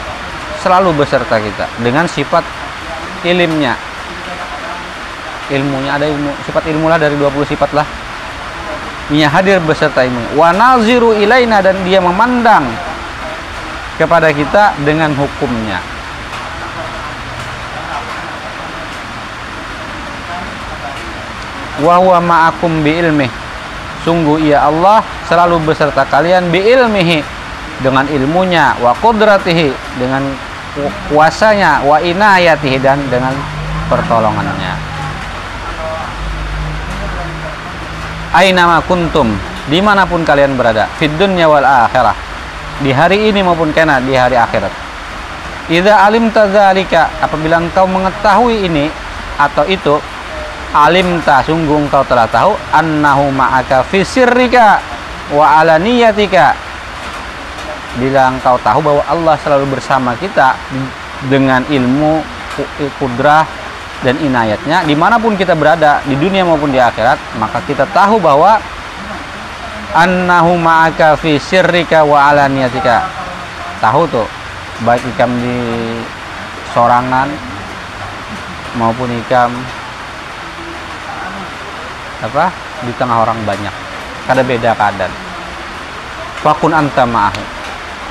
selalu 0.59 0.91
beserta 0.99 1.39
kita 1.39 1.71
dengan 1.79 2.11
sifat 2.11 2.43
ilimnya 3.23 3.79
ilmunya 5.53 5.97
ada 5.97 6.07
ilmu 6.09 6.31
sifat 6.45 6.65
ilmu 6.69 6.87
lah 6.89 6.99
dari 7.01 7.17
20 7.17 7.45
sifat 7.49 7.71
lah. 7.73 7.87
Ia 9.09 9.29
hadir 9.33 9.61
beserta 9.65 10.05
ilmu. 10.05 10.37
Wa 10.37 10.53
naziru 10.53 11.17
ilaina 11.17 11.65
dan 11.65 11.81
dia 11.85 12.01
memandang 12.01 12.69
kepada 13.97 14.29
kita 14.33 14.77
dengan 14.85 15.17
hukumnya. 15.17 15.81
Wa 21.79 21.95
huwa 22.03 22.19
ma'akum 22.19 22.83
bi 22.83 22.99
ilmih 22.99 23.31
sungguh 24.09 24.41
ia 24.41 24.65
Allah 24.65 25.05
selalu 25.29 25.61
beserta 25.69 26.09
kalian 26.09 26.49
bi 26.49 26.65
ilmihi 26.65 27.21
dengan 27.85 28.09
ilmunya 28.09 28.73
wa 28.81 28.97
qudratihi 28.97 29.69
dengan 30.01 30.25
kuasanya 31.13 31.85
wa 31.85 32.01
inayatihi 32.01 32.81
dan 32.81 32.99
dengan 33.13 33.37
pertolongannya 33.93 34.88
aina 38.33 38.69
ma 38.69 38.79
kuntum? 38.85 39.33
Di 39.69 39.79
mana 39.85 40.09
pun 40.09 40.25
kalian 40.25 40.57
berada 40.57 40.89
fid 40.97 41.13
dunya 41.21 41.45
wal 41.45 41.65
akhirah. 41.65 42.17
Di 42.81 42.95
hari 42.95 43.29
ini 43.29 43.43
maupun 43.43 43.75
kena 43.75 43.99
di 44.01 44.15
hari 44.15 44.39
akhirat. 44.39 44.71
Idza 45.69 46.01
alim 46.01 46.33
tadzalika 46.33 47.13
apabila 47.21 47.61
engkau 47.61 47.85
mengetahui 47.85 48.65
ini 48.65 48.89
atau 49.37 49.69
itu 49.69 50.01
alim 50.73 51.21
ta 51.21 51.45
sungguh 51.45 51.89
engkau 51.89 52.01
telah 52.09 52.25
tahu 52.29 52.57
annahu 52.73 53.29
ma'aka 53.33 53.85
fi 53.85 54.01
sirrika 54.01 54.81
wa 55.33 55.61
alaniyatika 55.61 56.57
bila 58.01 58.33
engkau 58.33 58.57
tahu 58.65 58.81
bahwa 58.81 59.03
Allah 59.09 59.35
selalu 59.45 59.77
bersama 59.77 60.17
kita 60.17 60.57
dengan 61.29 61.65
ilmu 61.69 62.25
kudrah 62.97 63.45
dan 64.07 64.15
inayatnya 64.23 64.87
di 64.87 64.95
mana 64.95 65.19
pun 65.19 65.35
kita 65.35 65.59
berada 65.59 65.99
di 66.07 66.15
dunia 66.15 66.47
maupun 66.47 66.71
di 66.71 66.79
akhirat 66.79 67.19
maka 67.43 67.59
kita 67.67 67.83
tahu 67.91 68.23
bahwa 68.23 68.63
annahu 69.95 70.55
ma'aka 70.55 71.19
fi 71.19 71.41
sirrika 71.41 72.07
wa 72.07 72.31
alaniyatika 72.31 73.09
tahu 73.83 74.07
tuh 74.07 74.29
baik 74.87 75.03
ikam 75.15 75.31
di 75.43 75.59
sorangan 76.71 77.27
maupun 78.79 79.11
ikam 79.11 79.51
apa 82.19 82.51
di 82.87 82.93
tengah 82.99 83.27
orang 83.27 83.39
banyak. 83.47 83.75
Kada 84.27 84.43
beda 84.45 84.75
keadaan. 84.77 85.13
Fakun 86.45 86.75
anta 86.75 87.03
ma'ahu. 87.03 87.43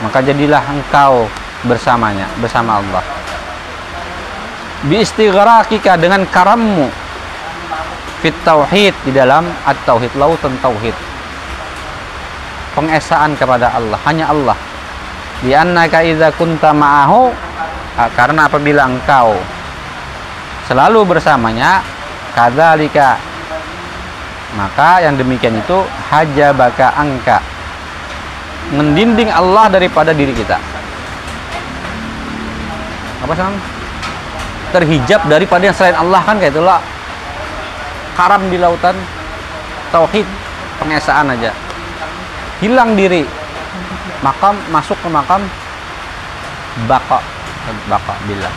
Maka 0.08 0.20
jadilah 0.24 0.64
engkau 0.68 1.28
bersamanya 1.66 2.30
bersama 2.38 2.78
Allah 2.78 3.17
bi 4.86 5.02
istighraqika 5.02 5.98
dengan 5.98 6.22
karammu. 6.30 6.86
Fit 8.22 8.34
tauhid 8.46 8.94
di 9.06 9.14
dalam 9.14 9.46
at-tauhid 9.66 10.14
lautan 10.18 10.54
tauhid. 10.62 10.94
Pengesaan 12.78 13.34
kepada 13.34 13.74
Allah 13.74 13.98
hanya 14.06 14.30
Allah. 14.30 14.58
Di 15.42 15.54
annaka 15.54 16.02
idza 16.02 16.34
kunta 16.34 16.74
ma'ahu 16.74 17.30
karena 18.14 18.46
apabila 18.46 18.90
engkau 18.90 19.38
selalu 20.70 21.06
bersamanya 21.06 21.82
kadzalika 22.34 23.18
maka 24.58 25.06
yang 25.06 25.14
demikian 25.14 25.58
itu 25.58 25.86
hajabaka 26.10 26.94
angka. 26.98 27.38
Mendinding 28.74 29.30
Allah 29.30 29.70
daripada 29.70 30.12
diri 30.12 30.34
kita. 30.34 30.58
Apa 33.22 33.34
sih 33.38 33.77
terhijab 34.78 35.26
daripada 35.26 35.66
yang 35.66 35.74
selain 35.74 35.98
Allah 35.98 36.22
kan? 36.22 36.38
Kayak 36.38 36.54
itulah. 36.54 36.80
Karam 38.14 38.46
di 38.54 38.58
lautan. 38.62 38.94
Tauhid 39.90 40.28
pengesaan 40.78 41.34
aja. 41.34 41.50
Hilang 42.62 42.94
diri. 42.94 43.26
Makam 44.22 44.54
masuk 44.70 44.98
ke 45.02 45.10
makam. 45.10 45.42
Baka 46.86 47.18
baka 47.90 48.14
bila. 48.30 48.50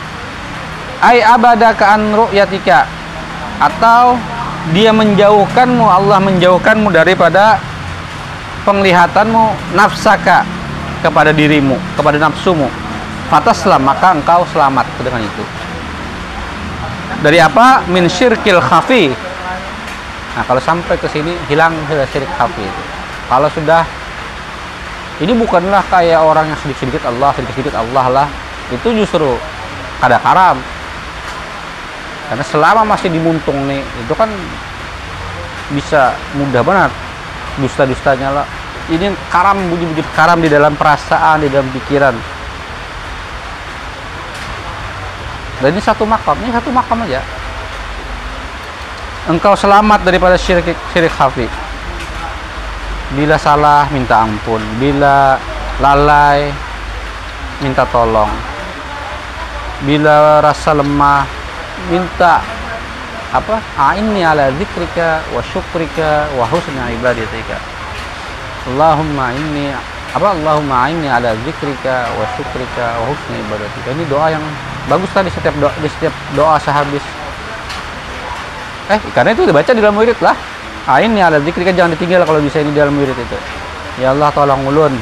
Ai 1.01 1.25
abada 1.25 1.73
an 1.73 2.13
ru'yatika? 2.13 2.85
Atau 3.57 4.17
dia 4.69 4.93
menjauhkanmu 4.93 5.85
Allah 5.85 6.21
menjauhkanmu 6.21 6.93
daripada 6.93 7.57
penglihatanmu 8.61 9.73
nafsaka 9.73 10.45
kepada 11.01 11.33
dirimu 11.33 11.77
kepada 11.97 12.21
nafsumu. 12.21 12.69
Fataslam 13.33 13.81
maka 13.81 14.13
engkau 14.13 14.45
selamat 14.53 14.85
dengan 15.01 15.25
itu 15.25 15.60
dari 17.21 17.37
apa? 17.37 17.85
Min 17.85 18.09
syirkil 18.09 18.57
khafi. 18.57 19.13
Nah 20.33 20.43
kalau 20.49 20.61
sampai 20.61 20.97
ke 20.97 21.05
sini 21.07 21.37
hilang 21.45 21.73
syirik 22.09 22.29
khafi. 22.35 22.65
Kalau 23.29 23.47
sudah 23.53 23.85
ini 25.21 25.37
bukanlah 25.37 25.85
kayak 25.87 26.17
orang 26.17 26.49
yang 26.49 26.57
sedikit-sedikit 26.65 27.05
Allah 27.05 27.29
sedikit-sedikit 27.37 27.77
Allah 27.77 28.05
lah. 28.09 28.27
Itu 28.73 28.89
justru 28.97 29.37
kada 30.01 30.17
haram. 30.17 30.57
Karena 32.31 32.45
selama 32.47 32.81
masih 32.97 33.13
dimuntung 33.13 33.69
nih 33.69 33.85
itu 34.01 34.13
kan 34.17 34.33
bisa 35.77 36.17
mudah 36.33 36.65
banget. 36.65 36.91
Dusta-dustanya 37.61 38.41
lah. 38.41 38.47
Ini 38.89 39.13
karam 39.29 39.61
wujud-wujud 39.69 40.07
karam 40.17 40.41
di 40.41 40.49
dalam 40.49 40.73
perasaan 40.73 41.45
di 41.45 41.53
dalam 41.53 41.69
pikiran 41.69 42.17
dan 45.61 45.69
ini 45.71 45.81
satu 45.81 46.03
makam 46.03 46.33
ini 46.41 46.49
satu 46.49 46.73
makam 46.73 47.05
aja. 47.05 47.21
Engkau 49.29 49.53
selamat 49.53 50.01
daripada 50.01 50.33
syirik 50.33 50.73
syirik 50.91 51.13
hafi. 51.13 51.45
Bila 53.13 53.37
salah 53.37 53.85
minta 53.93 54.25
ampun. 54.25 54.59
Bila 54.81 55.37
lalai 55.77 56.49
minta 57.61 57.85
tolong. 57.93 58.33
Bila 59.85 60.41
rasa 60.41 60.73
lemah 60.73 61.29
minta 61.93 62.41
apa? 63.29 63.61
A'inni 63.77 64.25
ala 64.25 64.49
zikrika 64.57 65.21
wa 65.31 65.41
syukrika 65.45 66.27
wa 66.35 66.43
husna 66.51 66.91
ibadatika 66.91 67.57
Allahumma 68.67 69.33
inni 69.33 69.73
apa 70.11 70.27
Allahumma 70.35 70.91
inni 70.91 71.07
ala 71.07 71.31
zikrika 71.47 72.11
wa 72.19 72.25
syukrika 72.35 72.99
wa 72.99 73.05
husna 73.11 73.35
ibadatika. 73.39 73.87
Ini 73.95 74.03
doa 74.11 74.27
yang 74.35 74.43
bagus 74.91 75.07
tadi 75.15 75.31
setiap 75.31 75.55
doa 75.63 75.71
di 75.79 75.87
setiap 75.87 76.13
doa 76.35 76.59
sehabis. 76.59 77.03
Eh 78.91 78.99
karena 79.15 79.31
itu 79.31 79.47
dibaca 79.47 79.71
di 79.71 79.79
dalam 79.79 79.95
wirid 79.95 80.19
lah. 80.19 80.35
A'inni 80.89 81.23
ala 81.23 81.39
zikrika 81.39 81.71
jangan 81.71 81.95
ditinggal 81.95 82.27
kalau 82.27 82.43
bisa 82.43 82.59
ini 82.59 82.75
di 82.75 82.79
dalam 82.83 82.95
wirid 82.99 83.15
itu. 83.15 83.37
Ya 84.03 84.11
Allah 84.11 84.35
tolong 84.35 84.67
ulun 84.67 84.93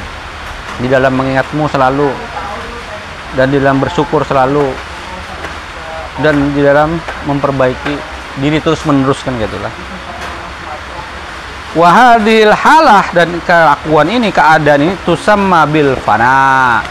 di 0.78 0.88
dalam 0.88 1.18
mengingatmu 1.18 1.66
selalu 1.74 2.14
dan 3.34 3.50
di 3.50 3.58
dalam 3.58 3.82
bersyukur 3.82 4.22
selalu 4.26 4.70
dan 6.22 6.36
di 6.54 6.62
dalam 6.62 7.02
memperbaiki 7.26 7.96
diri 8.40 8.62
terus 8.62 8.82
meneruskan 8.88 9.36
gitulah 9.42 9.72
wahadil 11.78 12.50
halah 12.50 13.06
dan 13.14 13.30
kelakuan 13.46 14.10
ini 14.10 14.34
keadaan 14.34 14.90
ini 14.90 14.94
tusamma 15.06 15.70
bil 15.70 15.94
fana. 16.02 16.82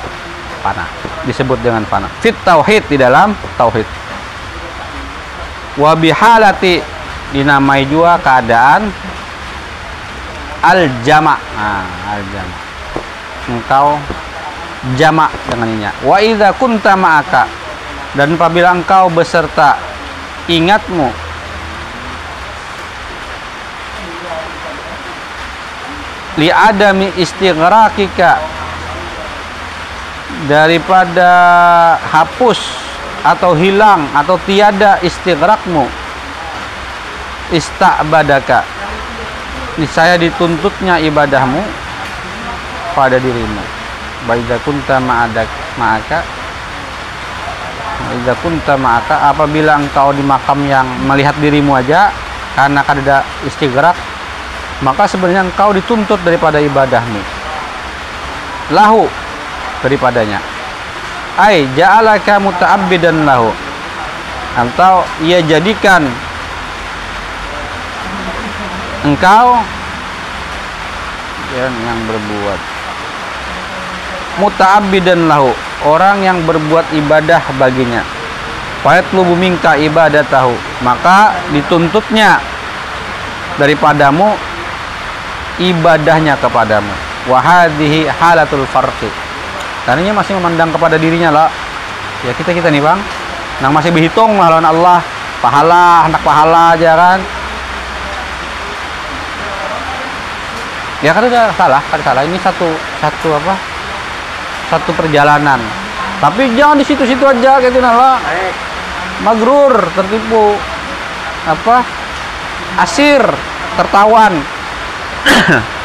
Fana. 0.63 0.87
Disebut 1.27 1.59
dengan 1.63 1.83
fana. 1.87 2.07
Fit 2.23 2.35
tauhid 2.47 2.87
di 2.87 2.97
dalam 2.99 3.35
tauhid. 3.59 3.87
Wa 5.79 5.95
bihalati 5.95 6.83
dinamai 7.35 7.87
juga 7.87 8.19
keadaan 8.19 8.89
al 10.59 10.91
jama 11.07 11.39
nah, 11.55 11.87
al 12.11 12.23
jama 12.35 12.57
engkau 13.47 13.95
jama 14.99 15.31
dengan 15.47 15.71
ininya 15.71 15.93
wa 16.03 16.19
idza 16.19 16.51
kunta 16.59 16.99
ma'aka. 16.99 17.45
Dan 18.17 18.35
apabila 18.35 18.73
engkau 18.73 19.13
beserta 19.13 19.77
ingatmu 20.49 21.28
li 26.39 26.49
adami 26.49 27.11
istighraqika. 27.19 28.39
Daripada 30.47 31.31
hapus 32.15 32.63
atau 33.27 33.59
hilang 33.59 34.07
atau 34.15 34.39
tiada 34.47 35.03
istighraqmu 35.03 35.85
istabadaka. 37.51 38.63
Saya 39.91 40.19
dituntutnya 40.19 41.03
ibadahmu 41.03 41.63
pada 42.95 43.19
dirimu. 43.19 43.63
Baidza 44.27 44.59
kunta 44.63 44.99
ma'adak 44.99 45.47
ma'aka 45.79 46.39
baidza 48.09 48.35
kunta 48.41 48.75
ma'aka 48.79 49.31
apabila 49.35 49.77
engkau 49.79 50.15
di 50.17 50.25
makam 50.25 50.65
yang 50.65 50.87
melihat 51.05 51.35
dirimu 51.43 51.77
aja 51.77 52.09
karena 52.57 52.81
kada 52.83 53.17
istighraq 53.45 53.95
maka 54.79 55.11
sebenarnya 55.11 55.43
engkau 55.43 55.75
dituntut 55.75 56.23
daripada 56.23 56.63
ibadahmu. 56.63 57.19
Lahu 58.71 59.11
daripadanya. 59.83 60.39
Ai 61.39 61.67
ja'alaka 61.75 62.39
muta'abbidan 62.39 63.27
lahu. 63.27 63.51
Atau 64.59 65.07
ia 65.23 65.39
jadikan 65.43 66.07
engkau 69.07 69.59
yang, 71.55 71.75
yang 71.87 72.01
berbuat. 72.07 72.61
Muta'abbidan 74.39 75.27
lahu. 75.27 75.51
Orang 75.87 76.23
yang 76.27 76.43
berbuat 76.43 76.91
ibadah 76.95 77.43
baginya. 77.59 78.03
Fayatlubu 78.83 79.35
minka 79.35 79.75
ibadatahu. 79.75 80.55
Maka 80.83 81.35
dituntutnya 81.51 82.39
daripadamu 83.59 84.39
ibadahnya 85.59 86.39
kepadamu. 86.39 86.91
Wahadihi 87.29 88.09
halatul 88.09 88.65
farqi. 88.71 89.11
Tadinya 89.85 90.17
masih 90.23 90.39
memandang 90.39 90.73
kepada 90.73 90.97
dirinya 90.97 91.31
lah 91.33 91.49
ya 92.25 92.33
kita 92.35 92.55
kita 92.55 92.71
nih 92.71 92.83
bang. 92.83 92.99
Nang 93.59 93.75
masih 93.75 93.91
berhitung 93.91 94.39
lawan 94.39 94.65
Allah 94.65 95.03
pahala 95.43 96.07
hendak 96.07 96.23
pahala 96.23 96.79
aja 96.79 96.95
kan? 96.95 97.19
Ya 100.99 101.15
kan 101.15 101.23
udah 101.27 101.55
salah 101.55 101.83
kan 101.91 102.01
salah. 102.03 102.23
Ini 102.27 102.39
satu 102.43 102.69
satu 103.03 103.29
apa? 103.35 103.55
Satu 104.71 104.91
perjalanan. 104.95 105.61
Tapi 106.19 106.55
jangan 106.59 106.79
di 106.79 106.85
situ-situ 106.87 107.23
aja 107.23 107.63
gitu 107.63 107.79
nala 107.79 108.19
magrur 109.23 109.75
tertipu 109.95 110.55
apa 111.47 111.83
asir 112.83 113.23
tertawan 113.79 114.35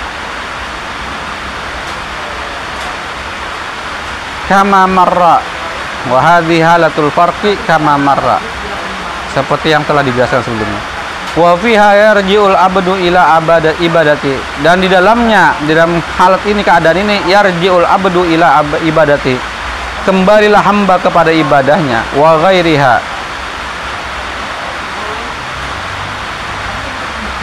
kama 4.53 4.85
marra. 4.87 5.41
Wa 6.03 6.19
hadhi 6.19 6.59
halatul 6.59 7.09
farqi 7.09 7.55
kama 7.63 7.95
marra. 7.97 8.37
Seperti 9.33 9.73
yang 9.73 9.81
telah 9.87 10.03
dijelaskan 10.05 10.43
sebelumnya. 10.45 10.81
Wa 11.33 11.57
fiha 11.57 11.89
yarji'ul 11.97 12.53
abdu 12.53 12.93
ila 13.09 13.41
abada 13.41 13.73
ibadati. 13.81 14.37
Dan 14.61 14.77
di 14.83 14.91
dalamnya 14.91 15.57
di 15.65 15.73
dalam 15.73 15.97
halat 16.21 16.45
ini 16.45 16.61
keadaan 16.61 17.01
ini 17.01 17.25
yarji'ul 17.25 17.87
abdu 17.87 18.29
ila 18.29 18.61
ibadati. 18.85 19.33
Kembalilah 20.05 20.61
hamba 20.61 20.99
kepada 20.99 21.31
ibadahnya. 21.33 22.03
Wa 22.19 22.37
ghairiha. 22.37 22.95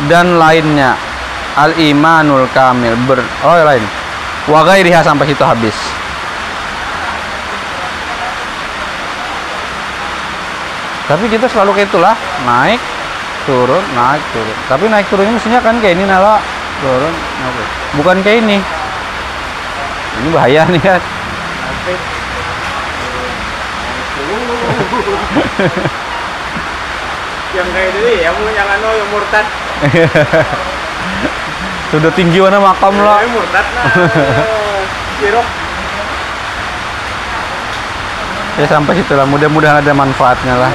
Dan 0.06 0.38
lainnya 0.40 1.09
al 1.56 1.72
imanul 1.74 2.46
kamil. 2.54 2.94
Ber 3.08 3.18
oh 3.46 3.54
lain. 3.54 3.82
Wa 4.46 4.62
ghairiha 4.62 5.02
sampai 5.02 5.26
situ 5.26 5.42
habis. 5.42 5.74
Tapi 11.10 11.26
kita 11.26 11.50
selalu 11.50 11.74
kayak 11.74 11.90
itulah. 11.90 12.14
Naik 12.46 12.78
turun 13.48 13.82
naik 13.98 14.22
turun. 14.30 14.56
Tapi 14.70 14.84
naik 14.86 15.06
turunnya 15.10 15.34
mestinya 15.34 15.58
kan 15.58 15.78
kayak 15.82 15.98
ini 15.98 16.06
nala. 16.06 16.38
Turun 16.82 17.14
naik 17.14 17.68
bukan 17.98 18.16
kayak 18.22 18.46
ini. 18.46 18.58
Ini 20.20 20.28
bahaya 20.30 20.62
nih 20.70 20.82
kan? 20.82 21.00
Yang 27.50 27.68
kayak 27.74 27.90
itu 27.90 28.00
ya 28.22 28.30
yang 28.30 28.68
anu 28.78 28.88
yang 28.94 29.10
murtad 29.10 29.46
sudah 31.90 32.10
tinggi 32.14 32.38
mana 32.38 32.62
makam 32.62 32.94
lah. 33.02 33.18
Ya, 33.18 33.28
murtad 33.34 33.66
nah 33.74 33.84
ya 38.58 38.66
sampai 38.68 38.92
situ 39.00 39.12
lah. 39.16 39.26
Mudah-mudahan 39.26 39.80
ada 39.80 39.92
manfaatnya 39.96 40.54
lah 40.54 40.72